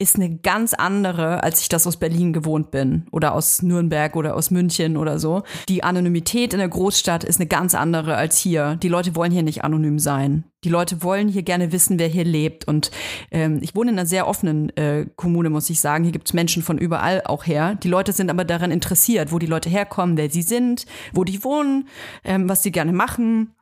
ist 0.04 0.18
eine 0.18 0.36
ganz 0.36 0.74
andere, 0.74 1.44
als 1.44 1.62
ich 1.62 1.70
das 1.70 1.88
aus 1.88 1.98
Berlin 1.98 2.34
gewohnt 2.34 2.72
bin 2.72 3.08
oder 3.12 3.34
aus 3.34 3.62
Nürnberg 3.62 4.18
oder 4.18 4.36
aus 4.36 4.52
München 4.52 4.98
oder 4.98 5.18
so. 5.18 5.44
Die 5.70 5.84
Anonymität 5.84 6.54
in 6.54 6.60
der 6.60 6.68
Großstadt 6.68 7.24
ist 7.24 7.40
eine 7.40 7.48
ganz 7.48 7.74
andere 7.74 8.16
als 8.16 8.38
hier. 8.38 8.76
Die 8.84 8.90
Leute 8.90 9.16
wollen 9.16 9.32
hier 9.32 9.44
nicht 9.44 9.64
anonym 9.64 10.00
sein. 10.00 10.44
Die 10.66 10.70
Leute 10.70 11.04
wollen 11.04 11.30
hier 11.30 11.44
gerne 11.44 11.72
wissen, 11.72 12.00
wer 12.00 12.10
hier 12.10 12.26
lebt. 12.26 12.68
Und 12.68 12.92
ähm, 13.32 13.60
ich 13.62 13.76
wohne 13.76 13.92
in 13.92 13.98
einer 13.98 14.06
sehr 14.06 14.28
offenen 14.28 14.76
äh, 14.76 15.06
Kommune, 15.16 15.50
muss 15.50 15.70
ich 15.70 15.80
sagen. 15.80 16.04
Hier 16.04 16.14
gibt 16.14 16.28
es 16.28 16.34
Menschen 16.34 16.64
von 16.64 16.78
überall 16.78 17.22
auch 17.26 17.48
her. 17.48 17.76
Die 17.76 17.90
Leute 17.90 18.12
sind 18.12 18.30
aber 18.30 18.44
daran 18.44 18.72
interessiert, 18.72 19.32
wo 19.32 19.40
die 19.40 19.48
Leute 19.48 19.70
herkommen, 19.70 20.18
wer 20.18 20.30
sie 20.30 20.42
sind, 20.42 20.86
wo 21.14 21.24
die 21.24 21.44
wohnen, 21.46 21.88
ähm, 22.26 22.50
was 22.50 22.62
sie 22.62 22.72
gerne 22.72 22.92
machen. 22.92 23.56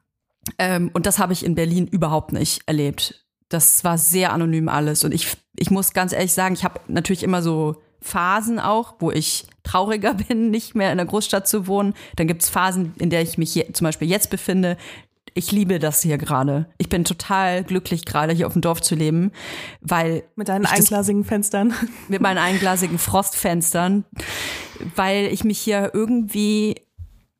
Ähm, 0.57 0.89
und 0.93 1.05
das 1.05 1.19
habe 1.19 1.33
ich 1.33 1.45
in 1.45 1.53
Berlin 1.53 1.85
überhaupt 1.85 2.33
nicht 2.33 2.63
erlebt. 2.65 3.25
Das 3.51 3.83
war 3.83 3.97
sehr 3.97 4.31
anonym 4.31 4.69
alles. 4.69 5.03
Und 5.03 5.13
ich, 5.13 5.37
ich 5.57 5.69
muss 5.71 5.93
ganz 5.93 6.13
ehrlich 6.13 6.33
sagen, 6.33 6.55
ich 6.55 6.63
habe 6.63 6.79
natürlich 6.87 7.23
immer 7.23 7.41
so 7.41 7.75
Phasen 8.01 8.59
auch, 8.59 8.95
wo 8.99 9.11
ich 9.11 9.45
trauriger 9.63 10.13
bin, 10.27 10.49
nicht 10.49 10.73
mehr 10.73 10.91
in 10.91 10.97
der 10.97 11.05
Großstadt 11.05 11.47
zu 11.47 11.67
wohnen. 11.67 11.93
Dann 12.15 12.27
gibt 12.27 12.41
es 12.41 12.49
Phasen, 12.49 12.93
in 12.97 13.09
der 13.09 13.21
ich 13.21 13.37
mich 13.37 13.53
hier, 13.53 13.73
zum 13.73 13.85
Beispiel 13.85 14.09
jetzt 14.09 14.29
befinde, 14.29 14.77
ich 15.33 15.51
liebe 15.51 15.79
das 15.79 16.01
hier 16.01 16.17
gerade. 16.17 16.67
Ich 16.77 16.89
bin 16.89 17.05
total 17.05 17.63
glücklich, 17.63 18.05
gerade 18.05 18.33
hier 18.33 18.47
auf 18.47 18.53
dem 18.53 18.61
Dorf 18.61 18.81
zu 18.81 18.95
leben, 18.95 19.31
weil. 19.79 20.23
Mit 20.35 20.49
deinen 20.49 20.65
einglasigen 20.65 21.23
Fenstern. 21.23 21.73
Mit 22.09 22.21
meinen 22.21 22.37
einglasigen 22.37 22.97
Frostfenstern, 22.97 24.03
weil 24.95 25.27
ich 25.27 25.43
mich 25.43 25.59
hier 25.59 25.91
irgendwie 25.93 26.75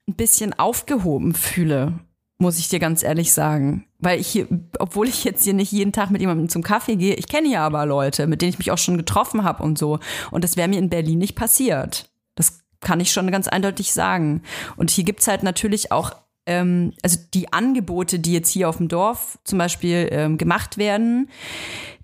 ein 0.07 0.15
bisschen 0.15 0.57
aufgehoben 0.57 1.33
fühle, 1.33 1.99
muss 2.37 2.59
ich 2.59 2.69
dir 2.69 2.79
ganz 2.79 3.03
ehrlich 3.03 3.33
sagen. 3.33 3.85
Weil 4.01 4.19
ich 4.19 4.27
hier, 4.27 4.47
obwohl 4.79 5.07
ich 5.07 5.23
jetzt 5.23 5.43
hier 5.43 5.53
nicht 5.53 5.71
jeden 5.71 5.93
Tag 5.93 6.09
mit 6.09 6.21
jemandem 6.21 6.49
zum 6.49 6.63
Kaffee 6.63 6.95
gehe, 6.95 7.15
ich 7.15 7.27
kenne 7.27 7.47
hier 7.47 7.61
aber 7.61 7.85
Leute, 7.85 8.27
mit 8.27 8.41
denen 8.41 8.49
ich 8.49 8.57
mich 8.57 8.71
auch 8.71 8.77
schon 8.77 8.97
getroffen 8.97 9.43
habe 9.43 9.63
und 9.63 9.77
so. 9.77 9.99
Und 10.31 10.43
das 10.43 10.57
wäre 10.57 10.67
mir 10.67 10.79
in 10.79 10.89
Berlin 10.89 11.19
nicht 11.19 11.35
passiert. 11.35 12.09
Das 12.35 12.63
kann 12.81 12.99
ich 12.99 13.11
schon 13.11 13.31
ganz 13.31 13.47
eindeutig 13.47 13.93
sagen. 13.93 14.41
Und 14.75 14.89
hier 14.89 15.03
gibt's 15.03 15.27
halt 15.27 15.43
natürlich 15.43 15.91
auch, 15.91 16.11
ähm, 16.47 16.93
also 17.03 17.19
die 17.33 17.53
Angebote, 17.53 18.19
die 18.19 18.33
jetzt 18.33 18.49
hier 18.49 18.67
auf 18.67 18.77
dem 18.77 18.87
Dorf 18.87 19.37
zum 19.43 19.59
Beispiel 19.59 20.09
ähm, 20.11 20.37
gemacht 20.37 20.77
werden, 20.77 21.29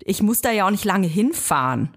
ich 0.04 0.22
muss 0.22 0.40
da 0.40 0.52
ja 0.52 0.66
auch 0.66 0.70
nicht 0.70 0.84
lange 0.84 1.08
hinfahren 1.08 1.96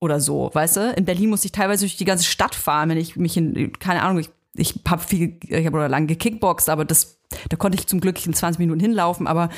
oder 0.00 0.20
so, 0.20 0.50
weißt 0.52 0.76
du? 0.76 0.92
In 0.96 1.04
Berlin 1.04 1.30
muss 1.30 1.44
ich 1.44 1.52
teilweise 1.52 1.84
durch 1.84 1.96
die 1.96 2.04
ganze 2.04 2.24
Stadt 2.24 2.54
fahren, 2.54 2.88
wenn 2.88 2.98
ich 2.98 3.16
mich 3.16 3.36
in, 3.36 3.72
keine 3.78 4.02
Ahnung, 4.02 4.18
ich, 4.18 4.30
ich 4.56 4.80
habe 4.88 5.02
viel, 5.02 5.38
ich 5.42 5.66
habe 5.66 5.86
lange 5.86 6.06
gekickboxt, 6.06 6.68
aber 6.68 6.84
das 6.84 7.16
da 7.48 7.56
konnte 7.56 7.78
ich 7.78 7.86
zum 7.86 8.00
Glück 8.00 8.24
in 8.24 8.34
20 8.34 8.58
Minuten 8.58 8.80
hinlaufen, 8.80 9.26
aber 9.26 9.48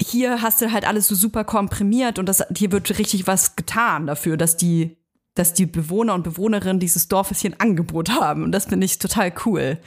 hier 0.00 0.42
hast 0.42 0.60
du 0.60 0.72
halt 0.72 0.86
alles 0.86 1.08
so 1.08 1.14
super 1.14 1.44
komprimiert 1.44 2.18
und 2.18 2.28
das, 2.28 2.44
hier 2.56 2.70
wird 2.72 2.98
richtig 2.98 3.26
was 3.26 3.56
getan 3.56 4.06
dafür, 4.06 4.36
dass 4.36 4.56
die, 4.56 4.96
dass 5.34 5.54
die 5.54 5.66
Bewohner 5.66 6.14
und 6.14 6.22
Bewohnerinnen 6.22 6.78
dieses 6.78 7.08
Dorfes 7.08 7.40
hier 7.40 7.50
ein 7.50 7.60
Angebot 7.60 8.10
haben. 8.10 8.44
Und 8.44 8.52
das 8.52 8.66
finde 8.66 8.84
ich 8.84 8.98
total 8.98 9.32
cool. 9.44 9.78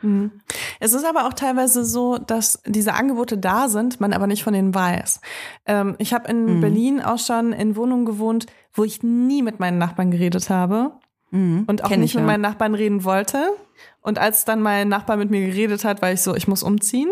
Mhm. 0.00 0.32
Es 0.80 0.94
ist 0.94 1.04
aber 1.04 1.26
auch 1.26 1.34
teilweise 1.34 1.84
so, 1.84 2.16
dass 2.16 2.62
diese 2.66 2.94
Angebote 2.94 3.36
da 3.36 3.68
sind, 3.68 4.00
man 4.00 4.12
aber 4.14 4.26
nicht 4.26 4.42
von 4.42 4.54
denen 4.54 4.74
weiß. 4.74 5.20
Ähm, 5.66 5.96
ich 5.98 6.14
habe 6.14 6.30
in 6.30 6.56
mhm. 6.56 6.60
Berlin 6.60 7.02
auch 7.02 7.18
schon 7.18 7.52
in 7.52 7.76
Wohnungen 7.76 8.06
gewohnt, 8.06 8.46
wo 8.72 8.84
ich 8.84 9.02
nie 9.02 9.42
mit 9.42 9.60
meinen 9.60 9.78
Nachbarn 9.78 10.10
geredet 10.10 10.48
habe 10.48 10.92
mhm. 11.30 11.64
und 11.66 11.84
auch 11.84 11.90
nicht 11.90 12.10
ich, 12.10 12.14
mit 12.14 12.22
ja. 12.22 12.26
meinen 12.26 12.42
Nachbarn 12.42 12.74
reden 12.74 13.04
wollte. 13.04 13.50
Und 14.00 14.18
als 14.18 14.44
dann 14.44 14.62
mein 14.62 14.88
Nachbar 14.88 15.16
mit 15.16 15.30
mir 15.30 15.46
geredet 15.46 15.84
hat, 15.84 16.02
war 16.02 16.12
ich 16.12 16.22
so, 16.22 16.34
ich 16.34 16.48
muss 16.48 16.62
umziehen. 16.62 17.10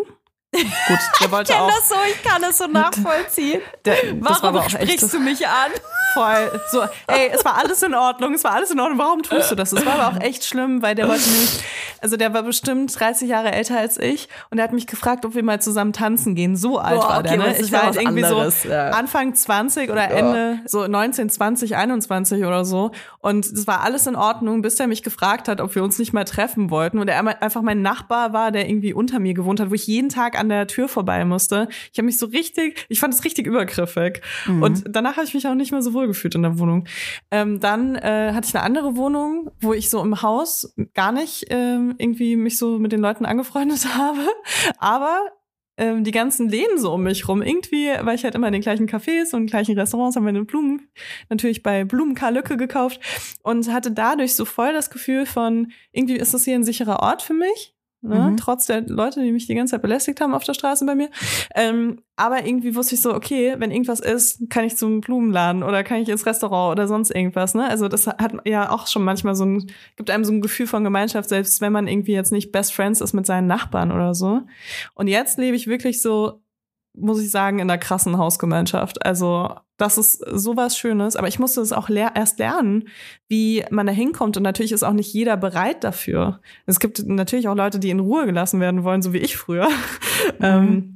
Gut, 0.52 0.98
der 1.20 1.30
wollte 1.30 1.52
ich 1.52 1.58
auch. 1.58 1.68
das 1.68 1.88
so, 1.88 1.94
ich 2.08 2.22
kann 2.22 2.42
das 2.42 2.58
so 2.58 2.66
nachvollziehen. 2.66 3.60
Der, 3.84 3.96
Warum 4.20 4.68
sprichst 4.68 5.12
du 5.12 5.20
mich 5.20 5.46
an? 5.46 5.72
Voll 6.16 6.60
so, 6.70 6.82
ey, 7.06 7.30
es 7.32 7.44
war 7.44 7.58
alles 7.58 7.82
in 7.82 7.94
Ordnung, 7.94 8.34
es 8.34 8.44
war 8.44 8.52
alles 8.52 8.70
in 8.70 8.80
Ordnung, 8.80 8.98
warum 8.98 9.22
tust 9.22 9.50
du 9.50 9.54
das? 9.54 9.72
Es 9.72 9.84
war 9.84 9.94
aber 9.98 10.16
auch 10.16 10.20
echt 10.20 10.44
schlimm, 10.44 10.82
weil 10.82 10.94
der 10.94 11.08
wollte 11.08 11.28
nämlich, 11.28 11.60
also 12.00 12.16
der 12.16 12.32
war 12.34 12.42
bestimmt 12.42 12.98
30 12.98 13.28
Jahre 13.28 13.52
älter 13.52 13.78
als 13.78 13.98
ich 13.98 14.28
und 14.50 14.58
er 14.58 14.64
hat 14.64 14.72
mich 14.72 14.86
gefragt, 14.86 15.24
ob 15.24 15.34
wir 15.34 15.42
mal 15.42 15.60
zusammen 15.60 15.92
tanzen 15.92 16.34
gehen. 16.34 16.56
So 16.56 16.78
alt 16.78 17.00
Boah, 17.00 17.08
war 17.08 17.18
okay, 17.20 17.36
der, 17.36 17.36
ne? 17.38 17.58
Ich 17.58 17.72
war 17.72 17.82
halt 17.84 17.96
irgendwie 17.96 18.24
anderes, 18.24 18.62
so 18.62 18.68
ja. 18.68 18.90
Anfang 18.90 19.34
20 19.34 19.90
oder 19.90 20.10
Ende, 20.10 20.60
so 20.66 20.86
19, 20.86 21.30
20, 21.30 21.76
21 21.76 22.44
oder 22.44 22.64
so 22.64 22.92
und 23.20 23.44
es 23.44 23.66
war 23.66 23.82
alles 23.82 24.06
in 24.06 24.16
Ordnung, 24.16 24.62
bis 24.62 24.78
er 24.80 24.86
mich 24.86 25.02
gefragt 25.02 25.48
hat, 25.48 25.60
ob 25.60 25.74
wir 25.74 25.82
uns 25.82 25.98
nicht 25.98 26.12
mal 26.12 26.24
treffen 26.24 26.70
wollten 26.70 26.98
und 26.98 27.08
er 27.08 27.42
einfach 27.42 27.62
mein 27.62 27.82
Nachbar 27.82 28.32
war, 28.32 28.52
der 28.52 28.68
irgendwie 28.68 28.92
unter 28.92 29.18
mir 29.18 29.34
gewohnt 29.34 29.60
hat, 29.60 29.70
wo 29.70 29.74
ich 29.74 29.86
jeden 29.86 30.08
Tag 30.08 30.38
an 30.38 30.48
der 30.48 30.66
Tür 30.66 30.88
vorbei 30.88 31.24
musste. 31.24 31.68
Ich 31.92 31.98
habe 31.98 32.06
mich 32.06 32.18
so 32.18 32.26
richtig, 32.26 32.86
ich 32.88 33.00
fand 33.00 33.14
es 33.14 33.24
richtig 33.24 33.46
übergriffig 33.46 34.22
mhm. 34.46 34.62
und 34.62 34.84
danach 34.88 35.16
habe 35.16 35.26
ich 35.26 35.34
mich 35.34 35.46
auch 35.46 35.54
nicht 35.54 35.72
mehr 35.72 35.82
so 35.82 35.92
wohl 35.92 36.05
gefühlt 36.06 36.34
in 36.34 36.42
der 36.42 36.58
Wohnung. 36.58 36.86
Ähm, 37.30 37.60
dann 37.60 37.96
äh, 37.96 38.32
hatte 38.32 38.48
ich 38.48 38.54
eine 38.54 38.64
andere 38.64 38.96
Wohnung, 38.96 39.50
wo 39.60 39.72
ich 39.72 39.90
so 39.90 40.02
im 40.02 40.22
Haus 40.22 40.74
gar 40.94 41.12
nicht 41.12 41.46
ähm, 41.50 41.94
irgendwie 41.98 42.36
mich 42.36 42.58
so 42.58 42.78
mit 42.78 42.92
den 42.92 43.00
Leuten 43.00 43.26
angefreundet 43.26 43.86
habe. 43.96 44.26
Aber 44.78 45.20
ähm, 45.78 46.04
die 46.04 46.10
ganzen 46.10 46.48
Läden 46.48 46.78
so 46.78 46.92
um 46.92 47.02
mich 47.02 47.28
rum. 47.28 47.42
Irgendwie 47.42 47.88
war 47.88 48.14
ich 48.14 48.24
halt 48.24 48.34
immer 48.34 48.46
in 48.46 48.54
den 48.54 48.62
gleichen 48.62 48.88
Cafés 48.88 49.34
und 49.34 49.46
gleichen 49.46 49.78
Restaurants, 49.78 50.16
haben 50.16 50.24
meine 50.24 50.44
Blumen 50.44 50.88
natürlich 51.28 51.62
bei 51.62 51.84
Blumen 51.84 52.14
Karl 52.14 52.34
Lücke 52.34 52.56
gekauft 52.56 53.00
und 53.42 53.70
hatte 53.70 53.90
dadurch 53.90 54.34
so 54.34 54.44
voll 54.44 54.72
das 54.72 54.90
Gefühl 54.90 55.26
von, 55.26 55.72
irgendwie 55.92 56.16
ist 56.16 56.34
das 56.34 56.44
hier 56.44 56.54
ein 56.54 56.64
sicherer 56.64 57.00
Ort 57.00 57.22
für 57.22 57.34
mich. 57.34 57.75
Ne? 58.02 58.30
Mhm. 58.30 58.36
Trotz 58.36 58.66
der 58.66 58.82
Leute, 58.82 59.22
die 59.22 59.32
mich 59.32 59.46
die 59.46 59.54
ganze 59.54 59.72
Zeit 59.72 59.82
belästigt 59.82 60.20
haben 60.20 60.34
auf 60.34 60.44
der 60.44 60.54
Straße 60.54 60.84
bei 60.86 60.94
mir. 60.94 61.08
Ähm, 61.54 62.00
aber 62.16 62.46
irgendwie 62.46 62.74
wusste 62.74 62.94
ich 62.94 63.00
so, 63.00 63.14
okay, 63.14 63.54
wenn 63.58 63.70
irgendwas 63.70 64.00
ist, 64.00 64.48
kann 64.48 64.64
ich 64.64 64.76
zum 64.76 65.00
Blumenladen 65.00 65.62
oder 65.62 65.82
kann 65.82 65.98
ich 65.98 66.08
ins 66.08 66.26
Restaurant 66.26 66.72
oder 66.72 66.88
sonst 66.88 67.10
irgendwas. 67.10 67.54
Ne? 67.54 67.68
Also 67.68 67.88
das 67.88 68.06
hat 68.06 68.34
ja 68.44 68.70
auch 68.70 68.86
schon 68.86 69.04
manchmal 69.04 69.34
so 69.34 69.44
ein, 69.44 69.70
gibt 69.96 70.10
einem 70.10 70.24
so 70.24 70.32
ein 70.32 70.40
Gefühl 70.40 70.66
von 70.66 70.84
Gemeinschaft, 70.84 71.28
selbst 71.28 71.60
wenn 71.60 71.72
man 71.72 71.88
irgendwie 71.88 72.12
jetzt 72.12 72.32
nicht 72.32 72.52
Best 72.52 72.72
Friends 72.72 73.00
ist 73.00 73.12
mit 73.12 73.26
seinen 73.26 73.46
Nachbarn 73.46 73.92
oder 73.92 74.14
so. 74.14 74.42
Und 74.94 75.08
jetzt 75.08 75.38
lebe 75.38 75.56
ich 75.56 75.66
wirklich 75.66 76.00
so 76.00 76.42
muss 76.96 77.20
ich 77.20 77.30
sagen, 77.30 77.58
in 77.58 77.68
der 77.68 77.78
krassen 77.78 78.18
Hausgemeinschaft. 78.18 79.04
Also 79.04 79.50
das 79.76 79.98
ist 79.98 80.24
sowas 80.32 80.78
Schönes, 80.78 81.16
aber 81.16 81.28
ich 81.28 81.38
musste 81.38 81.60
es 81.60 81.72
auch 81.72 81.88
lehr 81.88 82.12
erst 82.14 82.38
lernen, 82.38 82.88
wie 83.28 83.64
man 83.70 83.86
da 83.86 83.92
hinkommt. 83.92 84.36
Und 84.36 84.42
natürlich 84.42 84.72
ist 84.72 84.82
auch 84.82 84.92
nicht 84.92 85.12
jeder 85.12 85.36
bereit 85.36 85.84
dafür. 85.84 86.40
Es 86.64 86.80
gibt 86.80 87.06
natürlich 87.06 87.48
auch 87.48 87.54
Leute, 87.54 87.78
die 87.78 87.90
in 87.90 88.00
Ruhe 88.00 88.26
gelassen 88.26 88.60
werden 88.60 88.84
wollen, 88.84 89.02
so 89.02 89.12
wie 89.12 89.18
ich 89.18 89.36
früher. 89.36 89.68
Mhm. 90.38 90.44
Ähm, 90.44 90.95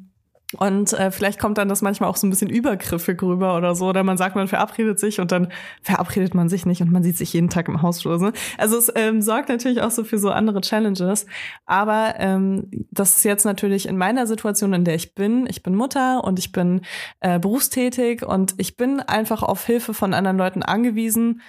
und 0.59 0.93
äh, 0.95 1.11
vielleicht 1.13 1.39
kommt 1.39 1.59
dann 1.59 1.69
das 1.69 1.81
manchmal 1.81 2.11
auch 2.11 2.17
so 2.17 2.27
ein 2.27 2.31
bisschen 2.31 2.51
übergriffig 2.51 3.23
rüber 3.23 3.57
oder 3.57 3.75
so. 3.77 3.87
Oder 3.89 4.03
man 4.03 4.17
sagt, 4.17 4.35
man 4.35 4.49
verabredet 4.49 4.99
sich 4.99 5.21
und 5.21 5.31
dann 5.31 5.53
verabredet 5.83 6.35
man 6.35 6.49
sich 6.49 6.67
nicht 6.67 6.83
und 6.83 6.91
man 6.91 7.05
sieht 7.05 7.17
sich 7.17 7.33
jeden 7.33 7.51
Tag 7.51 7.69
im 7.69 7.83
Hausflur. 7.83 8.19
So. 8.19 8.33
Also 8.59 8.77
es 8.77 8.91
ähm, 8.97 9.23
sorgt 9.23 9.49
natürlich 9.49 9.81
auch 9.81 9.93
so 9.93 10.03
für 10.03 10.19
so 10.19 10.31
andere 10.31 10.61
Challenges. 10.61 11.27
Aber 11.67 12.15
ähm, 12.19 12.69
das 12.91 13.17
ist 13.19 13.25
jetzt 13.25 13.45
natürlich 13.45 13.87
in 13.87 13.97
meiner 13.97 14.27
Situation, 14.27 14.73
in 14.73 14.85
der 14.85 14.97
ich 14.97 15.15
bin. 15.15 15.47
Ich 15.49 15.63
bin 15.63 15.75
Mutter 15.77 16.25
und 16.25 16.39
ich 16.41 16.51
bin 16.51 16.83
äh, 17.21 17.39
berufstätig 17.39 18.27
und 18.27 18.55
ich 18.57 18.77
bin 18.77 19.01
einfach 19.01 19.45
auf 19.45 19.65
Hilfe 19.65 19.95
von 19.95 20.15
anderen 20.15 20.37
Leuten 20.39 20.65
angewiesen. 20.65 21.43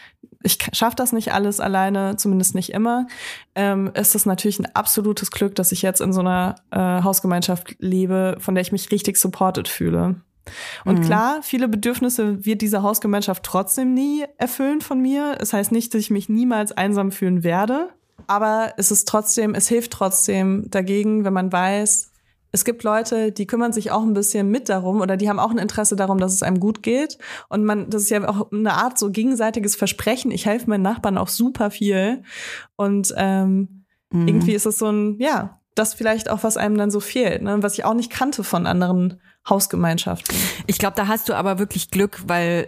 Ich 0.43 0.57
schaffe 0.73 0.95
das 0.95 1.11
nicht 1.11 1.33
alles 1.33 1.59
alleine, 1.59 2.15
zumindest 2.15 2.55
nicht 2.55 2.71
immer. 2.71 3.07
Ähm, 3.55 3.91
ist 3.93 4.15
es 4.15 4.25
natürlich 4.25 4.59
ein 4.59 4.73
absolutes 4.75 5.31
Glück, 5.31 5.55
dass 5.55 5.71
ich 5.71 5.81
jetzt 5.81 6.01
in 6.01 6.13
so 6.13 6.21
einer 6.21 6.55
äh, 6.71 6.77
Hausgemeinschaft 6.77 7.75
lebe, 7.79 8.37
von 8.39 8.55
der 8.55 8.61
ich 8.61 8.71
mich 8.71 8.91
richtig 8.91 9.17
supported 9.17 9.67
fühle. 9.67 10.15
Und 10.85 10.99
mhm. 10.99 11.03
klar, 11.03 11.39
viele 11.43 11.67
Bedürfnisse 11.67 12.45
wird 12.45 12.61
diese 12.61 12.81
Hausgemeinschaft 12.81 13.43
trotzdem 13.43 13.93
nie 13.93 14.23
erfüllen 14.37 14.81
von 14.81 15.01
mir. 15.01 15.33
Es 15.33 15.49
das 15.49 15.53
heißt 15.53 15.71
nicht, 15.71 15.93
dass 15.93 16.01
ich 16.01 16.09
mich 16.09 16.29
niemals 16.29 16.71
einsam 16.71 17.11
fühlen 17.11 17.43
werde. 17.43 17.89
Aber 18.27 18.73
es 18.77 18.91
ist 18.91 19.07
trotzdem, 19.07 19.55
es 19.55 19.67
hilft 19.67 19.91
trotzdem 19.91 20.69
dagegen, 20.69 21.25
wenn 21.25 21.33
man 21.33 21.51
weiß, 21.51 22.10
es 22.51 22.65
gibt 22.65 22.83
Leute, 22.83 23.31
die 23.31 23.47
kümmern 23.47 23.73
sich 23.73 23.91
auch 23.91 24.03
ein 24.03 24.13
bisschen 24.13 24.49
mit 24.49 24.69
darum 24.69 25.01
oder 25.01 25.17
die 25.17 25.29
haben 25.29 25.39
auch 25.39 25.51
ein 25.51 25.57
Interesse 25.57 25.95
darum, 25.95 26.17
dass 26.17 26.33
es 26.33 26.43
einem 26.43 26.59
gut 26.59 26.83
geht. 26.83 27.17
Und 27.49 27.63
man, 27.63 27.89
das 27.89 28.03
ist 28.03 28.09
ja 28.09 28.27
auch 28.27 28.51
eine 28.51 28.73
Art 28.73 28.99
so 28.99 29.09
gegenseitiges 29.09 29.75
Versprechen. 29.75 30.31
Ich 30.31 30.45
helfe 30.45 30.69
meinen 30.69 30.81
Nachbarn 30.81 31.17
auch 31.17 31.29
super 31.29 31.71
viel. 31.71 32.23
Und 32.75 33.13
ähm, 33.17 33.85
mhm. 34.11 34.27
irgendwie 34.27 34.53
ist 34.53 34.65
es 34.65 34.77
so 34.77 34.91
ein, 34.91 35.17
ja, 35.19 35.59
das 35.75 35.93
vielleicht 35.93 36.29
auch, 36.29 36.43
was 36.43 36.57
einem 36.57 36.77
dann 36.77 36.91
so 36.91 36.99
fehlt, 36.99 37.41
ne? 37.41 37.63
was 37.63 37.77
ich 37.77 37.85
auch 37.85 37.93
nicht 37.93 38.11
kannte 38.11 38.43
von 38.43 38.67
anderen 38.67 39.21
Hausgemeinschaften. 39.49 40.35
Ich 40.67 40.77
glaube, 40.77 40.95
da 40.95 41.07
hast 41.07 41.29
du 41.29 41.33
aber 41.33 41.59
wirklich 41.59 41.89
Glück, 41.91 42.21
weil 42.27 42.67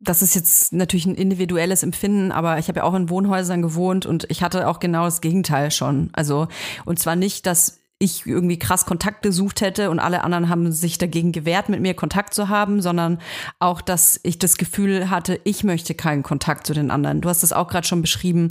das 0.00 0.22
ist 0.22 0.34
jetzt 0.34 0.72
natürlich 0.72 1.06
ein 1.06 1.14
individuelles 1.14 1.82
Empfinden, 1.82 2.32
aber 2.32 2.58
ich 2.58 2.68
habe 2.68 2.80
ja 2.80 2.84
auch 2.84 2.94
in 2.94 3.10
Wohnhäusern 3.10 3.62
gewohnt 3.62 4.06
und 4.06 4.26
ich 4.30 4.42
hatte 4.42 4.68
auch 4.68 4.80
genau 4.80 5.04
das 5.04 5.20
Gegenteil 5.20 5.70
schon. 5.70 6.10
Also, 6.12 6.48
und 6.84 6.98
zwar 6.98 7.16
nicht, 7.16 7.46
dass 7.46 7.80
ich 7.98 8.26
irgendwie 8.26 8.58
krass 8.58 8.84
Kontakt 8.84 9.22
gesucht 9.22 9.60
hätte 9.62 9.90
und 9.90 9.98
alle 9.98 10.22
anderen 10.22 10.48
haben 10.48 10.70
sich 10.70 10.98
dagegen 10.98 11.32
gewehrt, 11.32 11.68
mit 11.68 11.80
mir 11.80 11.94
Kontakt 11.94 12.34
zu 12.34 12.48
haben, 12.48 12.82
sondern 12.82 13.18
auch, 13.58 13.80
dass 13.80 14.20
ich 14.22 14.38
das 14.38 14.58
Gefühl 14.58 15.08
hatte, 15.08 15.40
ich 15.44 15.64
möchte 15.64 15.94
keinen 15.94 16.22
Kontakt 16.22 16.66
zu 16.66 16.74
den 16.74 16.90
anderen. 16.90 17.22
Du 17.22 17.28
hast 17.28 17.42
es 17.42 17.52
auch 17.54 17.68
gerade 17.68 17.86
schon 17.86 18.02
beschrieben. 18.02 18.50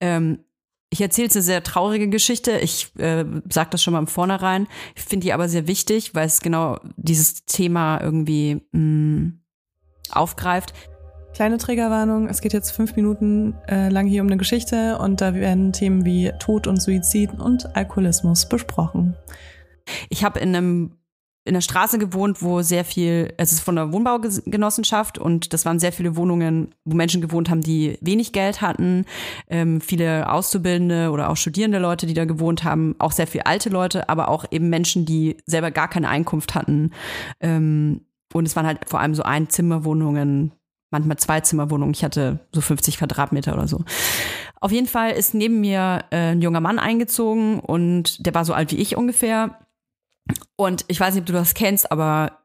Ähm, 0.00 0.40
ich 0.90 1.00
erzähle 1.00 1.30
eine 1.32 1.42
sehr 1.42 1.62
traurige 1.62 2.08
Geschichte. 2.10 2.58
Ich 2.58 2.94
äh, 2.98 3.24
sage 3.48 3.70
das 3.70 3.82
schon 3.82 3.94
mal 3.94 3.98
im 3.98 4.06
Vornherein. 4.06 4.68
Ich 4.94 5.02
finde 5.02 5.24
die 5.24 5.32
aber 5.32 5.48
sehr 5.48 5.66
wichtig, 5.66 6.14
weil 6.14 6.26
es 6.26 6.42
genau 6.42 6.78
dieses 6.96 7.46
Thema 7.46 7.98
irgendwie 7.98 8.60
mh, 8.72 8.78
mm, 8.78 9.40
aufgreift. 10.10 10.74
Kleine 11.34 11.56
Triggerwarnung, 11.56 12.28
es 12.28 12.42
geht 12.42 12.52
jetzt 12.52 12.72
fünf 12.72 12.94
Minuten 12.94 13.54
äh, 13.66 13.88
lang 13.88 14.06
hier 14.06 14.20
um 14.20 14.28
eine 14.28 14.36
Geschichte 14.36 14.98
und 14.98 15.22
da 15.22 15.34
werden 15.34 15.72
Themen 15.72 16.04
wie 16.04 16.30
Tod 16.38 16.66
und 16.66 16.80
Suizid 16.80 17.30
und 17.38 17.74
Alkoholismus 17.74 18.46
besprochen. 18.46 19.16
Ich 20.10 20.24
habe 20.24 20.40
in 20.40 20.54
einem 20.54 20.92
in 21.44 21.54
der 21.54 21.60
Straße 21.60 21.98
gewohnt, 21.98 22.40
wo 22.40 22.62
sehr 22.62 22.84
viel, 22.84 23.34
es 23.36 23.50
ist 23.50 23.60
von 23.60 23.74
der 23.74 23.92
Wohnbaugenossenschaft 23.92 25.18
und 25.18 25.52
das 25.52 25.64
waren 25.64 25.80
sehr 25.80 25.92
viele 25.92 26.14
Wohnungen, 26.14 26.72
wo 26.84 26.94
Menschen 26.94 27.20
gewohnt 27.20 27.50
haben, 27.50 27.62
die 27.62 27.98
wenig 28.00 28.32
Geld 28.32 28.60
hatten, 28.60 29.06
ähm, 29.48 29.80
viele 29.80 30.30
Auszubildende 30.30 31.10
oder 31.10 31.30
auch 31.30 31.36
studierende 31.36 31.78
Leute, 31.78 32.06
die 32.06 32.14
da 32.14 32.26
gewohnt 32.26 32.62
haben, 32.62 32.94
auch 33.00 33.10
sehr 33.10 33.26
viele 33.26 33.46
alte 33.46 33.70
Leute, 33.70 34.08
aber 34.08 34.28
auch 34.28 34.44
eben 34.52 34.68
Menschen, 34.68 35.04
die 35.04 35.36
selber 35.46 35.72
gar 35.72 35.88
keine 35.88 36.08
Einkunft 36.08 36.54
hatten. 36.54 36.92
Ähm, 37.40 38.02
und 38.32 38.46
es 38.46 38.54
waren 38.54 38.66
halt 38.66 38.88
vor 38.88 39.00
allem 39.00 39.16
so 39.16 39.24
Einzimmerwohnungen, 39.24 40.52
manchmal 40.92 41.16
Zweizimmerwohnungen. 41.16 41.94
Ich 41.94 42.04
hatte 42.04 42.40
so 42.52 42.60
50 42.60 42.98
Quadratmeter 42.98 43.54
oder 43.54 43.66
so. 43.66 43.84
Auf 44.60 44.70
jeden 44.70 44.86
Fall 44.86 45.12
ist 45.12 45.34
neben 45.34 45.60
mir 45.60 46.04
äh, 46.10 46.32
ein 46.32 46.42
junger 46.42 46.60
Mann 46.60 46.78
eingezogen 46.78 47.58
und 47.58 48.24
der 48.24 48.34
war 48.34 48.44
so 48.44 48.54
alt 48.54 48.70
wie 48.70 48.76
ich 48.76 48.96
ungefähr 48.96 49.58
und 50.56 50.84
ich 50.88 51.00
weiß 51.00 51.14
nicht, 51.14 51.22
ob 51.22 51.26
du 51.26 51.32
das 51.32 51.54
kennst, 51.54 51.90
aber 51.90 52.38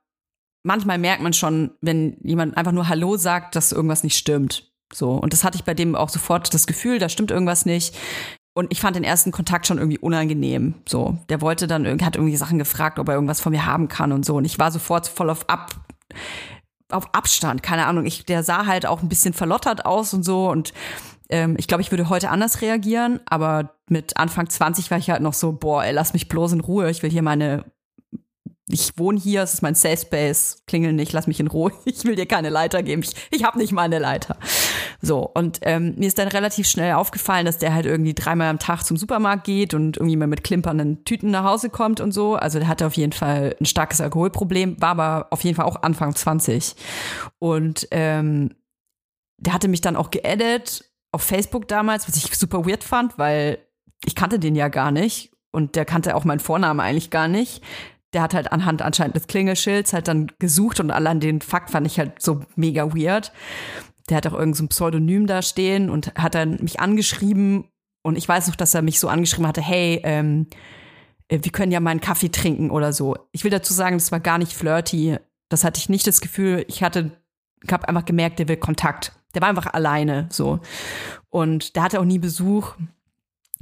manchmal 0.64 0.98
merkt 0.98 1.22
man 1.22 1.34
schon, 1.34 1.72
wenn 1.82 2.18
jemand 2.24 2.58
einfach 2.58 2.72
nur 2.72 2.88
Hallo 2.89 3.18
sagt, 3.18 3.56
dass 3.56 3.72
irgendwas 3.72 4.04
nicht 4.04 4.18
stimmt. 4.18 4.72
So. 4.93 5.12
Und 5.12 5.34
das 5.34 5.43
hatte 5.43 5.58
ich 5.58 5.64
bei 5.64 5.74
dem 5.74 5.95
auch 5.95 6.10
sofort 6.10 6.54
das 6.54 6.68
Gefühl, 6.68 7.00
da 7.00 7.10
stimmt 7.10 7.32
irgendwas 7.32 7.66
nicht. 7.66 7.95
Und 8.54 8.72
ich 8.72 8.82
fand 8.82 8.95
den 8.95 9.04
ersten 9.04 9.32
Kontakt 9.32 9.68
schon 9.68 9.78
irgendwie 9.78 10.00
unangenehm. 10.00 10.76
So, 10.88 11.20
der 11.30 11.41
wollte 11.41 11.68
dann 11.68 11.86
hat 12.04 12.16
irgendwie 12.16 12.36
Sachen 12.36 12.58
gefragt, 12.58 12.98
ob 12.98 13.08
er 13.08 13.14
irgendwas 13.14 13.39
von 13.39 13.52
mir 13.52 13.66
haben 13.68 13.88
kann 13.88 14.12
und 14.12 14.26
so. 14.26 14.36
Und 14.36 14.45
ich 14.45 14.58
war 14.58 14.72
sofort 14.72 15.08
voll 15.08 15.30
auf 15.30 15.48
ab, 15.48 15.76
auf 16.90 17.14
Abstand, 17.14 17.64
keine 17.64 17.86
Ahnung. 17.86 18.06
Ich, 18.06 18.26
der 18.26 18.44
sah 18.44 18.66
halt 18.66 18.86
auch 18.86 19.02
ein 19.02 19.10
bisschen 19.10 19.34
verlottert 19.34 19.86
aus 19.86 20.14
und 20.14 20.24
so. 20.24 20.50
Und 20.50 20.74
ähm, 21.30 21.56
ich 21.58 21.68
glaube, 21.68 21.82
ich 21.82 21.92
würde 21.92 22.10
heute 22.10 22.30
anders 22.30 22.62
reagieren, 22.62 23.20
aber 23.26 23.76
mit 23.90 24.18
Anfang 24.18 24.50
20 24.50 24.90
war 24.92 24.98
ich 24.98 25.10
halt 25.10 25.22
noch 25.22 25.34
so, 25.34 25.54
boah, 25.54 25.84
ey, 25.84 25.94
lass 25.94 26.14
mich 26.14 26.30
bloß 26.30 26.54
in 26.54 26.62
Ruhe. 26.62 26.90
Ich 26.90 27.04
will 27.04 27.12
hier 27.12 27.24
meine 27.24 27.66
ich 28.70 28.97
wohne 28.97 29.20
hier, 29.20 29.43
es 29.43 29.55
ist 29.55 29.61
mein 29.61 29.76
Safe 29.76 29.97
Space, 29.97 30.63
klingel 30.68 30.91
nicht, 30.91 31.13
lass 31.13 31.28
mich 31.28 31.39
in 31.39 31.47
Ruhe, 31.47 31.72
ich 31.86 32.03
will 32.03 32.15
dir 32.15 32.26
keine 32.26 32.49
Leiter 32.49 32.84
geben, 32.84 33.01
ich, 33.01 33.13
ich 33.32 33.43
habe 33.43 33.57
nicht 33.57 33.72
mal 33.72 33.84
eine 33.84 33.99
Leiter. 33.99 34.38
So, 35.01 35.20
und 35.34 35.59
ähm, 35.61 35.93
mir 35.97 36.07
ist 36.07 36.18
dann 36.18 36.28
relativ 36.28 36.68
schnell 36.68 36.93
aufgefallen, 36.93 37.45
dass 37.45 37.59
der 37.59 37.74
halt 37.74 37.86
irgendwie 37.86 38.13
dreimal 38.13 38.49
am 38.49 38.59
Tag 38.59 38.84
zum 38.84 38.97
Supermarkt 38.97 39.45
geht 39.45 39.74
und 39.74 39.97
irgendwie 39.97 40.18
mal 40.18 40.28
mit 40.28 40.43
klimpernden 40.43 41.05
Tüten 41.05 41.32
nach 41.32 41.43
Hause 41.43 41.70
kommt 41.70 42.01
und 42.01 42.11
so. 42.11 42.36
Also 42.36 42.59
der 42.59 42.68
hatte 42.68 42.88
auf 42.88 42.97
jeden 42.97 43.13
Fall 43.13 43.55
ein 43.59 43.65
starkes 43.65 44.01
Alkoholproblem, 44.01 44.82
war 44.82 44.89
aber 44.89 45.28
auf 45.30 45.43
jeden 45.43 45.55
Fall 45.55 45.65
auch 45.65 45.82
Anfang 45.84 46.15
20. 46.15 46.76
Und 47.39 47.88
ähm, 47.91 48.55
der 49.38 49.53
hatte 49.53 49.68
mich 49.68 49.82
dann 49.82 49.95
auch 49.95 50.11
geedit 50.11 50.84
auf 51.11 51.22
Facebook 51.22 51.68
damals, 51.68 52.07
was 52.07 52.18
ich 52.18 52.36
super 52.36 52.65
weird 52.65 52.84
fand, 52.84 53.18
weil 53.18 53.59
ich 54.03 54.15
kannte 54.15 54.39
den 54.39 54.55
ja 54.55 54.68
gar 54.68 54.91
nicht 54.91 55.32
und 55.51 55.76
der 55.76 55.86
kannte 55.86 56.15
auch 56.15 56.26
meinen 56.26 56.39
Vornamen 56.39 56.80
eigentlich 56.80 57.11
gar 57.11 57.28
nicht 57.28 57.61
der 58.14 58.22
hat 58.22 58.34
halt 58.34 58.51
anhand 58.51 58.82
anscheinend 58.82 59.16
des 59.16 59.28
Klingelschilds 59.28 59.93
halt 59.93 60.08
dann 60.08 60.32
gesucht 60.39 60.80
und 60.80 60.91
allein 60.91 61.20
den 61.20 61.41
Fakt 61.41 61.72
fand 61.72 61.86
ich 61.88 61.99
halt 61.99 62.22
so 62.22 62.41
mega 62.55 62.95
weird. 62.95 63.32
Der 64.10 64.18
hat 64.18 64.28
auch 64.28 64.34
irgendein 64.34 64.53
so 64.53 64.68
Pseudonym 64.68 65.28
da 65.28 65.41
stehen 65.41 65.89
und 65.89 66.14
hat 66.16 66.36
dann 66.36 66.58
mich 66.62 66.80
angeschrieben 66.80 67.66
und 68.03 68.18
ich 68.18 68.28
weiß 68.28 68.47
noch, 68.47 68.55
dass 68.55 68.74
er 68.74 68.82
mich 68.82 69.01
so 69.01 69.10
angeschrieben 69.10 69.47
hatte, 69.47 69.62
hey, 69.62 69.99
ähm, 70.03 70.47
äh, 71.28 71.39
wir 71.41 71.51
können 71.51 71.74
ja 71.74 71.82
mal 71.82 71.91
einen 71.91 72.01
Kaffee 72.01 72.30
trinken 72.30 72.72
oder 72.72 72.93
so. 72.93 73.18
Ich 73.34 73.43
will 73.43 73.51
dazu 73.51 73.74
sagen, 73.74 73.97
das 73.97 74.14
war 74.14 74.22
gar 74.22 74.38
nicht 74.38 74.53
flirty. 74.53 75.18
Das 75.49 75.64
hatte 75.64 75.80
ich 75.80 75.89
nicht 75.89 76.08
das 76.08 76.22
Gefühl. 76.22 76.64
Ich 76.70 76.84
hatte, 76.84 77.12
ich 77.64 77.72
habe 77.72 77.88
einfach 77.88 78.05
gemerkt, 78.05 78.39
der 78.39 78.47
will 78.47 78.58
Kontakt. 78.58 79.12
Der 79.34 79.41
war 79.41 79.49
einfach 79.49 79.74
alleine 79.74 80.28
so. 80.32 80.60
Und 81.30 81.76
der 81.76 81.84
hatte 81.84 81.99
auch 81.99 82.05
nie 82.05 82.20
Besuch. 82.20 82.76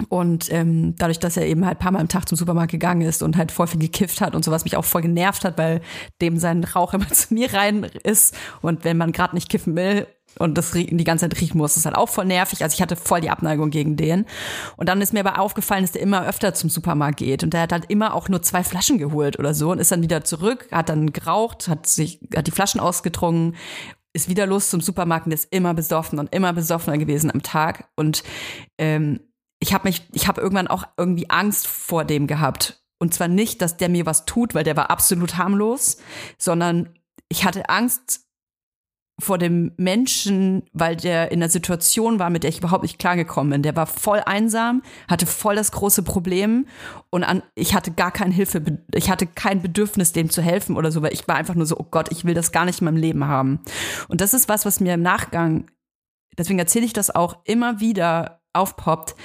Und 0.10 0.52
ähm, 0.52 0.96
dadurch, 0.98 1.20
dass 1.20 1.38
er 1.38 1.46
eben 1.46 1.66
halt 1.66 1.80
paar 1.80 1.92
Mal 1.92 2.00
am 2.00 2.08
Tag 2.08 2.28
zum 2.28 2.38
Supermarkt 2.38 2.72
gegangen 2.72 3.02
ist 3.02 3.24
und 3.24 3.38
halt 3.38 3.52
voll 3.52 3.68
viel 3.68 3.80
gekifft 3.80 4.22
hat 4.22 4.36
und 4.36 4.44
so, 4.44 4.52
was 4.52 4.66
mich 4.66 4.76
auch 4.78 4.86
voll 4.86 5.02
genervt 5.02 5.46
hat, 5.46 5.58
weil 5.58 5.82
dem 6.22 6.38
sein 6.38 6.64
Rauch 6.64 6.94
immer 6.94 7.10
zu 7.10 7.34
mir 7.34 7.54
rein 7.54 7.84
ist. 8.04 8.36
Und 8.62 8.84
wenn 8.84 8.98
man 8.98 9.12
gerade 9.12 9.36
nicht 9.36 9.50
kiffen 9.50 9.76
will 9.76 10.08
und 10.38 10.58
das 10.58 10.72
die 10.72 11.04
ganze 11.04 11.30
Zeit 11.30 11.40
riechen 11.40 11.58
muss, 11.58 11.78
ist 11.78 11.86
halt 11.86 11.96
auch 11.96 12.10
voll 12.10 12.26
nervig. 12.26 12.64
Also 12.64 12.74
ich 12.74 12.82
hatte 12.82 12.98
voll 12.98 13.22
die 13.22 13.30
Abneigung 13.30 13.70
gegen 13.70 13.96
den. 13.96 14.26
Und 14.76 14.90
dann 14.90 15.02
ist 15.02 15.14
mir 15.14 15.26
aber 15.26 15.40
aufgefallen, 15.40 15.84
dass 15.84 15.94
der 15.94 16.02
immer 16.02 16.28
öfter 16.28 16.54
zum 16.54 16.70
Supermarkt 16.70 17.18
geht. 17.18 17.44
Und 17.44 17.54
der 17.54 17.62
hat 17.62 17.72
halt 17.72 17.86
immer 17.88 18.14
auch 18.14 18.28
nur 18.28 18.42
zwei 18.42 18.64
Flaschen 18.64 18.98
geholt 18.98 19.40
oder 19.40 19.54
so 19.54 19.72
und 19.72 19.80
ist 19.80 19.92
dann 19.92 20.04
wieder 20.04 20.24
zurück, 20.24 20.68
hat 20.72 20.90
dann 20.90 21.14
geraucht, 21.14 21.70
hat 21.70 21.88
sich, 21.88 22.20
hat 22.36 22.48
die 22.48 22.52
Flaschen 22.52 22.82
ausgetrunken 22.82 23.56
ist 24.16 24.30
wieder 24.30 24.48
los 24.48 24.70
zum 24.70 24.80
Supermarkt 24.80 25.26
und 25.26 25.34
ist 25.34 25.52
immer 25.52 25.74
besoffen 25.74 26.20
und 26.20 26.34
immer 26.34 26.54
besoffener 26.54 26.98
gewesen 26.98 27.30
am 27.30 27.44
Tag. 27.44 27.90
Und 27.98 28.24
ähm, 28.78 29.20
ich 29.66 29.74
habe 29.74 29.88
mich, 29.88 30.04
ich 30.14 30.28
habe 30.28 30.42
irgendwann 30.42 30.68
auch 30.68 30.84
irgendwie 30.96 31.30
Angst 31.32 31.66
vor 31.66 32.06
dem 32.06 32.28
gehabt. 32.28 32.84
Und 33.00 33.16
zwar 33.16 33.28
nicht, 33.28 33.64
dass 33.64 33.78
der 33.78 33.90
mir 33.90 34.06
was 34.06 34.26
tut, 34.26 34.54
weil 34.54 34.64
der 34.64 34.78
war 34.78 34.92
absolut 34.92 35.38
harmlos, 35.38 35.98
sondern 36.38 36.90
ich 37.30 37.46
hatte 37.46 37.68
Angst 37.68 38.22
vor 39.20 39.40
dem 39.40 39.72
Menschen, 39.78 40.64
weil 40.72 40.96
der 40.96 41.32
in 41.32 41.42
einer 41.42 41.50
Situation 41.50 42.20
war, 42.20 42.30
mit 42.30 42.44
der 42.44 42.50
ich 42.50 42.60
überhaupt 42.60 42.84
nicht 42.84 43.00
klargekommen 43.00 43.54
bin. 43.54 43.64
Der 43.64 43.76
war 43.76 43.88
voll 43.88 44.22
einsam, 44.24 44.84
hatte 45.08 45.26
voll 45.26 45.56
das 45.56 45.72
große 45.72 46.04
Problem 46.04 46.68
und 47.10 47.24
an, 47.24 47.42
ich 47.56 47.74
hatte 47.74 47.92
gar 47.92 48.12
keine 48.12 48.36
Hilfe, 48.36 48.62
ich 48.94 49.10
hatte 49.10 49.26
kein 49.26 49.64
Bedürfnis, 49.64 50.12
dem 50.12 50.30
zu 50.30 50.44
helfen 50.44 50.78
oder 50.78 50.92
so, 50.92 51.02
weil 51.02 51.14
ich 51.14 51.28
war 51.28 51.38
einfach 51.38 51.56
nur 51.56 51.66
so, 51.66 51.78
oh 51.80 51.88
Gott, 51.90 52.12
ich 52.12 52.24
will 52.24 52.36
das 52.36 52.52
gar 52.52 52.66
nicht 52.66 52.82
in 52.82 52.86
meinem 52.86 52.98
Leben 52.98 53.26
haben. 53.26 53.62
Und 54.10 54.22
das 54.22 54.36
ist 54.36 54.48
was, 54.48 54.64
was 54.64 54.80
mir 54.80 54.94
im 54.94 55.02
Nachgang, 55.02 55.72
deswegen 56.38 56.60
erzähle 56.60 56.86
ich 56.86 56.94
das 56.94 57.16
auch 57.16 57.38
immer 57.46 57.80
wieder 57.80 58.42
aufpoppt 58.54 59.16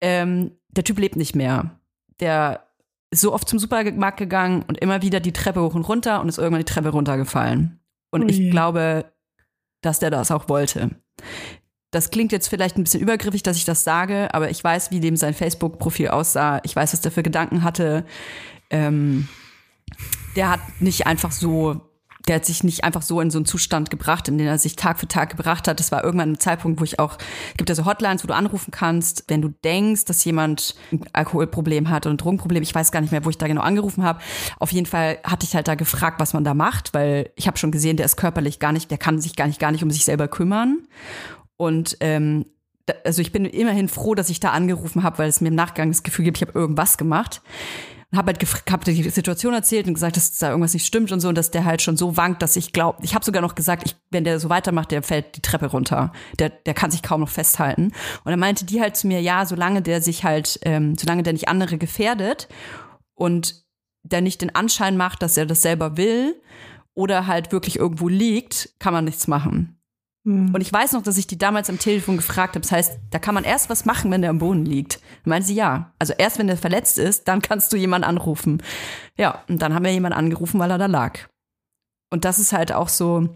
ähm, 0.00 0.52
der 0.68 0.84
Typ 0.84 0.98
lebt 0.98 1.16
nicht 1.16 1.34
mehr. 1.34 1.78
Der 2.20 2.66
ist 3.10 3.20
so 3.20 3.32
oft 3.32 3.48
zum 3.48 3.58
Supermarkt 3.58 4.18
gegangen 4.18 4.64
und 4.68 4.78
immer 4.78 5.02
wieder 5.02 5.20
die 5.20 5.32
Treppe 5.32 5.62
hoch 5.62 5.74
und 5.74 5.82
runter 5.82 6.20
und 6.20 6.28
ist 6.28 6.38
irgendwann 6.38 6.60
die 6.60 6.72
Treppe 6.72 6.90
runtergefallen. 6.90 7.80
Und 8.10 8.24
Ui. 8.24 8.30
ich 8.30 8.50
glaube, 8.50 9.12
dass 9.82 9.98
der 9.98 10.10
das 10.10 10.30
auch 10.30 10.48
wollte. 10.48 10.90
Das 11.90 12.10
klingt 12.10 12.30
jetzt 12.30 12.48
vielleicht 12.48 12.76
ein 12.76 12.84
bisschen 12.84 13.00
übergriffig, 13.00 13.42
dass 13.42 13.56
ich 13.56 13.64
das 13.64 13.82
sage, 13.82 14.32
aber 14.32 14.50
ich 14.50 14.62
weiß, 14.62 14.92
wie 14.92 15.00
dem 15.00 15.16
sein 15.16 15.34
Facebook-Profil 15.34 16.08
aussah. 16.08 16.60
Ich 16.62 16.76
weiß, 16.76 16.92
was 16.92 17.00
der 17.00 17.10
für 17.10 17.24
Gedanken 17.24 17.64
hatte. 17.64 18.04
Ähm, 18.70 19.28
der 20.36 20.50
hat 20.50 20.60
nicht 20.78 21.08
einfach 21.08 21.32
so 21.32 21.89
der 22.30 22.36
hat 22.36 22.44
sich 22.44 22.62
nicht 22.62 22.84
einfach 22.84 23.02
so 23.02 23.20
in 23.20 23.28
so 23.28 23.38
einen 23.38 23.44
Zustand 23.44 23.90
gebracht, 23.90 24.28
in 24.28 24.38
den 24.38 24.46
er 24.46 24.56
sich 24.56 24.76
Tag 24.76 25.00
für 25.00 25.08
Tag 25.08 25.30
gebracht 25.36 25.66
hat. 25.66 25.80
Das 25.80 25.90
war 25.90 26.04
irgendwann 26.04 26.34
ein 26.34 26.38
Zeitpunkt, 26.38 26.78
wo 26.78 26.84
ich 26.84 27.00
auch, 27.00 27.18
gibt 27.56 27.68
ja 27.68 27.74
so 27.74 27.86
Hotlines, 27.86 28.22
wo 28.22 28.28
du 28.28 28.36
anrufen 28.36 28.70
kannst, 28.70 29.24
wenn 29.26 29.42
du 29.42 29.48
denkst, 29.48 30.04
dass 30.04 30.24
jemand 30.24 30.76
ein 30.92 31.00
Alkoholproblem 31.12 31.90
hat 31.90 32.06
oder 32.06 32.14
ein 32.14 32.18
Drogenproblem. 32.18 32.62
Ich 32.62 32.72
weiß 32.72 32.92
gar 32.92 33.00
nicht 33.00 33.10
mehr, 33.10 33.24
wo 33.24 33.30
ich 33.30 33.38
da 33.38 33.48
genau 33.48 33.62
angerufen 33.62 34.04
habe. 34.04 34.20
Auf 34.60 34.70
jeden 34.70 34.86
Fall 34.86 35.18
hatte 35.24 35.44
ich 35.44 35.56
halt 35.56 35.66
da 35.66 35.74
gefragt, 35.74 36.20
was 36.20 36.32
man 36.32 36.44
da 36.44 36.54
macht, 36.54 36.94
weil 36.94 37.30
ich 37.34 37.48
habe 37.48 37.58
schon 37.58 37.72
gesehen, 37.72 37.96
der 37.96 38.06
ist 38.06 38.16
körperlich 38.16 38.60
gar 38.60 38.70
nicht, 38.70 38.92
der 38.92 38.98
kann 38.98 39.20
sich 39.20 39.34
gar 39.34 39.48
nicht 39.48 39.58
gar 39.58 39.72
nicht 39.72 39.82
um 39.82 39.90
sich 39.90 40.04
selber 40.04 40.28
kümmern. 40.28 40.86
Und 41.56 41.96
ähm, 41.98 42.46
also 43.04 43.22
ich 43.22 43.32
bin 43.32 43.44
immerhin 43.44 43.88
froh, 43.88 44.14
dass 44.14 44.30
ich 44.30 44.38
da 44.38 44.52
angerufen 44.52 45.02
habe, 45.02 45.18
weil 45.18 45.28
es 45.28 45.40
mir 45.40 45.48
im 45.48 45.56
Nachgang 45.56 45.90
das 45.90 46.04
Gefühl 46.04 46.26
gibt, 46.26 46.38
ich 46.38 46.46
habe 46.46 46.56
irgendwas 46.56 46.96
gemacht 46.96 47.42
und 48.10 48.18
habe 48.18 48.32
halt 48.32 48.42
hab 48.70 48.84
die 48.84 49.10
Situation 49.10 49.54
erzählt 49.54 49.86
und 49.86 49.94
gesagt, 49.94 50.16
dass 50.16 50.36
da 50.38 50.48
irgendwas 50.50 50.74
nicht 50.74 50.86
stimmt 50.86 51.12
und 51.12 51.20
so 51.20 51.28
und 51.28 51.38
dass 51.38 51.50
der 51.50 51.64
halt 51.64 51.80
schon 51.80 51.96
so 51.96 52.16
wankt, 52.16 52.42
dass 52.42 52.56
ich 52.56 52.72
glaube, 52.72 52.98
ich 53.02 53.14
habe 53.14 53.24
sogar 53.24 53.40
noch 53.40 53.54
gesagt, 53.54 53.84
ich, 53.86 53.96
wenn 54.10 54.24
der 54.24 54.40
so 54.40 54.48
weitermacht, 54.48 54.90
der 54.90 55.02
fällt 55.02 55.36
die 55.36 55.42
Treppe 55.42 55.66
runter. 55.66 56.12
Der, 56.38 56.50
der 56.50 56.74
kann 56.74 56.90
sich 56.90 57.02
kaum 57.02 57.20
noch 57.20 57.28
festhalten. 57.28 57.92
Und 58.24 58.30
dann 58.30 58.40
meinte 58.40 58.64
die 58.64 58.80
halt 58.80 58.96
zu 58.96 59.06
mir, 59.06 59.20
ja, 59.20 59.46
solange 59.46 59.80
der 59.80 60.02
sich 60.02 60.24
halt, 60.24 60.58
ähm, 60.62 60.96
solange 60.96 61.22
der 61.22 61.32
nicht 61.32 61.48
andere 61.48 61.78
gefährdet 61.78 62.48
und 63.14 63.64
der 64.02 64.22
nicht 64.22 64.42
den 64.42 64.54
Anschein 64.54 64.96
macht, 64.96 65.22
dass 65.22 65.36
er 65.36 65.46
das 65.46 65.62
selber 65.62 65.96
will 65.96 66.40
oder 66.94 67.26
halt 67.26 67.52
wirklich 67.52 67.76
irgendwo 67.76 68.08
liegt, 68.08 68.70
kann 68.78 68.92
man 68.92 69.04
nichts 69.04 69.28
machen. 69.28 69.79
Mhm. 70.24 70.54
Und 70.54 70.60
ich 70.60 70.72
weiß 70.72 70.92
noch, 70.92 71.02
dass 71.02 71.18
ich 71.18 71.26
die 71.26 71.38
damals 71.38 71.70
am 71.70 71.78
Telefon 71.78 72.16
gefragt 72.16 72.54
habe. 72.54 72.60
Das 72.60 72.72
heißt, 72.72 72.98
da 73.10 73.18
kann 73.18 73.34
man 73.34 73.44
erst 73.44 73.70
was 73.70 73.84
machen, 73.84 74.10
wenn 74.10 74.20
der 74.20 74.30
am 74.30 74.38
Boden 74.38 74.64
liegt. 74.64 75.00
Dann 75.24 75.30
meinte 75.30 75.48
sie 75.48 75.54
ja. 75.54 75.92
Also 75.98 76.12
erst 76.16 76.38
wenn 76.38 76.46
der 76.46 76.56
verletzt 76.56 76.98
ist, 76.98 77.28
dann 77.28 77.42
kannst 77.42 77.72
du 77.72 77.76
jemanden 77.76 78.06
anrufen. 78.06 78.62
Ja, 79.16 79.42
und 79.48 79.62
dann 79.62 79.74
haben 79.74 79.84
wir 79.84 79.92
jemanden 79.92 80.18
angerufen, 80.18 80.58
weil 80.60 80.70
er 80.70 80.78
da 80.78 80.86
lag. 80.86 81.18
Und 82.10 82.24
das 82.24 82.38
ist 82.38 82.52
halt 82.52 82.72
auch 82.72 82.88
so, 82.88 83.28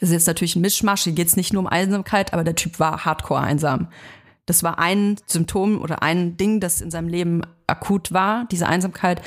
das 0.00 0.08
ist 0.08 0.12
jetzt 0.12 0.26
natürlich 0.26 0.56
ein 0.56 0.62
Mischmasch, 0.62 1.04
hier 1.04 1.12
geht 1.12 1.28
es 1.28 1.36
nicht 1.36 1.52
nur 1.52 1.60
um 1.60 1.66
Einsamkeit, 1.66 2.32
aber 2.32 2.42
der 2.42 2.54
Typ 2.54 2.80
war 2.80 3.04
hardcore 3.04 3.40
einsam. 3.40 3.88
Das 4.46 4.62
war 4.62 4.78
ein 4.78 5.16
Symptom 5.26 5.80
oder 5.80 6.02
ein 6.02 6.36
Ding, 6.36 6.58
das 6.58 6.80
in 6.80 6.90
seinem 6.90 7.08
Leben 7.08 7.42
akut 7.66 8.12
war, 8.12 8.46
diese 8.50 8.66
Einsamkeit. 8.66 9.22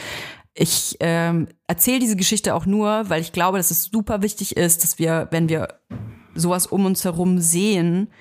Ich 0.54 0.98
ähm, 1.00 1.48
erzähle 1.68 2.00
diese 2.00 2.16
Geschichte 2.16 2.56
auch 2.56 2.66
nur, 2.66 3.10
weil 3.10 3.22
ich 3.22 3.32
glaube, 3.32 3.58
dass 3.58 3.72
es 3.72 3.84
super 3.86 4.22
wichtig 4.22 4.58
ist, 4.58 4.84
dass 4.84 5.00
wir, 5.00 5.28
wenn 5.32 5.48
wir 5.48 5.80
sowas 6.36 6.68
um 6.68 6.86
uns 6.86 7.04
herum 7.04 7.40
sehen, 7.40 8.12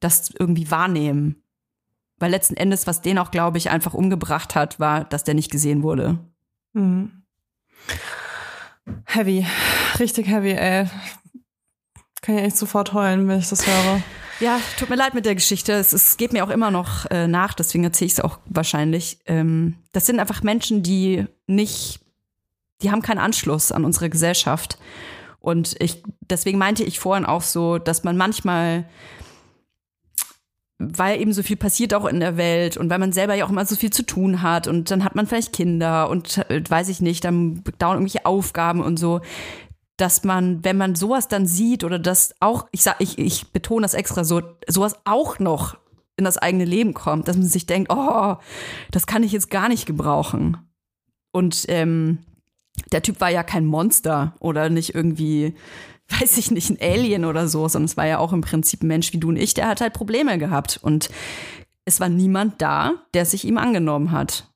das 0.00 0.30
irgendwie 0.38 0.70
wahrnehmen. 0.70 1.42
Weil 2.18 2.30
letzten 2.30 2.56
Endes, 2.56 2.86
was 2.86 3.00
den 3.02 3.18
auch, 3.18 3.30
glaube 3.30 3.58
ich, 3.58 3.70
einfach 3.70 3.94
umgebracht 3.94 4.54
hat, 4.54 4.78
war, 4.78 5.04
dass 5.04 5.24
der 5.24 5.34
nicht 5.34 5.50
gesehen 5.50 5.82
wurde. 5.82 6.18
Mhm. 6.72 7.24
Heavy. 9.06 9.46
Richtig 9.98 10.28
heavy, 10.28 10.52
ey. 10.52 10.86
Kann 12.22 12.38
ich 12.38 12.44
echt 12.44 12.56
sofort 12.56 12.92
heulen, 12.92 13.28
wenn 13.28 13.38
ich 13.38 13.48
das 13.48 13.66
höre. 13.66 14.02
Ja, 14.40 14.60
tut 14.78 14.90
mir 14.90 14.96
leid 14.96 15.14
mit 15.14 15.26
der 15.26 15.34
Geschichte. 15.34 15.72
Es, 15.72 15.92
es 15.92 16.16
geht 16.16 16.32
mir 16.32 16.44
auch 16.44 16.50
immer 16.50 16.70
noch 16.70 17.06
äh, 17.10 17.28
nach, 17.28 17.54
deswegen 17.54 17.84
erzähle 17.84 18.06
ich 18.06 18.12
es 18.14 18.20
auch 18.20 18.38
wahrscheinlich. 18.46 19.18
Ähm, 19.26 19.76
das 19.92 20.06
sind 20.06 20.18
einfach 20.18 20.42
Menschen, 20.42 20.82
die 20.82 21.26
nicht, 21.46 22.00
die 22.82 22.90
haben 22.90 23.02
keinen 23.02 23.18
Anschluss 23.18 23.70
an 23.70 23.84
unsere 23.84 24.10
Gesellschaft. 24.10 24.78
Und 25.44 25.76
ich, 25.78 26.02
deswegen 26.22 26.56
meinte 26.56 26.84
ich 26.84 26.98
vorhin 26.98 27.26
auch 27.26 27.42
so, 27.42 27.76
dass 27.76 28.02
man 28.02 28.16
manchmal, 28.16 28.86
weil 30.78 31.20
eben 31.20 31.34
so 31.34 31.42
viel 31.42 31.58
passiert 31.58 31.92
auch 31.92 32.06
in 32.06 32.18
der 32.18 32.38
Welt 32.38 32.78
und 32.78 32.88
weil 32.88 32.98
man 32.98 33.12
selber 33.12 33.34
ja 33.34 33.44
auch 33.44 33.50
immer 33.50 33.66
so 33.66 33.76
viel 33.76 33.90
zu 33.90 34.06
tun 34.06 34.40
hat 34.40 34.68
und 34.68 34.90
dann 34.90 35.04
hat 35.04 35.14
man 35.14 35.26
vielleicht 35.26 35.52
Kinder 35.52 36.08
und 36.08 36.38
äh, 36.48 36.62
weiß 36.66 36.88
ich 36.88 37.02
nicht, 37.02 37.24
dann 37.24 37.62
dauern 37.78 37.96
irgendwelche 37.96 38.24
Aufgaben 38.24 38.80
und 38.80 38.98
so, 38.98 39.20
dass 39.98 40.24
man, 40.24 40.64
wenn 40.64 40.78
man 40.78 40.94
sowas 40.94 41.28
dann 41.28 41.46
sieht 41.46 41.84
oder 41.84 41.98
das 41.98 42.34
auch, 42.40 42.66
ich 42.72 42.82
sag, 42.82 42.96
ich, 43.00 43.18
ich 43.18 43.52
betone 43.52 43.82
das 43.82 43.92
extra 43.92 44.24
so, 44.24 44.40
sowas 44.66 44.96
auch 45.04 45.38
noch 45.40 45.76
in 46.16 46.24
das 46.24 46.38
eigene 46.38 46.64
Leben 46.64 46.94
kommt, 46.94 47.28
dass 47.28 47.36
man 47.36 47.46
sich 47.46 47.66
denkt, 47.66 47.92
oh, 47.92 48.36
das 48.90 49.06
kann 49.06 49.22
ich 49.22 49.32
jetzt 49.32 49.50
gar 49.50 49.68
nicht 49.68 49.84
gebrauchen. 49.84 50.56
Und 51.32 51.66
ähm, 51.68 52.20
der 52.94 53.02
Typ 53.02 53.20
war 53.20 53.28
ja 53.28 53.42
kein 53.42 53.66
Monster 53.66 54.34
oder 54.38 54.70
nicht 54.70 54.94
irgendwie, 54.94 55.54
weiß 56.20 56.38
ich 56.38 56.50
nicht, 56.50 56.70
ein 56.70 56.78
Alien 56.80 57.24
oder 57.24 57.48
so, 57.48 57.68
sondern 57.68 57.86
es 57.86 57.96
war 57.96 58.06
ja 58.06 58.18
auch 58.18 58.32
im 58.32 58.40
Prinzip 58.40 58.82
ein 58.82 58.86
Mensch 58.86 59.12
wie 59.12 59.18
du 59.18 59.28
und 59.28 59.36
ich, 59.36 59.52
der 59.52 59.68
hat 59.68 59.80
halt 59.80 59.92
Probleme 59.92 60.38
gehabt. 60.38 60.78
Und 60.80 61.10
es 61.84 62.00
war 62.00 62.08
niemand 62.08 62.62
da, 62.62 62.92
der 63.12 63.26
sich 63.26 63.44
ihm 63.44 63.58
angenommen 63.58 64.12
hat. 64.12 64.48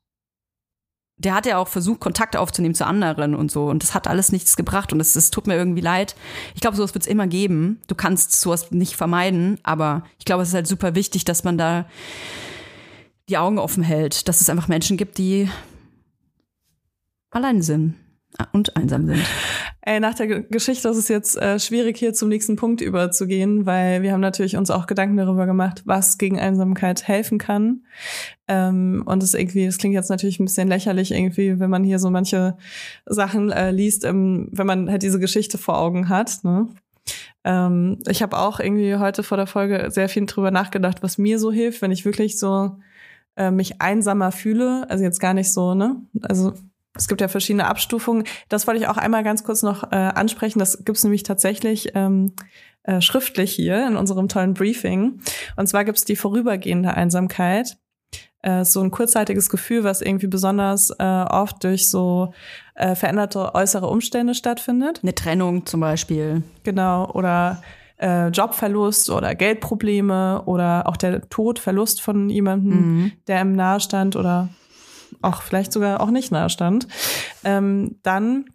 Der 1.21 1.35
hat 1.35 1.47
ja 1.47 1.59
auch 1.59 1.67
versucht, 1.67 1.99
Kontakt 1.99 2.37
aufzunehmen 2.37 2.77
zu 2.77 2.87
anderen 2.87 3.35
und 3.35 3.51
so. 3.51 3.67
Und 3.67 3.83
das 3.83 3.93
hat 3.93 4.07
alles 4.07 4.31
nichts 4.31 4.55
gebracht. 4.57 4.93
Und 4.93 5.01
es, 5.01 5.17
es 5.17 5.33
tut 5.33 5.49
mir 5.49 5.57
irgendwie 5.57 5.81
leid. 5.81 6.15
Ich 6.55 6.61
glaube, 6.61 6.77
sowas 6.77 6.95
wird 6.95 7.03
es 7.03 7.11
immer 7.11 7.27
geben. 7.27 7.81
Du 7.89 7.97
kannst 7.97 8.41
sowas 8.41 8.71
nicht 8.71 8.95
vermeiden. 8.95 9.59
Aber 9.65 10.05
ich 10.21 10.25
glaube, 10.25 10.45
es 10.45 10.51
ist 10.51 10.55
halt 10.55 10.69
super 10.69 10.95
wichtig, 10.95 11.25
dass 11.25 11.43
man 11.43 11.59
da 11.59 11.87
die 13.29 13.37
Augen 13.37 13.59
offen 13.59 13.83
hält. 13.83 14.29
Dass 14.29 14.41
es 14.41 14.49
einfach 14.49 14.69
Menschen 14.69 14.97
gibt, 14.97 15.19
die 15.19 15.51
allein 17.31 17.63
sind 17.63 17.97
und 18.53 18.77
einsam 18.77 19.07
sind. 19.07 19.25
Ey, 19.83 20.01
nach 20.01 20.15
der 20.15 20.43
Geschichte 20.43 20.89
ist 20.89 20.97
es 20.97 21.09
jetzt 21.09 21.37
äh, 21.41 21.59
schwierig, 21.59 21.99
hier 21.99 22.13
zum 22.13 22.29
nächsten 22.29 22.57
Punkt 22.57 22.81
überzugehen, 22.81 23.67
weil 23.67 24.03
wir 24.03 24.13
haben 24.13 24.21
natürlich 24.21 24.57
uns 24.57 24.71
auch 24.71 24.87
Gedanken 24.87 25.17
darüber 25.17 25.47
gemacht, 25.47 25.83
was 25.85 26.19
gegen 26.19 26.39
Einsamkeit 26.39 27.07
helfen 27.09 27.39
kann. 27.39 27.85
Ähm, 28.47 29.03
und 29.07 29.23
es 29.23 29.35
irgendwie, 29.35 29.67
das 29.67 29.79
klingt 29.79 29.95
jetzt 29.95 30.11
natürlich 30.11 30.41
ein 30.41 30.45
bisschen 30.45 30.69
lächerlich 30.69 31.11
irgendwie, 31.11 31.59
wenn 31.59 31.71
man 31.71 31.85
hier 31.85 31.99
so 31.99 32.11
manche 32.11 32.57
Sachen 33.07 33.51
äh, 33.51 33.71
liest, 33.71 34.05
ähm, 34.05 34.49
wenn 34.53 34.67
man 34.67 34.91
halt 34.91 35.03
diese 35.03 35.19
Geschichte 35.19 35.59
vor 35.59 35.79
Augen 35.79 36.09
hat. 36.09 36.45
Ne? 36.45 36.69
Ähm, 37.45 37.99
ich 38.09 38.23
habe 38.23 38.39
auch 38.39 38.61
irgendwie 38.61 38.97
heute 38.97 39.23
vor 39.23 39.37
der 39.37 39.47
Folge 39.47 39.91
sehr 39.91 40.09
viel 40.09 40.27
drüber 40.27 40.51
nachgedacht, 40.51 41.03
was 41.03 41.19
mir 41.19 41.39
so 41.39 41.51
hilft, 41.51 41.83
wenn 41.83 41.91
ich 41.91 42.05
wirklich 42.05 42.39
so 42.39 42.77
äh, 43.37 43.51
mich 43.51 43.81
einsamer 43.81 44.33
fühle. 44.33 44.89
Also 44.89 45.05
jetzt 45.05 45.21
gar 45.21 45.35
nicht 45.35 45.53
so, 45.53 45.75
ne? 45.75 45.97
Also 46.23 46.55
es 46.99 47.09
gibt 47.09 47.21
ja 47.21 47.29
verschiedene 47.29 47.67
Abstufungen. 47.67 48.25
Das 48.49 48.67
wollte 48.67 48.81
ich 48.81 48.89
auch 48.89 48.97
einmal 48.97 49.23
ganz 49.23 49.45
kurz 49.45 49.63
noch 49.63 49.93
äh, 49.93 49.97
ansprechen. 49.97 50.59
Das 50.59 50.85
gibt 50.85 50.99
es 50.99 51.05
nämlich 51.05 51.23
tatsächlich 51.23 51.93
ähm, 51.95 52.33
äh, 52.83 53.01
schriftlich 53.01 53.53
hier 53.53 53.87
in 53.87 53.97
unserem 53.97 54.29
tollen 54.29 54.55
Briefing. 54.55 55.21
Und 55.57 55.69
zwar 55.69 55.85
gibt 55.85 55.99
es 55.99 56.05
die 56.05 56.17
vorübergehende 56.17 56.95
Einsamkeit. 56.95 57.79
Äh, 58.43 58.65
so 58.65 58.81
ein 58.81 58.91
kurzzeitiges 58.91 59.49
Gefühl, 59.49 59.85
was 59.85 60.01
irgendwie 60.01 60.27
besonders 60.27 60.91
äh, 60.91 61.05
oft 61.05 61.63
durch 61.65 61.89
so 61.89 62.33
äh, 62.75 62.95
veränderte 62.95 63.55
äußere 63.55 63.87
Umstände 63.87 64.35
stattfindet. 64.35 65.01
Eine 65.03 65.15
Trennung 65.15 65.67
zum 65.67 65.81
Beispiel. 65.81 66.43
Genau. 66.65 67.11
Oder 67.13 67.63
äh, 67.99 68.29
Jobverlust 68.29 69.11
oder 69.11 69.35
Geldprobleme 69.35 70.43
oder 70.47 70.87
auch 70.87 70.97
der 70.97 71.29
Tod, 71.29 71.59
Verlust 71.59 72.01
von 72.01 72.31
jemandem, 72.31 72.81
mhm. 72.81 73.13
der 73.27 73.41
im 73.41 73.55
Nahestand 73.55 74.17
oder 74.17 74.49
auch 75.23 75.43
vielleicht 75.43 75.73
sogar 75.73 76.01
auch 76.01 76.11
nicht 76.11 76.33
nahe 76.33 76.51
stand, 76.51 76.89
ähm, 77.45 77.99
dann 78.03 78.47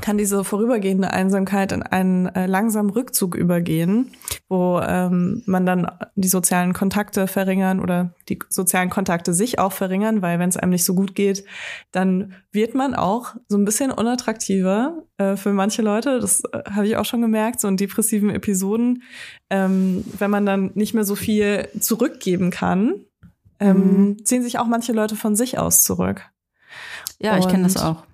kann 0.00 0.18
diese 0.18 0.44
vorübergehende 0.44 1.12
Einsamkeit 1.12 1.72
in 1.72 1.82
einen 1.82 2.26
äh, 2.26 2.46
langsamen 2.46 2.90
Rückzug 2.90 3.34
übergehen, 3.34 4.12
wo 4.48 4.80
ähm, 4.80 5.42
man 5.46 5.66
dann 5.66 5.90
die 6.14 6.28
sozialen 6.28 6.72
Kontakte 6.72 7.26
verringern 7.26 7.80
oder 7.80 8.14
die 8.28 8.38
sozialen 8.48 8.90
Kontakte 8.90 9.34
sich 9.34 9.58
auch 9.58 9.72
verringern, 9.72 10.22
weil 10.22 10.38
wenn 10.38 10.48
es 10.48 10.56
einem 10.56 10.72
nicht 10.72 10.84
so 10.84 10.94
gut 10.94 11.14
geht, 11.14 11.44
dann 11.92 12.34
wird 12.50 12.74
man 12.74 12.94
auch 12.94 13.34
so 13.48 13.56
ein 13.56 13.64
bisschen 13.64 13.90
unattraktiver 13.90 15.02
äh, 15.18 15.36
für 15.36 15.52
manche 15.52 15.82
Leute. 15.82 16.18
Das 16.20 16.42
äh, 16.52 16.62
habe 16.70 16.86
ich 16.86 16.96
auch 16.96 17.04
schon 17.04 17.22
gemerkt, 17.22 17.60
so 17.60 17.68
in 17.68 17.76
depressiven 17.76 18.30
Episoden, 18.30 19.02
ähm, 19.50 20.04
wenn 20.18 20.30
man 20.30 20.46
dann 20.46 20.70
nicht 20.74 20.94
mehr 20.94 21.04
so 21.04 21.14
viel 21.14 21.68
zurückgeben 21.78 22.50
kann 22.50 22.94
ähm, 23.60 24.08
mhm. 24.08 24.24
ziehen 24.24 24.42
sich 24.42 24.58
auch 24.58 24.66
manche 24.66 24.92
Leute 24.92 25.16
von 25.16 25.36
sich 25.36 25.58
aus 25.58 25.82
zurück. 25.82 26.22
Ja, 27.18 27.38
ich 27.38 27.48
kenne 27.48 27.64
das 27.64 27.76
auch. 27.76 28.04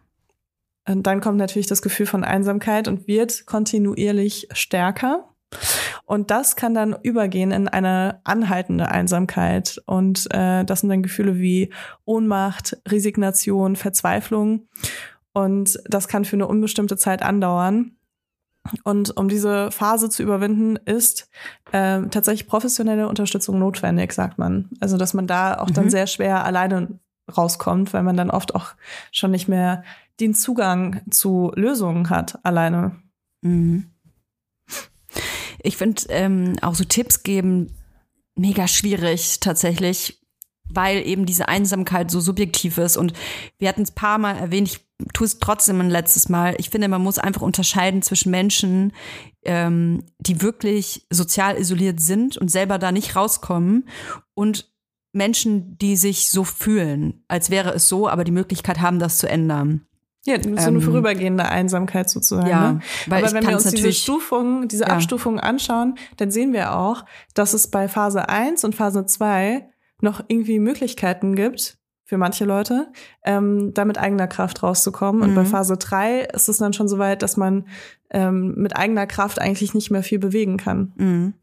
Und 0.86 1.06
dann 1.06 1.20
kommt 1.20 1.38
natürlich 1.38 1.66
das 1.66 1.82
Gefühl 1.82 2.06
von 2.06 2.24
Einsamkeit 2.24 2.88
und 2.88 3.06
wird 3.06 3.46
kontinuierlich 3.46 4.48
stärker. 4.52 5.28
Und 6.04 6.30
das 6.30 6.56
kann 6.56 6.74
dann 6.74 6.96
übergehen 7.02 7.50
in 7.52 7.68
eine 7.68 8.20
anhaltende 8.24 8.88
Einsamkeit. 8.88 9.80
Und 9.86 10.26
äh, 10.30 10.64
das 10.64 10.80
sind 10.80 10.90
dann 10.90 11.02
Gefühle 11.02 11.38
wie 11.38 11.72
Ohnmacht, 12.04 12.76
Resignation, 12.86 13.76
Verzweiflung. 13.76 14.68
Und 15.32 15.78
das 15.86 16.08
kann 16.08 16.24
für 16.24 16.36
eine 16.36 16.46
unbestimmte 16.46 16.96
Zeit 16.96 17.22
andauern. 17.22 17.96
Und 18.82 19.16
um 19.16 19.28
diese 19.28 19.70
Phase 19.70 20.08
zu 20.08 20.22
überwinden, 20.22 20.76
ist 20.76 21.28
äh, 21.72 22.02
tatsächlich 22.02 22.46
professionelle 22.46 23.08
Unterstützung 23.08 23.58
notwendig, 23.58 24.12
sagt 24.12 24.38
man. 24.38 24.70
Also 24.80 24.96
dass 24.96 25.14
man 25.14 25.26
da 25.26 25.58
auch 25.58 25.68
mhm. 25.68 25.74
dann 25.74 25.90
sehr 25.90 26.06
schwer 26.06 26.44
alleine 26.44 26.98
rauskommt, 27.34 27.92
weil 27.92 28.02
man 28.02 28.16
dann 28.16 28.30
oft 28.30 28.54
auch 28.54 28.74
schon 29.12 29.30
nicht 29.30 29.48
mehr 29.48 29.84
den 30.20 30.34
Zugang 30.34 31.02
zu 31.10 31.52
Lösungen 31.54 32.10
hat 32.10 32.38
alleine. 32.44 32.96
Mhm. 33.42 33.90
Ich 35.62 35.76
finde 35.76 36.02
ähm, 36.08 36.56
auch 36.60 36.74
so 36.74 36.84
Tipps 36.84 37.22
geben 37.22 37.74
mega 38.36 38.68
schwierig 38.68 39.40
tatsächlich, 39.40 40.20
weil 40.68 41.06
eben 41.06 41.26
diese 41.26 41.48
Einsamkeit 41.48 42.10
so 42.10 42.20
subjektiv 42.20 42.78
ist. 42.78 42.96
Und 42.96 43.12
wir 43.58 43.68
hatten 43.68 43.82
es 43.82 43.90
paar 43.90 44.18
Mal 44.18 44.36
erwähnt, 44.36 44.68
ich 44.68 44.80
tue 45.12 45.26
es 45.26 45.38
trotzdem 45.38 45.80
ein 45.80 45.90
letztes 45.90 46.28
Mal. 46.28 46.54
Ich 46.58 46.70
finde, 46.70 46.88
man 46.88 47.02
muss 47.02 47.18
einfach 47.18 47.42
unterscheiden 47.42 48.02
zwischen 48.02 48.30
Menschen, 48.30 48.92
ähm, 49.44 50.04
die 50.18 50.40
wirklich 50.40 51.06
sozial 51.10 51.56
isoliert 51.56 52.00
sind 52.00 52.36
und 52.36 52.50
selber 52.50 52.78
da 52.78 52.92
nicht 52.92 53.16
rauskommen 53.16 53.88
und 54.34 54.72
Menschen, 55.12 55.78
die 55.78 55.96
sich 55.96 56.30
so 56.30 56.44
fühlen, 56.44 57.24
als 57.28 57.50
wäre 57.50 57.72
es 57.72 57.88
so, 57.88 58.08
aber 58.08 58.24
die 58.24 58.32
Möglichkeit 58.32 58.80
haben, 58.80 58.98
das 58.98 59.18
zu 59.18 59.28
ändern. 59.28 59.86
Ja, 60.26 60.42
so 60.42 60.48
eine 60.48 60.78
ähm, 60.78 60.80
vorübergehende 60.80 61.44
Einsamkeit 61.44 62.08
sozusagen. 62.08 62.48
Ja, 62.48 62.72
ne? 62.72 62.80
weil 63.06 63.22
Aber 63.22 63.34
wenn 63.34 63.46
wir 63.46 63.54
uns 63.54 63.70
diese 63.70 63.92
Stufung, 63.92 64.68
diese 64.68 64.84
ja. 64.84 64.90
Abstufung 64.90 65.38
anschauen, 65.38 65.96
dann 66.16 66.30
sehen 66.30 66.54
wir 66.54 66.74
auch, 66.74 67.04
dass 67.34 67.52
es 67.52 67.68
bei 67.68 67.88
Phase 67.88 68.28
1 68.28 68.64
und 68.64 68.74
Phase 68.74 69.04
2 69.04 69.68
noch 70.04 70.22
irgendwie 70.28 70.60
Möglichkeiten 70.60 71.34
gibt, 71.34 71.78
für 72.04 72.18
manche 72.18 72.44
Leute, 72.44 72.92
ähm, 73.24 73.72
da 73.74 73.84
mit 73.84 73.98
eigener 73.98 74.28
Kraft 74.28 74.62
rauszukommen. 74.62 75.22
Und 75.22 75.34
bei 75.34 75.42
mhm. 75.42 75.46
Phase 75.46 75.76
3 75.76 76.20
ist 76.32 76.48
es 76.48 76.58
dann 76.58 76.74
schon 76.74 76.86
so 76.86 76.98
weit, 76.98 77.22
dass 77.22 77.36
man 77.36 77.66
ähm, 78.10 78.54
mit 78.56 78.76
eigener 78.76 79.06
Kraft 79.06 79.40
eigentlich 79.40 79.74
nicht 79.74 79.90
mehr 79.90 80.02
viel 80.02 80.18
bewegen 80.18 80.58
kann. 80.58 80.92
Mhm. 80.96 81.34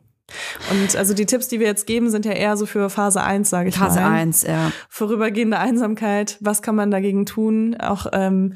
Und 0.69 0.95
also 0.95 1.13
die 1.13 1.25
Tipps, 1.25 1.49
die 1.49 1.59
wir 1.59 1.67
jetzt 1.67 1.87
geben, 1.87 2.09
sind 2.09 2.25
ja 2.25 2.31
eher 2.31 2.55
so 2.55 2.65
für 2.65 2.89
Phase 2.89 3.21
1, 3.21 3.49
sage 3.49 3.69
ich 3.69 3.75
Phase 3.75 3.99
mal. 3.99 4.05
Phase 4.05 4.15
1, 4.15 4.43
ja. 4.43 4.71
Vorübergehende 4.87 5.59
Einsamkeit, 5.59 6.37
was 6.39 6.61
kann 6.61 6.75
man 6.75 6.91
dagegen 6.91 7.25
tun? 7.25 7.75
Auch 7.75 8.05
ähm, 8.13 8.53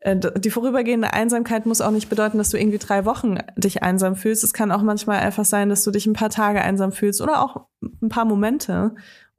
äh, 0.00 0.16
die 0.36 0.50
vorübergehende 0.50 1.12
Einsamkeit 1.12 1.64
muss 1.66 1.80
auch 1.80 1.90
nicht 1.90 2.10
bedeuten, 2.10 2.36
dass 2.36 2.50
du 2.50 2.58
irgendwie 2.58 2.78
drei 2.78 3.06
Wochen 3.06 3.38
dich 3.56 3.82
einsam 3.82 4.16
fühlst. 4.16 4.44
Es 4.44 4.52
kann 4.52 4.70
auch 4.70 4.82
manchmal 4.82 5.20
einfach 5.20 5.46
sein, 5.46 5.70
dass 5.70 5.82
du 5.82 5.90
dich 5.90 6.06
ein 6.06 6.12
paar 6.12 6.30
Tage 6.30 6.60
einsam 6.60 6.92
fühlst 6.92 7.22
oder 7.22 7.42
auch 7.42 7.68
ein 8.02 8.10
paar 8.10 8.26
Momente 8.26 8.94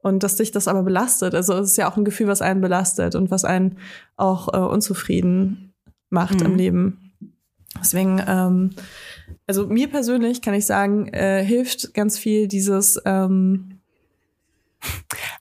und 0.06 0.22
dass 0.22 0.36
dich 0.36 0.52
das 0.52 0.68
aber 0.68 0.84
belastet. 0.84 1.34
Also 1.34 1.54
es 1.54 1.72
ist 1.72 1.76
ja 1.78 1.90
auch 1.90 1.96
ein 1.96 2.04
Gefühl, 2.04 2.28
was 2.28 2.40
einen 2.40 2.60
belastet 2.60 3.16
und 3.16 3.32
was 3.32 3.44
einen 3.44 3.78
auch 4.16 4.54
äh, 4.54 4.58
unzufrieden 4.58 5.74
macht 6.10 6.38
mhm. 6.38 6.46
im 6.46 6.54
Leben. 6.54 7.12
Deswegen, 7.80 8.22
ähm, 8.24 8.70
also 9.48 9.66
mir 9.66 9.88
persönlich 9.88 10.42
kann 10.42 10.54
ich 10.54 10.64
sagen, 10.64 11.08
äh, 11.08 11.44
hilft 11.44 11.92
ganz 11.92 12.18
viel 12.18 12.46
dieses 12.46 13.02
ähm, 13.04 13.80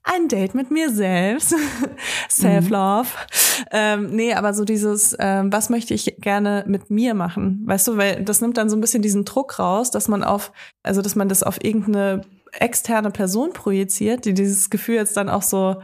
ein 0.03 0.28
Date 0.30 0.55
mit 0.55 0.72
mir 0.72 0.89
selbst, 0.89 1.53
Self-Love. 2.30 3.07
Mhm. 3.07 3.66
Ähm, 3.72 4.16
nee, 4.16 4.34
aber 4.34 4.55
so 4.55 4.66
dieses, 4.66 5.16
ähm, 5.20 5.53
was 5.53 5.70
möchte 5.70 5.93
ich 5.93 6.16
gerne 6.20 6.63
mit 6.68 6.89
mir 6.89 7.13
machen? 7.13 7.61
Weißt 7.66 7.88
du, 7.88 7.97
weil 7.97 8.24
das 8.24 8.41
nimmt 8.41 8.57
dann 8.57 8.72
so 8.72 8.76
ein 8.76 8.82
bisschen 8.82 9.03
diesen 9.03 9.26
Druck 9.26 9.59
raus, 9.59 9.91
dass 9.91 10.07
man 10.07 10.24
auf, 10.24 10.51
also 10.82 11.03
dass 11.03 11.16
man 11.16 11.30
das 11.30 11.43
auf 11.43 11.63
irgendeine 11.63 12.22
externe 12.60 13.12
Person 13.12 13.53
projiziert, 13.53 14.26
die 14.26 14.34
dieses 14.34 14.70
Gefühl 14.70 14.95
jetzt 14.95 15.18
dann 15.18 15.30
auch 15.30 15.41
so 15.41 15.82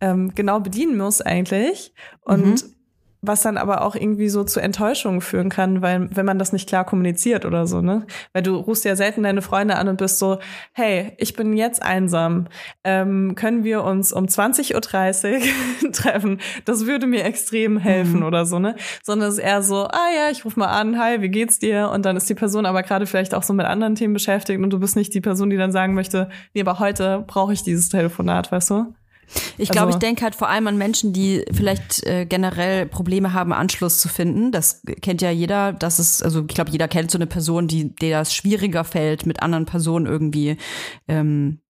ähm, 0.00 0.34
genau 0.34 0.60
bedienen 0.60 0.96
muss 0.96 1.20
eigentlich. 1.20 1.94
Und 2.22 2.62
mhm. 2.62 2.73
Was 3.26 3.42
dann 3.42 3.56
aber 3.56 3.82
auch 3.82 3.94
irgendwie 3.94 4.28
so 4.28 4.44
zu 4.44 4.60
Enttäuschungen 4.60 5.20
führen 5.20 5.48
kann, 5.48 5.82
weil 5.82 6.08
wenn 6.14 6.26
man 6.26 6.38
das 6.38 6.52
nicht 6.52 6.68
klar 6.68 6.84
kommuniziert 6.84 7.44
oder 7.44 7.66
so, 7.66 7.80
ne? 7.80 8.06
Weil 8.32 8.42
du 8.42 8.56
rufst 8.56 8.84
ja 8.84 8.96
selten 8.96 9.22
deine 9.22 9.42
Freunde 9.42 9.76
an 9.76 9.88
und 9.88 9.98
bist 9.98 10.18
so, 10.18 10.38
hey, 10.72 11.12
ich 11.18 11.34
bin 11.34 11.54
jetzt 11.54 11.82
einsam. 11.82 12.46
Ähm, 12.84 13.34
können 13.34 13.64
wir 13.64 13.84
uns 13.84 14.12
um 14.12 14.26
20.30 14.26 14.74
Uhr 15.84 15.92
treffen? 15.92 16.40
Das 16.64 16.86
würde 16.86 17.06
mir 17.06 17.24
extrem 17.24 17.78
helfen 17.78 18.20
mhm. 18.20 18.26
oder 18.26 18.46
so, 18.46 18.58
ne? 18.58 18.76
Sondern 19.02 19.28
es 19.28 19.34
ist 19.34 19.44
eher 19.44 19.62
so, 19.62 19.86
ah 19.86 20.10
ja, 20.16 20.30
ich 20.30 20.44
ruf 20.44 20.56
mal 20.56 20.66
an, 20.66 20.98
hi, 20.98 21.20
wie 21.20 21.28
geht's 21.28 21.58
dir? 21.58 21.90
Und 21.90 22.04
dann 22.04 22.16
ist 22.16 22.28
die 22.28 22.34
Person 22.34 22.66
aber 22.66 22.82
gerade 22.82 23.06
vielleicht 23.06 23.34
auch 23.34 23.42
so 23.42 23.52
mit 23.52 23.66
anderen 23.66 23.94
Themen 23.94 24.14
beschäftigt 24.14 24.62
und 24.62 24.70
du 24.70 24.78
bist 24.78 24.96
nicht 24.96 25.14
die 25.14 25.20
Person, 25.20 25.50
die 25.50 25.56
dann 25.56 25.72
sagen 25.72 25.94
möchte, 25.94 26.28
nee, 26.54 26.60
aber 26.60 26.78
heute 26.78 27.24
brauche 27.26 27.52
ich 27.52 27.62
dieses 27.62 27.88
Telefonat, 27.88 28.52
weißt 28.52 28.70
du? 28.70 28.94
Ich 29.58 29.68
glaube, 29.68 29.86
also, 29.86 29.98
ich 29.98 30.00
denke 30.00 30.22
halt 30.22 30.34
vor 30.34 30.48
allem 30.48 30.66
an 30.66 30.76
Menschen, 30.76 31.12
die 31.12 31.44
vielleicht 31.52 32.04
äh, 32.04 32.26
generell 32.26 32.86
Probleme 32.86 33.32
haben, 33.32 33.52
Anschluss 33.52 33.98
zu 33.98 34.08
finden. 34.08 34.52
Das 34.52 34.82
kennt 35.00 35.22
ja 35.22 35.30
jeder. 35.30 35.72
Das 35.72 35.98
ist, 35.98 36.22
also 36.22 36.40
ich 36.40 36.54
glaube, 36.54 36.70
jeder 36.70 36.88
kennt 36.88 37.10
so 37.10 37.18
eine 37.18 37.26
Person, 37.26 37.68
die 37.68 37.94
der 37.94 38.20
das 38.20 38.34
schwieriger 38.34 38.84
fällt, 38.84 39.26
mit 39.26 39.42
anderen 39.42 39.66
Personen 39.66 40.06
irgendwie 40.06 40.56
ähm, 41.08 41.60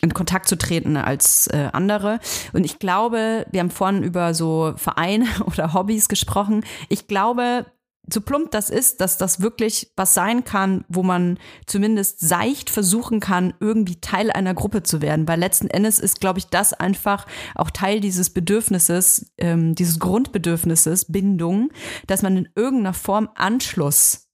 in 0.00 0.14
Kontakt 0.14 0.48
zu 0.48 0.56
treten 0.56 0.96
als 0.96 1.48
äh, 1.48 1.70
andere. 1.72 2.20
Und 2.52 2.64
ich 2.64 2.78
glaube, 2.78 3.46
wir 3.50 3.60
haben 3.60 3.70
vorhin 3.70 4.02
über 4.02 4.34
so 4.34 4.74
Vereine 4.76 5.26
oder 5.46 5.74
Hobbys 5.74 6.08
gesprochen. 6.08 6.64
Ich 6.88 7.08
glaube, 7.08 7.66
so 8.12 8.20
plump 8.20 8.50
das 8.50 8.70
ist, 8.70 9.00
dass 9.00 9.18
das 9.18 9.40
wirklich 9.40 9.92
was 9.96 10.14
sein 10.14 10.44
kann, 10.44 10.84
wo 10.88 11.02
man 11.02 11.38
zumindest 11.66 12.20
seicht 12.20 12.70
versuchen 12.70 13.20
kann, 13.20 13.54
irgendwie 13.60 14.00
Teil 14.00 14.30
einer 14.30 14.54
Gruppe 14.54 14.82
zu 14.82 15.02
werden. 15.02 15.28
Weil 15.28 15.38
letzten 15.38 15.68
Endes 15.68 15.98
ist, 15.98 16.20
glaube 16.20 16.38
ich, 16.38 16.46
das 16.46 16.72
einfach 16.72 17.26
auch 17.54 17.70
Teil 17.70 18.00
dieses 18.00 18.30
Bedürfnisses, 18.30 19.32
ähm, 19.38 19.74
dieses 19.74 19.98
Grundbedürfnisses, 19.98 21.10
Bindung, 21.12 21.70
dass 22.06 22.22
man 22.22 22.36
in 22.36 22.48
irgendeiner 22.54 22.94
Form 22.94 23.28
Anschluss 23.34 24.28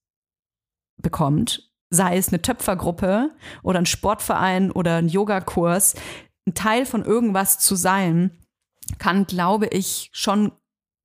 bekommt. 1.01 1.71
Sei 1.91 2.17
es 2.17 2.29
eine 2.29 2.43
Töpfergruppe 2.43 3.31
oder 3.63 3.79
ein 3.79 3.87
Sportverein 3.87 4.71
oder 4.71 4.97
ein 4.97 5.09
Yogakurs, 5.09 5.95
ein 6.47 6.55
Teil 6.55 6.87
von 6.87 7.05
irgendwas 7.05 7.59
zu 7.59 7.75
sein, 7.77 8.39
kann, 8.99 9.27
glaube 9.27 9.67
ich, 9.67 10.11
schon 10.13 10.53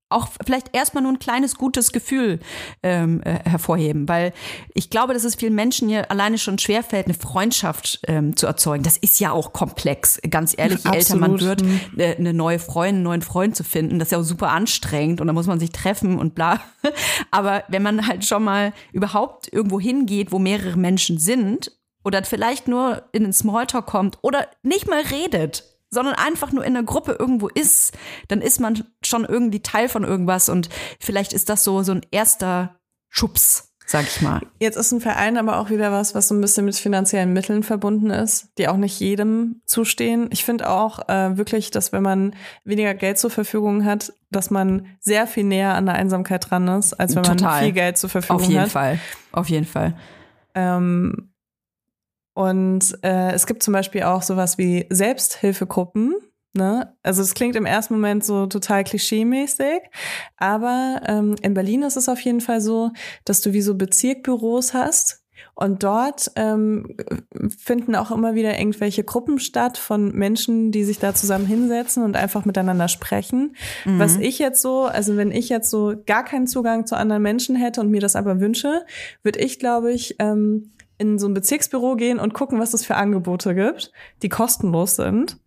auch 0.09 0.27
vielleicht 0.43 0.75
erstmal 0.75 1.03
nur 1.03 1.13
ein 1.13 1.19
kleines 1.19 1.55
gutes 1.55 1.91
Gefühl 1.91 2.39
ähm, 2.81 3.21
äh, 3.23 3.39
hervorheben, 3.47 4.09
weil 4.09 4.33
ich 4.73 4.89
glaube, 4.89 5.13
dass 5.13 5.23
es 5.23 5.35
vielen 5.35 5.55
Menschen 5.55 5.87
hier 5.87 6.09
alleine 6.09 6.37
schon 6.37 6.57
schwerfällt, 6.57 7.05
eine 7.05 7.13
Freundschaft 7.13 7.99
ähm, 8.07 8.35
zu 8.35 8.47
erzeugen. 8.47 8.83
Das 8.83 8.97
ist 8.97 9.19
ja 9.19 9.31
auch 9.31 9.53
komplex, 9.53 10.19
ganz 10.29 10.55
ehrlich, 10.57 10.83
je 10.83 10.91
älter 10.91 11.15
man 11.15 11.39
wird, 11.39 11.63
äh, 11.97 12.15
eine 12.15 12.33
neue 12.33 12.59
Freundin, 12.59 12.95
einen 12.95 13.03
neuen 13.03 13.21
Freund 13.21 13.55
zu 13.55 13.63
finden, 13.63 13.99
das 13.99 14.07
ist 14.07 14.11
ja 14.13 14.17
auch 14.17 14.23
super 14.23 14.49
anstrengend 14.49 15.21
und 15.21 15.27
da 15.27 15.33
muss 15.33 15.47
man 15.47 15.59
sich 15.59 15.71
treffen 15.71 16.17
und 16.17 16.33
bla. 16.33 16.59
Aber 17.31 17.63
wenn 17.67 17.83
man 17.83 18.07
halt 18.07 18.25
schon 18.25 18.43
mal 18.43 18.73
überhaupt 18.91 19.51
irgendwo 19.53 19.79
hingeht, 19.79 20.31
wo 20.31 20.39
mehrere 20.39 20.77
Menschen 20.77 21.19
sind 21.19 21.71
oder 22.03 22.23
vielleicht 22.23 22.67
nur 22.67 23.03
in 23.11 23.23
den 23.23 23.33
Smalltalk 23.33 23.85
kommt 23.85 24.17
oder 24.21 24.47
nicht 24.63 24.87
mal 24.87 25.01
redet, 25.01 25.63
sondern 25.89 26.15
einfach 26.15 26.51
nur 26.51 26.63
in 26.63 26.75
einer 26.75 26.85
Gruppe 26.85 27.15
irgendwo 27.17 27.47
ist, 27.47 27.97
dann 28.27 28.41
ist 28.41 28.59
man 28.59 28.83
schon 29.03 29.25
irgendwie 29.25 29.61
Teil 29.61 29.89
von 29.89 30.03
irgendwas 30.03 30.49
und 30.49 30.69
vielleicht 30.99 31.33
ist 31.33 31.49
das 31.49 31.63
so 31.63 31.83
so 31.83 31.93
ein 31.93 32.01
erster 32.11 32.79
Schubs, 33.09 33.73
sag 33.85 34.03
ich 34.03 34.21
mal. 34.21 34.41
Jetzt 34.59 34.77
ist 34.77 34.91
ein 34.91 35.01
Verein 35.01 35.37
aber 35.37 35.57
auch 35.57 35.69
wieder 35.71 35.91
was, 35.91 36.13
was 36.13 36.27
so 36.27 36.35
ein 36.35 36.41
bisschen 36.41 36.65
mit 36.65 36.75
finanziellen 36.75 37.33
Mitteln 37.33 37.63
verbunden 37.63 38.11
ist, 38.11 38.49
die 38.57 38.67
auch 38.67 38.77
nicht 38.77 38.99
jedem 38.99 39.61
zustehen. 39.65 40.29
Ich 40.31 40.45
finde 40.45 40.69
auch 40.69 41.09
äh, 41.09 41.37
wirklich, 41.37 41.71
dass 41.71 41.91
wenn 41.91 42.03
man 42.03 42.35
weniger 42.63 42.93
Geld 42.93 43.17
zur 43.17 43.31
Verfügung 43.31 43.85
hat, 43.85 44.13
dass 44.29 44.51
man 44.51 44.85
sehr 44.99 45.25
viel 45.25 45.43
näher 45.43 45.73
an 45.73 45.87
der 45.87 45.95
Einsamkeit 45.95 46.49
dran 46.49 46.67
ist, 46.67 46.93
als 46.93 47.15
wenn 47.15 47.23
Total. 47.23 47.51
man 47.51 47.63
viel 47.63 47.73
Geld 47.73 47.97
zur 47.97 48.11
Verfügung 48.11 48.37
hat. 48.37 48.45
Auf 48.45 48.49
jeden 48.49 48.61
hat. 48.61 48.69
Fall, 48.69 48.99
auf 49.31 49.49
jeden 49.49 49.65
Fall. 49.65 49.95
Ähm, 50.53 51.33
und 52.39 52.97
äh, 53.03 53.33
es 53.33 53.47
gibt 53.47 53.63
zum 53.63 53.73
Beispiel 53.73 54.03
auch 54.03 54.21
sowas 54.21 54.57
wie 54.57 54.85
Selbsthilfegruppen. 54.89 56.15
Ne? 56.53 56.95
Also 57.03 57.21
es 57.21 57.33
klingt 57.33 57.57
im 57.57 57.65
ersten 57.65 57.95
Moment 57.95 58.23
so 58.23 58.47
total 58.47 58.85
klischee-mäßig, 58.85 59.81
aber 60.37 61.01
ähm, 61.05 61.35
in 61.41 61.53
Berlin 61.53 61.81
ist 61.81 61.97
es 61.97 62.07
auf 62.07 62.21
jeden 62.21 62.39
Fall 62.39 62.61
so, 62.61 62.91
dass 63.25 63.41
du 63.41 63.51
wie 63.51 63.61
so 63.61 63.75
Bezirkbüros 63.75 64.73
hast 64.73 65.21
und 65.53 65.83
dort 65.83 66.31
ähm, 66.37 66.95
finden 67.57 67.93
auch 67.93 68.09
immer 68.09 68.35
wieder 68.35 68.57
irgendwelche 68.57 69.03
Gruppen 69.03 69.39
statt 69.39 69.77
von 69.77 70.13
Menschen, 70.13 70.71
die 70.71 70.85
sich 70.85 70.97
da 70.97 71.13
zusammen 71.13 71.45
hinsetzen 71.45 72.03
und 72.05 72.15
einfach 72.15 72.45
miteinander 72.45 72.87
sprechen. 72.87 73.57
Mhm. 73.83 73.99
Was 73.99 74.15
ich 74.15 74.39
jetzt 74.39 74.61
so, 74.61 74.83
also 74.83 75.17
wenn 75.17 75.33
ich 75.33 75.49
jetzt 75.49 75.69
so 75.69 75.93
gar 76.05 76.23
keinen 76.23 76.47
Zugang 76.47 76.85
zu 76.85 76.95
anderen 76.95 77.21
Menschen 77.21 77.57
hätte 77.57 77.81
und 77.81 77.91
mir 77.91 77.99
das 77.99 78.15
aber 78.15 78.39
wünsche, 78.39 78.85
würde 79.23 79.39
ich, 79.39 79.59
glaube 79.59 79.91
ich, 79.91 80.15
ähm, 80.19 80.71
in 80.99 81.17
so 81.17 81.27
ein 81.27 81.33
Bezirksbüro 81.33 81.95
gehen 81.95 82.19
und 82.19 82.33
gucken, 82.33 82.59
was 82.59 82.73
es 82.73 82.85
für 82.85 82.95
Angebote 82.95 83.55
gibt, 83.55 83.91
die 84.21 84.29
kostenlos 84.29 84.95
sind. 84.95 85.37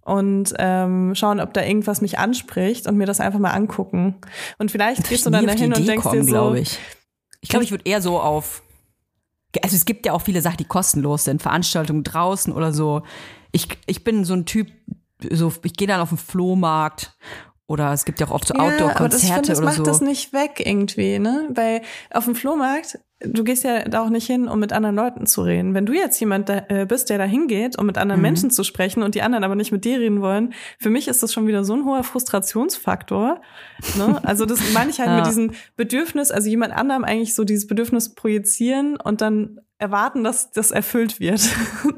Und 0.00 0.54
ähm, 0.58 1.16
schauen, 1.16 1.40
ob 1.40 1.52
da 1.52 1.64
irgendwas 1.64 2.00
mich 2.00 2.18
anspricht 2.18 2.86
und 2.86 2.96
mir 2.96 3.06
das 3.06 3.18
einfach 3.18 3.40
mal 3.40 3.50
angucken. 3.50 4.14
Und 4.56 4.70
vielleicht 4.70 5.08
gehst 5.08 5.26
du 5.26 5.30
dann 5.30 5.44
dahin 5.44 5.74
und 5.74 5.86
denkst 5.86 6.04
kommen, 6.04 6.20
dir 6.20 6.24
so, 6.24 6.30
glaube 6.30 6.60
ich. 6.60 6.78
Ich 7.40 7.48
glaube, 7.48 7.64
ich 7.64 7.72
würde 7.72 7.84
eher 7.84 8.00
so 8.00 8.20
auf. 8.20 8.62
Also 9.62 9.74
es 9.74 9.84
gibt 9.84 10.06
ja 10.06 10.12
auch 10.12 10.22
viele 10.22 10.42
Sachen, 10.42 10.58
die 10.58 10.64
kostenlos 10.64 11.24
sind, 11.24 11.42
Veranstaltungen 11.42 12.04
draußen 12.04 12.52
oder 12.52 12.72
so. 12.72 13.02
Ich, 13.50 13.68
ich 13.86 14.04
bin 14.04 14.24
so 14.24 14.34
ein 14.34 14.46
Typ, 14.46 14.68
so 15.32 15.52
ich 15.64 15.72
gehe 15.72 15.88
dann 15.88 16.00
auf 16.00 16.10
den 16.10 16.18
Flohmarkt 16.18 17.16
oder 17.66 17.92
es 17.92 18.04
gibt 18.04 18.20
ja 18.20 18.28
auch 18.28 18.32
oft 18.32 18.46
so 18.46 18.54
Ja, 18.54 18.60
aber 18.60 18.70
das, 18.70 18.78
ich 18.78 18.84
Outdoor-Konzerte 18.84 19.34
finde, 19.34 19.48
das 19.48 19.58
oder 19.58 19.66
macht 19.66 19.76
so. 19.76 19.82
das 19.82 20.00
nicht 20.00 20.32
weg 20.32 20.62
irgendwie, 20.64 21.18
ne? 21.18 21.48
Weil 21.52 21.82
auf 22.12 22.26
dem 22.26 22.36
Flohmarkt, 22.36 22.98
du 23.20 23.44
gehst 23.44 23.64
ja 23.64 23.84
da 23.88 24.02
auch 24.02 24.10
nicht 24.10 24.26
hin, 24.26 24.46
um 24.46 24.58
mit 24.60 24.72
anderen 24.72 24.94
Leuten 24.96 25.26
zu 25.26 25.42
reden. 25.42 25.72
Wenn 25.74 25.86
du 25.86 25.94
jetzt 25.94 26.20
jemand 26.20 26.48
da, 26.50 26.62
äh, 26.68 26.84
bist, 26.86 27.08
der 27.08 27.18
da 27.18 27.24
hingeht, 27.24 27.78
um 27.78 27.86
mit 27.86 27.96
anderen 27.98 28.20
Mhm. 28.20 28.26
Menschen 28.26 28.50
zu 28.50 28.62
sprechen 28.62 29.02
und 29.02 29.14
die 29.14 29.22
anderen 29.22 29.42
aber 29.44 29.54
nicht 29.54 29.72
mit 29.72 29.84
dir 29.84 29.98
reden 29.98 30.20
wollen, 30.20 30.52
für 30.78 30.90
mich 30.90 31.08
ist 31.08 31.22
das 31.22 31.32
schon 31.32 31.46
wieder 31.46 31.64
so 31.64 31.74
ein 31.74 31.84
hoher 31.86 32.04
Frustrationsfaktor. 32.04 33.40
Ne? 33.96 34.20
Also 34.24 34.44
das 34.46 34.60
meine 34.74 34.90
ich 34.90 34.98
halt 34.98 35.08
Ja. 35.08 35.16
mit 35.16 35.26
diesem 35.26 35.52
Bedürfnis, 35.76 36.30
also 36.30 36.48
jemand 36.48 36.72
anderem 36.74 37.04
eigentlich 37.04 37.34
so 37.34 37.44
dieses 37.44 37.66
Bedürfnis 37.66 38.14
projizieren 38.14 38.96
und 38.96 39.20
dann 39.20 39.60
erwarten, 39.78 40.24
dass 40.24 40.52
das 40.52 40.70
erfüllt 40.70 41.20
wird. 41.20 41.40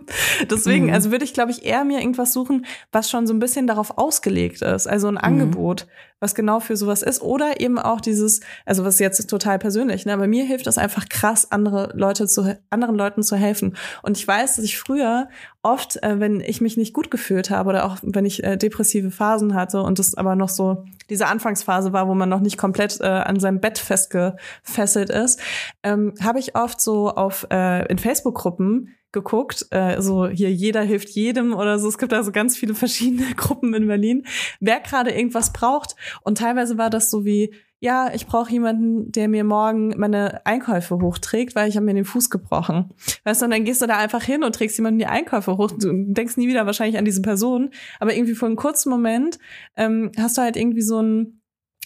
Deswegen, 0.51 0.87
Mhm. 0.87 0.93
also 0.93 1.11
würde 1.13 1.25
ich, 1.25 1.33
glaube 1.35 1.53
ich, 1.53 1.65
eher 1.65 1.85
mir 1.85 2.01
irgendwas 2.01 2.33
suchen, 2.33 2.67
was 2.91 3.09
schon 3.11 3.27
so 3.27 3.35
ein 3.35 3.39
bisschen 3.39 3.67
darauf 3.67 3.99
ausgelegt 3.99 4.63
ist. 4.63 4.87
Also 4.89 5.07
ein 5.09 5.19
Angebot, 5.19 5.87
was 6.21 6.35
genau 6.35 6.61
für 6.61 6.77
sowas 6.77 7.03
ist. 7.03 7.23
Oder 7.23 7.61
eben 7.61 7.79
auch 7.79 8.01
dieses, 8.01 8.41
also 8.67 8.85
was 8.85 8.99
jetzt 8.99 9.29
total 9.29 9.59
persönlich, 9.59 10.07
ne? 10.07 10.13
Aber 10.13 10.27
mir 10.27 10.45
hilft 10.45 10.67
das 10.67 10.79
einfach 10.79 11.09
krass, 11.09 11.51
andere 11.51 11.93
Leute 11.95 12.27
zu, 12.27 12.59
anderen 12.71 12.97
Leuten 12.97 13.23
zu 13.23 13.37
helfen. 13.37 13.77
Und 14.03 14.17
ich 14.17 14.27
weiß, 14.27 14.57
dass 14.57 14.65
ich 14.65 14.79
früher 14.79 15.29
oft, 15.63 16.03
äh, 16.03 16.21
wenn 16.21 16.41
ich 16.41 16.61
mich 16.61 16.77
nicht 16.77 16.95
gut 16.95 17.11
gefühlt 17.11 17.51
habe 17.51 17.71
oder 17.71 17.85
auch 17.85 17.97
wenn 18.03 18.25
ich 18.25 18.43
äh, 18.45 18.57
depressive 18.57 19.11
Phasen 19.11 19.55
hatte 19.55 19.83
und 19.83 19.99
das 19.99 20.15
aber 20.15 20.37
noch 20.37 20.49
so 20.49 20.85
diese 21.11 21.27
Anfangsphase 21.27 21.93
war, 21.93 22.09
wo 22.09 22.15
man 22.15 22.29
noch 22.29 22.41
nicht 22.41 22.59
komplett 22.59 23.01
äh, 23.01 23.07
an 23.07 23.41
seinem 23.41 23.61
Bett 23.61 23.79
festgefesselt 23.79 25.11
ist, 25.11 25.41
ähm, 25.83 26.15
habe 26.23 26.39
ich 26.39 26.57
oft 26.57 26.81
so 26.81 27.11
auf 27.11 27.47
äh, 27.51 27.87
in 27.87 27.99
Facebook-Gruppen 27.99 28.95
geguckt, 29.13 29.67
äh, 29.71 30.01
so 30.01 30.27
hier 30.29 30.53
jeder 30.53 30.83
hilft 30.83 31.09
jedem 31.11 31.55
oder 31.55 31.79
so. 31.79 31.89
Es 31.89 31.99
gibt 31.99 32.13
also 32.13 32.33
ganz 32.33 32.57
viele 32.57 32.75
verschiedene 32.75 33.35
Gruppen 33.37 33.75
in 33.75 33.87
Berlin, 33.87 34.27
wer 34.61 34.81
gerade 34.81 35.11
irgendwas 35.11 35.53
braucht. 35.53 35.97
Und 36.23 36.39
teilweise 36.39 36.79
war 36.79 36.91
das 36.91 37.11
so 37.11 37.25
wie, 37.25 37.55
ja, 37.81 38.13
ich 38.13 38.27
brauche 38.27 38.51
jemanden, 38.51 39.13
der 39.13 39.29
mir 39.29 39.45
morgen 39.45 39.95
meine 39.99 40.45
Einkäufe 40.45 41.01
hochträgt, 41.01 41.55
weil 41.55 41.69
ich 41.69 41.77
habe 41.77 41.87
mir 41.87 41.95
den 41.95 42.05
Fuß 42.05 42.29
gebrochen. 42.29 42.93
Weißt 43.25 43.41
du, 43.41 43.45
und 43.47 43.53
dann 43.53 43.65
gehst 43.65 43.81
du 43.81 43.87
da 43.87 43.97
einfach 43.97 44.23
hin 44.23 44.43
und 44.43 44.55
trägst 44.55 44.77
jemanden 44.79 44.99
die 44.99 45.07
Einkäufe 45.07 45.57
hoch. 45.57 45.71
Du 45.71 45.93
denkst 45.93 46.37
nie 46.37 46.49
wieder 46.49 46.67
wahrscheinlich 46.67 46.99
an 46.99 47.05
diese 47.05 47.23
Person, 47.23 47.71
aber 48.01 48.15
irgendwie 48.15 48.35
für 48.35 48.47
einen 48.47 48.57
kurzen 48.57 48.91
Moment 48.91 49.39
ähm, 49.77 50.11
hast 50.19 50.37
du 50.37 50.43
halt 50.43 50.57
irgendwie 50.57 50.83
so 50.83 50.99
einen 50.99 51.43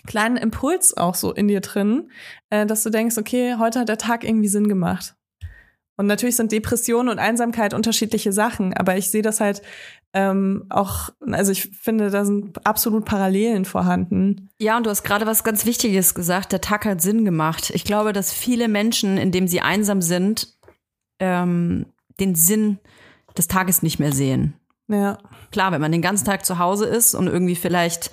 kleinen 0.06 0.36
Impuls 0.36 0.96
auch 0.96 1.14
so 1.14 1.32
in 1.32 1.46
dir 1.46 1.60
drin, 1.60 2.10
äh, 2.50 2.66
dass 2.66 2.82
du 2.82 2.90
denkst, 2.90 3.18
okay, 3.18 3.56
heute 3.58 3.80
hat 3.80 3.88
der 3.88 3.98
Tag 3.98 4.24
irgendwie 4.24 4.48
Sinn 4.48 4.68
gemacht. 4.68 5.14
Und 6.02 6.08
natürlich 6.08 6.34
sind 6.34 6.50
Depression 6.50 7.08
und 7.08 7.20
Einsamkeit 7.20 7.74
unterschiedliche 7.74 8.32
Sachen, 8.32 8.74
aber 8.74 8.96
ich 8.96 9.12
sehe 9.12 9.22
das 9.22 9.38
halt 9.38 9.62
ähm, 10.12 10.66
auch, 10.68 11.10
also 11.30 11.52
ich 11.52 11.68
finde, 11.80 12.10
da 12.10 12.24
sind 12.24 12.66
absolut 12.66 13.04
Parallelen 13.04 13.64
vorhanden. 13.64 14.50
Ja, 14.58 14.76
und 14.76 14.84
du 14.84 14.90
hast 14.90 15.04
gerade 15.04 15.26
was 15.26 15.44
ganz 15.44 15.64
Wichtiges 15.64 16.16
gesagt. 16.16 16.50
Der 16.50 16.60
Tag 16.60 16.86
hat 16.86 17.00
Sinn 17.00 17.24
gemacht. 17.24 17.70
Ich 17.70 17.84
glaube, 17.84 18.12
dass 18.12 18.32
viele 18.32 18.66
Menschen, 18.66 19.16
indem 19.16 19.46
sie 19.46 19.60
einsam 19.60 20.02
sind, 20.02 20.58
ähm, 21.20 21.86
den 22.18 22.34
Sinn 22.34 22.80
des 23.38 23.46
Tages 23.46 23.84
nicht 23.84 24.00
mehr 24.00 24.10
sehen. 24.10 24.54
Ja. 24.88 25.18
Klar, 25.52 25.70
wenn 25.70 25.80
man 25.80 25.92
den 25.92 26.02
ganzen 26.02 26.24
Tag 26.24 26.44
zu 26.44 26.58
Hause 26.58 26.86
ist 26.86 27.14
und 27.14 27.28
irgendwie 27.28 27.54
vielleicht 27.54 28.10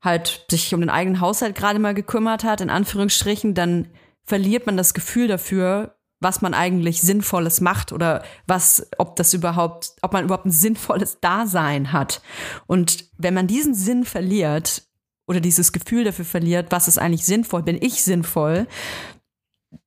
halt 0.00 0.46
sich 0.48 0.72
um 0.72 0.78
den 0.78 0.88
eigenen 0.88 1.20
Haushalt 1.20 1.56
gerade 1.56 1.80
mal 1.80 1.94
gekümmert 1.94 2.44
hat, 2.44 2.60
in 2.60 2.70
Anführungsstrichen, 2.70 3.54
dann 3.54 3.88
verliert 4.22 4.66
man 4.66 4.76
das 4.76 4.94
Gefühl 4.94 5.26
dafür, 5.26 5.96
was 6.24 6.42
man 6.42 6.54
eigentlich 6.54 7.00
Sinnvolles 7.02 7.60
macht 7.60 7.92
oder 7.92 8.24
was, 8.46 8.88
ob 8.98 9.14
das 9.16 9.34
überhaupt, 9.34 9.92
ob 10.02 10.12
man 10.12 10.24
überhaupt 10.24 10.46
ein 10.46 10.50
sinnvolles 10.50 11.20
Dasein 11.20 11.92
hat. 11.92 12.22
Und 12.66 13.04
wenn 13.16 13.34
man 13.34 13.46
diesen 13.46 13.74
Sinn 13.74 14.04
verliert 14.04 14.82
oder 15.26 15.40
dieses 15.40 15.72
Gefühl 15.72 16.04
dafür 16.04 16.24
verliert, 16.24 16.66
was 16.70 16.88
ist 16.88 16.98
eigentlich 16.98 17.24
sinnvoll, 17.24 17.62
bin 17.62 17.78
ich 17.80 18.02
sinnvoll, 18.02 18.66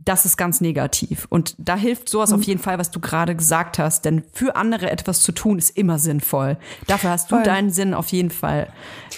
das 0.08 0.26
ist 0.26 0.38
ganz 0.38 0.62
negativ. 0.62 1.28
Und 1.30 1.56
da 1.58 1.76
hilft 1.76 2.08
sowas 2.10 2.32
auf 2.32 2.44
jeden 2.44 2.62
Fall, 2.62 2.78
was 2.80 2.92
du 2.92 3.00
gerade 3.00 3.36
gesagt 3.36 3.78
hast. 3.78 4.06
Denn 4.06 4.24
für 4.34 4.56
andere 4.56 4.90
etwas 4.90 5.22
zu 5.22 5.32
tun, 5.34 5.58
ist 5.58 5.78
immer 5.78 6.00
sinnvoll. 6.00 6.58
Dafür 6.88 7.10
hast 7.10 7.30
du 7.32 7.36
Voll. 7.36 7.44
deinen 7.44 7.70
Sinn 7.72 7.94
auf 7.94 8.08
jeden 8.10 8.30
Fall 8.30 8.68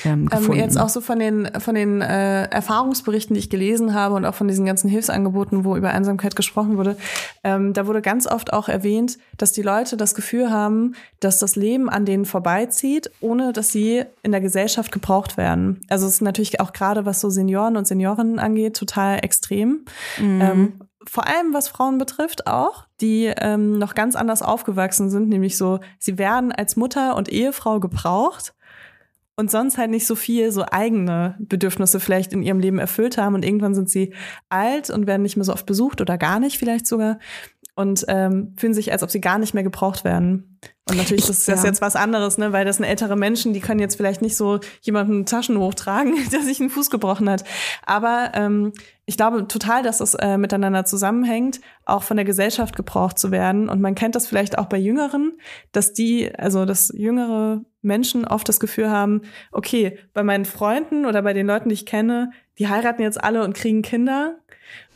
ähm, 0.04 0.12
Ähm, 0.22 0.26
gefunden. 0.28 0.54
jetzt 0.60 0.80
auch 0.80 0.90
so 0.90 1.02
von 1.02 1.20
den, 1.20 1.50
von 1.60 1.76
den 1.76 2.02
äh, 2.02 2.46
Erfahrungsberichten, 2.46 3.34
die 3.36 3.40
ich 3.40 3.50
gelesen 3.50 3.94
habe 3.94 4.16
und 4.16 4.26
auch 4.26 4.34
von 4.34 4.48
diesen 4.48 4.66
ganzen 4.66 4.90
Hilfsangeboten, 4.90 5.64
wo 5.64 5.76
über 5.76 5.92
Einsamkeit 5.92 6.36
gesprochen 6.36 6.78
wurde, 6.78 6.98
ähm, 7.44 7.74
da 7.74 7.86
wurde 7.86 8.02
ganz 8.02 8.26
oft 8.26 8.52
auch 8.54 8.68
erwähnt, 8.70 9.18
dass 9.38 9.52
die 9.52 9.62
Leute 9.62 9.96
das 9.98 10.16
Gefühl 10.16 10.50
haben, 10.50 10.96
dass 11.20 11.38
das 11.38 11.56
Leben 11.56 11.90
an 11.90 12.06
denen 12.06 12.26
vorbeizieht, 12.26 13.12
ohne 13.20 13.54
dass 13.54 13.72
sie 13.72 14.04
in 14.24 14.32
der 14.32 14.42
Gesellschaft 14.42 14.92
gebraucht 14.92 15.38
werden. 15.38 15.82
Also 15.90 16.08
es 16.08 16.14
ist 16.16 16.22
natürlich 16.22 16.60
auch 16.60 16.74
gerade, 16.74 17.06
was 17.06 17.20
so 17.22 17.30
Senioren 17.30 17.78
und 17.78 17.88
Seniorinnen 17.88 18.40
angeht, 18.40 18.76
total 18.78 19.20
extrem. 19.24 19.82
Ähm, 20.20 20.74
vor 21.10 21.28
allem 21.28 21.53
was 21.53 21.68
Frauen 21.68 21.97
betrifft 21.97 22.47
auch, 22.47 22.86
die 23.01 23.26
ähm, 23.26 23.78
noch 23.78 23.95
ganz 23.95 24.16
anders 24.16 24.41
aufgewachsen 24.41 25.10
sind, 25.10 25.30
nämlich 25.30 25.57
so, 25.57 25.80
sie 25.97 26.18
werden 26.18 26.51
als 26.51 26.76
Mutter 26.76 27.16
und 27.16 27.30
Ehefrau 27.30 27.80
gebraucht 27.80 28.53
und 29.36 29.49
sonst 29.49 29.78
halt 29.78 29.89
nicht 29.89 30.05
so 30.05 30.16
viel 30.16 30.51
so 30.51 30.66
eigene 30.70 31.38
Bedürfnisse 31.39 31.99
vielleicht 31.99 32.34
in 32.34 32.43
ihrem 32.43 32.60
Leben 32.60 32.78
erfüllt 32.78 33.18
haben 33.18 33.36
und 33.36 33.45
irgendwann 33.45 33.74
sind 33.74 33.89
sie 33.89 34.14
alt 34.49 34.89
und 34.89 35.07
werden 35.07 35.24
nicht 35.24 35.38
mehr 35.38 35.45
so 35.45 35.53
oft 35.53 35.66
besucht 35.66 36.01
oder 36.01 36.18
gar 36.18 36.39
nicht 36.39 36.57
vielleicht 36.57 36.86
sogar 36.86 37.20
und 37.80 38.03
ähm, 38.09 38.53
fühlen 38.57 38.73
sich, 38.73 38.91
als 38.91 39.03
ob 39.03 39.09
sie 39.09 39.21
gar 39.21 39.38
nicht 39.38 39.53
mehr 39.53 39.63
gebraucht 39.63 40.03
werden. 40.03 40.59
Und 40.89 40.97
natürlich 40.97 41.30
ist 41.30 41.47
das 41.47 41.63
ja. 41.63 41.69
jetzt 41.69 41.80
was 41.80 41.95
anderes, 41.95 42.38
ne? 42.38 42.51
weil 42.51 42.65
das 42.65 42.75
sind 42.75 42.84
ältere 42.84 43.15
Menschen, 43.15 43.53
die 43.53 43.61
können 43.61 43.80
jetzt 43.80 43.95
vielleicht 43.95 44.21
nicht 44.21 44.36
so 44.36 44.59
jemanden 44.82 45.25
Taschen 45.25 45.57
hochtragen, 45.57 46.13
der 46.34 46.41
sich 46.41 46.59
einen 46.59 46.71
Fuß 46.71 46.89
gebrochen 46.89 47.30
hat. 47.30 47.45
Aber 47.86 48.32
ähm, 48.34 48.73
ich 49.05 49.15
glaube 49.15 49.47
total, 49.47 49.82
dass 49.82 49.99
das 49.99 50.13
äh, 50.15 50.38
miteinander 50.38 50.84
zusammenhängt, 50.84 51.61
auch 51.86 52.03
von 52.03 52.17
der 52.17 52.25
Gesellschaft 52.25 52.75
gebraucht 52.75 53.17
zu 53.17 53.32
werden. 53.32 53.69
Und 53.69 53.80
man 53.80 53.95
kennt 53.95 54.15
das 54.15 54.27
vielleicht 54.27 54.57
auch 54.57 54.65
bei 54.65 54.77
Jüngeren, 54.77 55.38
dass 55.71 55.93
die, 55.93 56.36
also 56.38 56.65
dass 56.65 56.91
jüngere 56.93 57.61
Menschen 57.82 58.25
oft 58.25 58.49
das 58.49 58.59
Gefühl 58.59 58.89
haben, 58.89 59.21
okay, 59.53 59.97
bei 60.13 60.23
meinen 60.23 60.43
Freunden 60.43 61.05
oder 61.05 61.21
bei 61.21 61.32
den 61.32 61.47
Leuten, 61.47 61.69
die 61.69 61.75
ich 61.75 61.86
kenne, 61.86 62.32
die 62.57 62.67
heiraten 62.67 63.03
jetzt 63.03 63.23
alle 63.23 63.41
und 63.45 63.53
kriegen 63.53 63.84
Kinder 63.84 64.36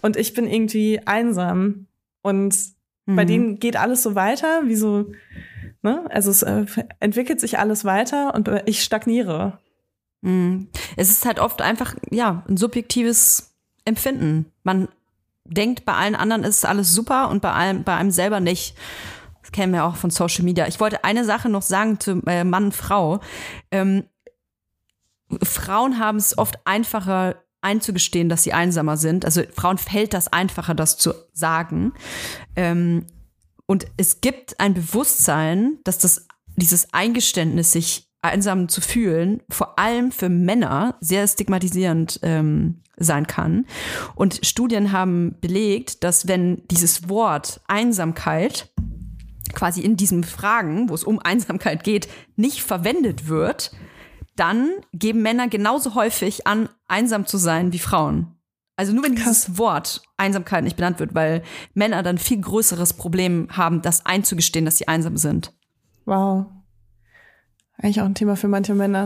und 0.01 0.17
ich 0.17 0.33
bin 0.33 0.47
irgendwie 0.47 0.99
einsam. 1.05 1.87
Und 2.23 2.55
bei 3.05 3.23
Mhm. 3.23 3.27
denen 3.27 3.59
geht 3.59 3.75
alles 3.75 4.01
so 4.01 4.15
weiter, 4.15 4.61
wie 4.65 4.75
so, 4.75 5.11
ne? 5.81 6.05
Also 6.09 6.31
es 6.31 6.41
äh, 6.41 6.65
entwickelt 6.99 7.39
sich 7.39 7.59
alles 7.59 7.85
weiter 7.85 8.33
und 8.33 8.49
ich 8.65 8.81
stagniere. 8.81 9.59
Mhm. 10.21 10.69
Es 10.95 11.11
ist 11.11 11.25
halt 11.25 11.39
oft 11.39 11.61
einfach, 11.61 11.95
ja, 12.09 12.43
ein 12.47 12.57
subjektives 12.57 13.53
Empfinden. 13.85 14.51
Man 14.63 14.87
denkt, 15.43 15.83
bei 15.83 15.93
allen 15.93 16.15
anderen 16.15 16.45
ist 16.45 16.65
alles 16.65 16.93
super 16.93 17.29
und 17.29 17.41
bei 17.41 17.51
einem, 17.51 17.83
bei 17.83 17.95
einem 17.95 18.11
selber 18.11 18.39
nicht. 18.39 18.75
Das 19.41 19.51
kennen 19.51 19.73
wir 19.73 19.83
auch 19.83 19.97
von 19.97 20.09
Social 20.09 20.45
Media. 20.45 20.67
Ich 20.67 20.79
wollte 20.79 21.03
eine 21.03 21.25
Sache 21.25 21.49
noch 21.49 21.61
sagen 21.61 21.99
zu 21.99 22.21
äh, 22.25 22.45
Mann, 22.45 22.71
Frau. 22.71 23.19
Ähm, 23.69 24.05
Frauen 25.43 25.99
haben 25.99 26.17
es 26.17 26.37
oft 26.37 26.65
einfacher 26.65 27.35
einzugestehen, 27.63 28.29
dass 28.29 28.43
sie 28.43 28.53
einsamer 28.53 28.97
sind. 28.97 29.25
Also 29.25 29.41
Frauen 29.53 29.77
fällt 29.77 30.13
das 30.13 30.31
einfacher, 30.31 30.73
das 30.73 30.97
zu 30.97 31.13
sagen. 31.33 31.93
Ähm, 32.55 33.05
und 33.65 33.85
es 33.97 34.21
gibt 34.21 34.59
ein 34.59 34.73
Bewusstsein, 34.73 35.79
dass 35.83 35.97
das, 35.97 36.27
dieses 36.55 36.93
Eingeständnis, 36.93 37.71
sich 37.71 38.09
einsam 38.21 38.69
zu 38.69 38.81
fühlen, 38.81 39.41
vor 39.49 39.77
allem 39.77 40.11
für 40.11 40.29
Männer 40.29 40.95
sehr 41.01 41.27
stigmatisierend 41.27 42.19
ähm, 42.23 42.81
sein 42.97 43.27
kann. 43.27 43.65
Und 44.15 44.39
Studien 44.45 44.91
haben 44.91 45.35
belegt, 45.41 46.03
dass 46.03 46.27
wenn 46.27 46.63
dieses 46.69 47.09
Wort 47.09 47.61
Einsamkeit 47.67 48.71
quasi 49.53 49.81
in 49.81 49.97
diesen 49.97 50.23
Fragen, 50.23 50.89
wo 50.89 50.95
es 50.95 51.03
um 51.03 51.19
Einsamkeit 51.19 51.83
geht, 51.83 52.07
nicht 52.35 52.63
verwendet 52.63 53.27
wird, 53.27 53.71
dann 54.35 54.69
geben 54.93 55.21
Männer 55.21 55.47
genauso 55.47 55.95
häufig 55.95 56.47
an, 56.47 56.69
einsam 56.87 57.25
zu 57.25 57.37
sein 57.37 57.73
wie 57.73 57.79
Frauen. 57.79 58.35
Also 58.75 58.93
nur 58.93 59.03
wenn 59.03 59.15
dieses 59.15 59.57
Wort 59.57 60.01
Einsamkeit 60.17 60.63
nicht 60.63 60.75
benannt 60.75 60.99
wird, 60.99 61.13
weil 61.13 61.43
Männer 61.73 62.01
dann 62.01 62.17
viel 62.17 62.41
größeres 62.41 62.93
Problem 62.93 63.47
haben, 63.51 63.81
das 63.81 64.05
einzugestehen, 64.05 64.65
dass 64.65 64.77
sie 64.77 64.87
einsam 64.87 65.17
sind. 65.17 65.53
Wow. 66.05 66.47
Eigentlich 67.77 68.01
auch 68.01 68.05
ein 68.05 68.15
Thema 68.15 68.35
für 68.35 68.47
manche 68.47 68.73
Männer. 68.73 69.05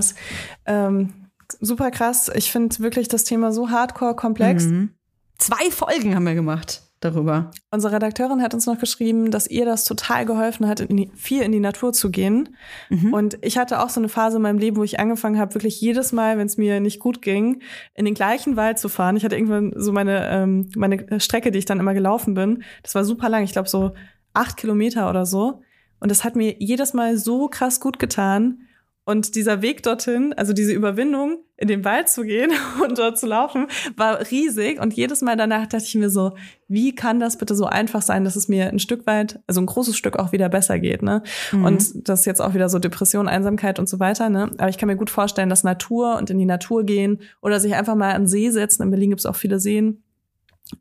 Ähm, 0.65 1.29
super 1.59 1.91
krass. 1.91 2.31
Ich 2.33 2.51
finde 2.51 2.79
wirklich 2.79 3.07
das 3.07 3.23
Thema 3.23 3.51
so 3.51 3.69
hardcore 3.69 4.15
komplex. 4.15 4.65
Mhm. 4.65 4.91
Zwei 5.37 5.69
Folgen 5.71 6.15
haben 6.15 6.25
wir 6.25 6.35
gemacht 6.35 6.86
darüber. 6.99 7.51
Unsere 7.71 7.93
Redakteurin 7.93 8.41
hat 8.41 8.53
uns 8.53 8.65
noch 8.65 8.79
geschrieben, 8.79 9.31
dass 9.31 9.47
ihr 9.47 9.65
das 9.65 9.83
total 9.85 10.25
geholfen 10.25 10.67
hat, 10.67 10.79
in 10.79 10.97
die, 10.97 11.11
viel 11.15 11.41
in 11.41 11.51
die 11.51 11.59
Natur 11.59 11.93
zu 11.93 12.09
gehen. 12.09 12.55
Mhm. 12.89 13.13
Und 13.13 13.37
ich 13.41 13.57
hatte 13.57 13.81
auch 13.81 13.89
so 13.89 13.99
eine 13.99 14.09
Phase 14.09 14.37
in 14.37 14.43
meinem 14.43 14.57
Leben, 14.57 14.77
wo 14.77 14.83
ich 14.83 14.99
angefangen 14.99 15.39
habe, 15.39 15.53
wirklich 15.55 15.79
jedes 15.79 16.11
Mal, 16.11 16.37
wenn 16.37 16.47
es 16.47 16.57
mir 16.57 16.79
nicht 16.79 16.99
gut 16.99 17.21
ging, 17.21 17.61
in 17.93 18.05
den 18.05 18.13
gleichen 18.13 18.55
Wald 18.55 18.79
zu 18.79 18.89
fahren. 18.89 19.17
Ich 19.17 19.23
hatte 19.23 19.35
irgendwann 19.35 19.73
so 19.75 19.91
meine, 19.91 20.27
ähm, 20.29 20.69
meine 20.75 21.19
Strecke, 21.19 21.51
die 21.51 21.59
ich 21.59 21.65
dann 21.65 21.79
immer 21.79 21.93
gelaufen 21.93 22.33
bin. 22.33 22.63
Das 22.83 22.95
war 22.95 23.03
super 23.03 23.29
lang, 23.29 23.43
ich 23.43 23.51
glaube 23.51 23.69
so 23.69 23.91
acht 24.33 24.57
Kilometer 24.57 25.09
oder 25.09 25.25
so. 25.25 25.61
Und 25.99 26.11
das 26.11 26.23
hat 26.23 26.35
mir 26.35 26.55
jedes 26.59 26.93
Mal 26.93 27.17
so 27.17 27.47
krass 27.47 27.79
gut 27.79 27.99
getan. 27.99 28.66
Und 29.07 29.35
dieser 29.35 29.61
Weg 29.61 29.83
dorthin, 29.83 30.33
also 30.33 30.51
diese 30.51 30.73
Überwindung, 30.73 31.37
in 31.55 31.69
den 31.69 31.85
Wald 31.85 32.09
zu 32.09 32.23
gehen 32.23 32.51
und 32.83 32.99
dort 32.99 33.17
zu 33.17 33.25
laufen, 33.25 33.67
war 33.95 34.19
riesig. 34.31 34.81
Und 34.81 34.93
jedes 34.95 35.21
Mal 35.21 35.37
danach 35.37 35.65
dachte 35.65 35.85
ich 35.85 35.95
mir 35.95 36.09
so, 36.09 36.33
wie 36.67 36.93
kann 36.93 37.21
das 37.21 37.37
bitte 37.37 37.55
so 37.55 37.67
einfach 37.67 38.01
sein, 38.01 38.25
dass 38.25 38.35
es 38.35 38.49
mir 38.49 38.67
ein 38.67 38.79
Stück 38.79 39.07
weit, 39.07 39.39
also 39.47 39.61
ein 39.61 39.65
großes 39.65 39.95
Stück 39.95 40.19
auch 40.19 40.33
wieder 40.33 40.49
besser 40.49 40.77
geht, 40.77 41.03
ne? 41.03 41.23
Mhm. 41.53 41.63
Und 41.63 42.09
das 42.09 42.19
ist 42.19 42.25
jetzt 42.25 42.41
auch 42.41 42.53
wieder 42.53 42.67
so 42.67 42.79
Depression, 42.79 43.29
Einsamkeit 43.29 43.79
und 43.79 43.87
so 43.87 44.01
weiter, 44.01 44.27
ne? 44.27 44.51
Aber 44.57 44.67
ich 44.67 44.77
kann 44.77 44.87
mir 44.87 44.97
gut 44.97 45.09
vorstellen, 45.09 45.47
dass 45.47 45.63
Natur 45.63 46.17
und 46.17 46.29
in 46.29 46.37
die 46.37 46.45
Natur 46.45 46.83
gehen 46.83 47.21
oder 47.41 47.61
sich 47.61 47.75
einfach 47.75 47.95
mal 47.95 48.13
an 48.13 48.23
den 48.23 48.27
See 48.27 48.49
setzen. 48.49 48.83
In 48.83 48.89
Berlin 48.89 49.11
gibt 49.11 49.21
es 49.21 49.25
auch 49.25 49.37
viele 49.37 49.61
Seen. 49.61 50.03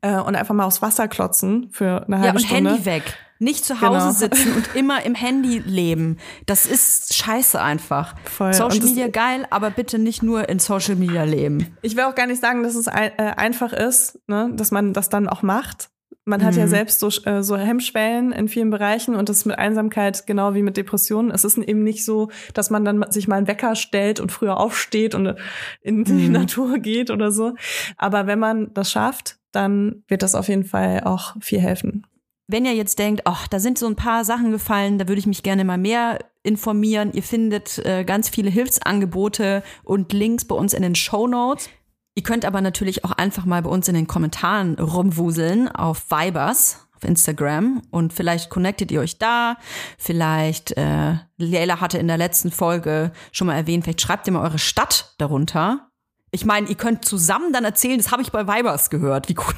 Äh, 0.01 0.19
und 0.19 0.35
einfach 0.35 0.53
mal 0.53 0.65
aufs 0.65 0.81
Wasser 0.81 1.07
klotzen 1.07 1.69
für 1.71 2.03
eine 2.05 2.17
halbe 2.17 2.25
Ja, 2.25 2.33
und 2.33 2.39
Stunde. 2.41 2.71
Handy 2.71 2.85
weg. 2.85 3.03
Nicht 3.39 3.65
zu 3.65 3.81
Hause 3.81 3.97
Genau. 3.99 4.11
sitzen 4.11 4.53
und 4.53 4.69
immer 4.75 5.03
im 5.05 5.15
Handy 5.15 5.59
leben. 5.59 6.17
Das 6.45 6.65
ist 6.65 7.13
scheiße 7.13 7.61
einfach. 7.61 8.15
Voll. 8.25 8.53
Social 8.53 8.79
Media 8.83 9.07
geil, 9.07 9.45
aber 9.49 9.69
bitte 9.69 9.99
nicht 9.99 10.23
nur 10.23 10.49
in 10.49 10.59
Social 10.59 10.95
Media 10.95 11.23
leben. 11.23 11.75
Ich 11.81 11.95
will 11.95 12.03
auch 12.03 12.15
gar 12.15 12.27
nicht 12.27 12.41
sagen, 12.41 12.63
dass 12.63 12.75
es 12.75 12.87
ein, 12.87 13.11
äh, 13.17 13.33
einfach 13.37 13.73
ist, 13.73 14.19
ne, 14.27 14.49
dass 14.55 14.71
man 14.71 14.93
das 14.93 15.09
dann 15.09 15.29
auch 15.29 15.41
macht. 15.43 15.89
Man 16.25 16.43
hat 16.43 16.55
ja 16.55 16.65
Mhm. 16.65 16.69
selbst 16.69 16.99
so, 16.99 17.07
äh, 17.25 17.41
so 17.41 17.55
Hemmschwellen 17.55 18.33
in 18.33 18.49
vielen 18.49 18.69
Bereichen 18.69 19.15
und 19.15 19.29
das 19.29 19.37
ist 19.37 19.45
mit 19.45 19.57
Einsamkeit 19.57 20.27
genau 20.27 20.55
wie 20.55 20.61
mit 20.61 20.75
Depressionen. 20.75 21.31
Es 21.31 21.45
ist 21.45 21.57
eben 21.57 21.83
nicht 21.83 22.03
so, 22.03 22.29
dass 22.53 22.69
man 22.69 22.83
dann 22.83 23.05
sich 23.11 23.29
mal 23.29 23.37
einen 23.37 23.47
Wecker 23.47 23.75
stellt 23.75 24.19
und 24.19 24.29
früher 24.31 24.57
aufsteht 24.57 25.15
und 25.15 25.35
in 25.81 26.03
die 26.03 26.11
Mhm. 26.27 26.31
Natur 26.33 26.79
geht 26.79 27.11
oder 27.11 27.31
so. 27.31 27.53
Aber 27.95 28.27
wenn 28.27 28.39
man 28.39 28.73
das 28.73 28.91
schafft, 28.91 29.37
dann 29.53 30.03
wird 30.09 30.21
das 30.21 30.35
auf 30.35 30.49
jeden 30.49 30.65
Fall 30.65 31.01
auch 31.05 31.35
viel 31.39 31.61
helfen. 31.61 32.05
Wenn 32.49 32.65
ihr 32.65 32.73
jetzt 32.73 32.97
denkt, 32.97 33.23
ach, 33.25 33.47
da 33.47 33.59
sind 33.59 33.77
so 33.77 33.87
ein 33.87 33.97
paar 33.97 34.23
Sachen 34.23 34.51
gefallen, 34.51 34.97
da 34.97 35.09
würde 35.09 35.19
ich 35.19 35.27
mich 35.27 35.43
gerne 35.43 35.65
mal 35.65 35.77
mehr 35.77 36.19
informieren. 36.43 37.11
Ihr 37.11 37.23
findet 37.23 37.79
äh, 37.79 38.05
ganz 38.05 38.29
viele 38.29 38.49
Hilfsangebote 38.49 39.63
und 39.83 40.13
Links 40.13 40.45
bei 40.45 40.55
uns 40.55 40.73
in 40.73 40.81
den 40.81 40.95
Show 40.95 41.27
Notes. 41.27 41.69
Ihr 42.15 42.23
könnt 42.23 42.45
aber 42.45 42.61
natürlich 42.61 43.03
auch 43.03 43.11
einfach 43.11 43.43
mal 43.43 43.61
bei 43.61 43.69
uns 43.69 43.89
in 43.89 43.95
den 43.95 44.07
Kommentaren 44.07 44.75
rumwuseln 44.79 45.67
auf 45.67 46.09
Vibers 46.09 46.87
auf 46.95 47.03
Instagram 47.03 47.83
und 47.91 48.13
vielleicht 48.13 48.49
connectet 48.49 48.91
ihr 48.91 49.01
euch 49.01 49.19
da. 49.19 49.57
Vielleicht, 49.97 50.71
äh, 50.77 51.15
Leila 51.37 51.81
hatte 51.81 51.97
in 51.97 52.07
der 52.07 52.17
letzten 52.17 52.49
Folge 52.49 53.11
schon 53.31 53.47
mal 53.47 53.55
erwähnt, 53.55 53.83
vielleicht 53.83 54.01
schreibt 54.01 54.25
ihr 54.25 54.33
mal 54.33 54.43
eure 54.43 54.57
Stadt 54.57 55.13
darunter. 55.17 55.89
Ich 56.31 56.45
meine, 56.45 56.67
ihr 56.67 56.75
könnt 56.75 57.05
zusammen 57.05 57.53
dann 57.53 57.65
erzählen, 57.65 57.97
das 57.97 58.11
habe 58.11 58.21
ich 58.21 58.31
bei 58.31 58.47
Vibers 58.47 58.89
gehört. 58.89 59.29
Wie 59.29 59.35
cool, 59.37 59.53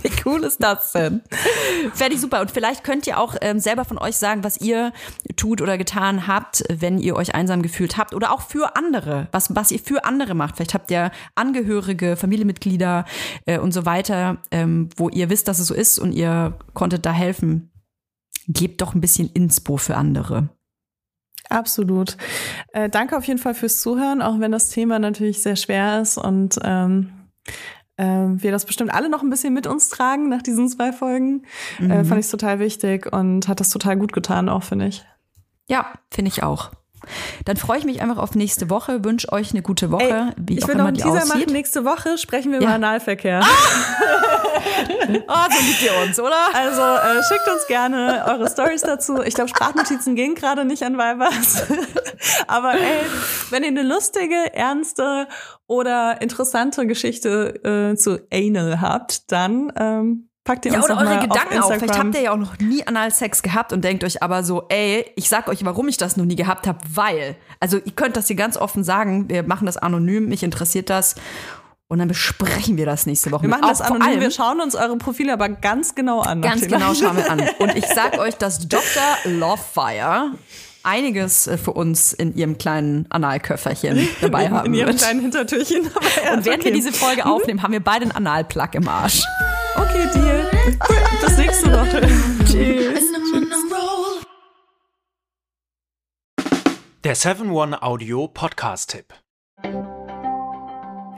wie 0.02 0.10
cool 0.24 0.44
ist 0.44 0.62
das 0.62 0.92
denn? 0.92 1.22
Fände 1.94 2.14
ich 2.14 2.20
super. 2.20 2.40
Und 2.40 2.50
vielleicht 2.50 2.84
könnt 2.84 3.06
ihr 3.06 3.18
auch 3.18 3.36
ähm, 3.40 3.58
selber 3.58 3.84
von 3.84 3.98
euch 3.98 4.16
sagen, 4.16 4.44
was 4.44 4.60
ihr 4.60 4.92
tut 5.36 5.60
oder 5.60 5.78
getan 5.78 6.26
habt, 6.26 6.64
wenn 6.68 6.98
ihr 6.98 7.16
euch 7.16 7.34
einsam 7.34 7.62
gefühlt 7.62 7.96
habt. 7.96 8.14
Oder 8.14 8.32
auch 8.32 8.42
für 8.42 8.76
andere, 8.76 9.28
was, 9.32 9.54
was 9.54 9.70
ihr 9.70 9.78
für 9.78 10.04
andere 10.04 10.34
macht. 10.34 10.56
Vielleicht 10.56 10.74
habt 10.74 10.90
ihr 10.90 11.10
Angehörige, 11.34 12.16
Familienmitglieder 12.16 13.04
äh, 13.46 13.58
und 13.58 13.72
so 13.72 13.86
weiter, 13.86 14.38
ähm, 14.50 14.88
wo 14.96 15.08
ihr 15.08 15.30
wisst, 15.30 15.48
dass 15.48 15.58
es 15.58 15.66
so 15.66 15.74
ist 15.74 15.98
und 15.98 16.12
ihr 16.12 16.58
konntet 16.74 17.06
da 17.06 17.12
helfen. 17.12 17.70
Gebt 18.48 18.80
doch 18.80 18.94
ein 18.94 19.00
bisschen 19.00 19.30
Inspo 19.32 19.76
für 19.76 19.96
andere. 19.96 20.48
Absolut. 21.48 22.16
Äh, 22.72 22.88
danke 22.88 23.16
auf 23.16 23.24
jeden 23.24 23.40
Fall 23.40 23.54
fürs 23.54 23.80
Zuhören, 23.80 24.22
auch 24.22 24.38
wenn 24.38 24.52
das 24.52 24.70
Thema 24.70 24.98
natürlich 24.98 25.42
sehr 25.42 25.56
schwer 25.56 26.00
ist 26.00 26.16
und 26.16 26.58
ähm, 26.62 27.12
äh, 27.46 27.52
wir 28.02 28.50
das 28.50 28.64
bestimmt 28.64 28.92
alle 28.92 29.08
noch 29.08 29.22
ein 29.22 29.30
bisschen 29.30 29.52
mit 29.52 29.66
uns 29.66 29.88
tragen 29.88 30.28
nach 30.28 30.42
diesen 30.42 30.68
zwei 30.68 30.92
Folgen. 30.92 31.44
Äh, 31.78 32.04
fand 32.04 32.20
ich 32.20 32.26
es 32.26 32.30
total 32.30 32.58
wichtig 32.58 33.12
und 33.12 33.48
hat 33.48 33.60
das 33.60 33.70
total 33.70 33.96
gut 33.96 34.12
getan, 34.12 34.48
auch 34.48 34.62
finde 34.62 34.86
ich. 34.86 35.04
Ja, 35.68 35.92
finde 36.10 36.30
ich 36.30 36.42
auch. 36.42 36.70
Dann 37.44 37.56
freue 37.56 37.78
ich 37.78 37.84
mich 37.84 38.02
einfach 38.02 38.18
auf 38.18 38.34
nächste 38.34 38.70
Woche, 38.70 39.04
wünsche 39.04 39.32
euch 39.32 39.50
eine 39.52 39.62
gute 39.62 39.90
Woche, 39.90 40.04
Ey, 40.04 40.32
wie 40.36 40.58
ich 40.58 40.68
will 40.68 40.76
noch 40.76 40.86
einen 40.86 40.96
Teaser 40.96 41.10
aussieht. 41.22 41.28
machen. 41.28 41.52
Nächste 41.52 41.84
Woche 41.84 42.18
sprechen 42.18 42.52
wir 42.52 42.58
Ja. 42.60 42.66
über 42.66 42.74
Analverkehr. 42.74 43.40
Oh, 43.42 43.46
so 45.50 45.66
liebt 45.66 45.82
ihr 45.82 45.92
uns, 46.06 46.20
oder? 46.20 46.36
Also 46.54 46.82
äh, 46.82 47.22
schickt 47.24 47.48
uns 47.48 47.66
gerne 47.66 48.24
eure 48.28 48.48
Stories 48.50 48.82
dazu. 48.82 49.22
Ich 49.22 49.34
glaube, 49.34 49.48
Sprachnotizen 49.48 50.14
gehen 50.14 50.34
gerade 50.34 50.64
nicht 50.64 50.82
an 50.82 50.94
Vibers. 50.94 51.62
Aber 52.46 52.74
ey, 52.74 53.00
wenn 53.50 53.62
ihr 53.62 53.68
eine 53.68 53.82
lustige, 53.82 54.54
ernste 54.54 55.26
oder 55.66 56.20
interessante 56.20 56.86
Geschichte 56.86 57.92
äh, 57.92 57.96
zu 57.96 58.20
Anal 58.32 58.80
habt, 58.80 59.30
dann 59.32 59.72
ähm, 59.76 60.29
packt 60.44 60.64
ihr 60.66 60.72
Ja, 60.72 60.78
uns 60.78 60.90
oder 60.90 60.98
eure 61.00 61.20
Gedanken 61.20 61.58
auf. 61.58 61.70
Instagram. 61.70 61.78
Vielleicht 61.80 61.98
habt 61.98 62.14
ihr 62.14 62.22
ja 62.22 62.32
auch 62.32 62.36
noch 62.36 62.58
nie 62.58 62.86
Analsex 62.86 63.42
gehabt 63.42 63.72
und 63.72 63.82
denkt 63.84 64.04
euch 64.04 64.22
aber 64.22 64.42
so, 64.42 64.64
ey, 64.68 65.10
ich 65.16 65.28
sag 65.28 65.48
euch, 65.48 65.64
warum 65.64 65.88
ich 65.88 65.96
das 65.96 66.16
noch 66.16 66.24
nie 66.24 66.36
gehabt 66.36 66.66
habe, 66.66 66.78
weil. 66.92 67.36
Also 67.60 67.76
ihr 67.78 67.92
könnt 67.92 68.16
das 68.16 68.26
hier 68.26 68.36
ganz 68.36 68.56
offen 68.56 68.82
sagen, 68.84 69.28
wir 69.28 69.42
machen 69.42 69.66
das 69.66 69.76
anonym, 69.76 70.28
mich 70.28 70.42
interessiert 70.42 70.88
das. 70.90 71.14
Und 71.88 71.98
dann 71.98 72.06
besprechen 72.08 72.76
wir 72.76 72.86
das 72.86 73.04
nächste 73.06 73.32
Woche. 73.32 73.42
wir 73.42 73.48
machen 73.48 73.62
das 73.68 73.80
anonym, 73.80 74.02
allem- 74.06 74.20
wir 74.20 74.30
schauen 74.30 74.60
uns 74.60 74.76
eure 74.76 74.96
Profile 74.96 75.32
aber 75.32 75.48
ganz 75.48 75.94
genau 75.96 76.20
an. 76.20 76.40
Ganz 76.40 76.66
genau 76.68 76.94
schauen 76.94 77.16
wir 77.16 77.28
an. 77.30 77.40
Und 77.58 77.74
ich 77.76 77.84
sag 77.86 78.16
euch, 78.18 78.36
dass 78.36 78.68
Dr. 78.68 79.02
Lovefire 79.24 80.30
einiges 80.82 81.46
äh, 81.46 81.56
für 81.58 81.72
uns 81.72 82.12
in 82.12 82.34
ihrem 82.34 82.58
kleinen 82.58 83.06
Analköfferchen 83.10 84.08
dabei 84.20 84.44
in, 84.46 84.50
haben 84.50 84.66
in 84.66 84.74
ihrem 84.74 84.88
wird. 84.88 84.98
kleinen 84.98 85.20
Hintertürchen. 85.20 85.82
Und 86.32 86.44
während 86.44 86.46
wir 86.46 86.54
okay. 86.54 86.72
diese 86.72 86.92
Folge 86.92 87.26
aufnehmen, 87.26 87.62
haben 87.62 87.72
wir 87.72 87.82
beide 87.82 88.04
einen 88.04 88.12
Analplug 88.12 88.74
im 88.74 88.88
Arsch. 88.88 89.22
Okay, 89.76 90.08
Deal. 90.14 90.50
Bis 91.20 91.36
nächste 91.36 91.72
Woche. 91.72 92.00
Tschüss. 92.46 93.00
Der 97.02 97.16
7-One-Audio-Podcast-Tipp. 97.16 99.14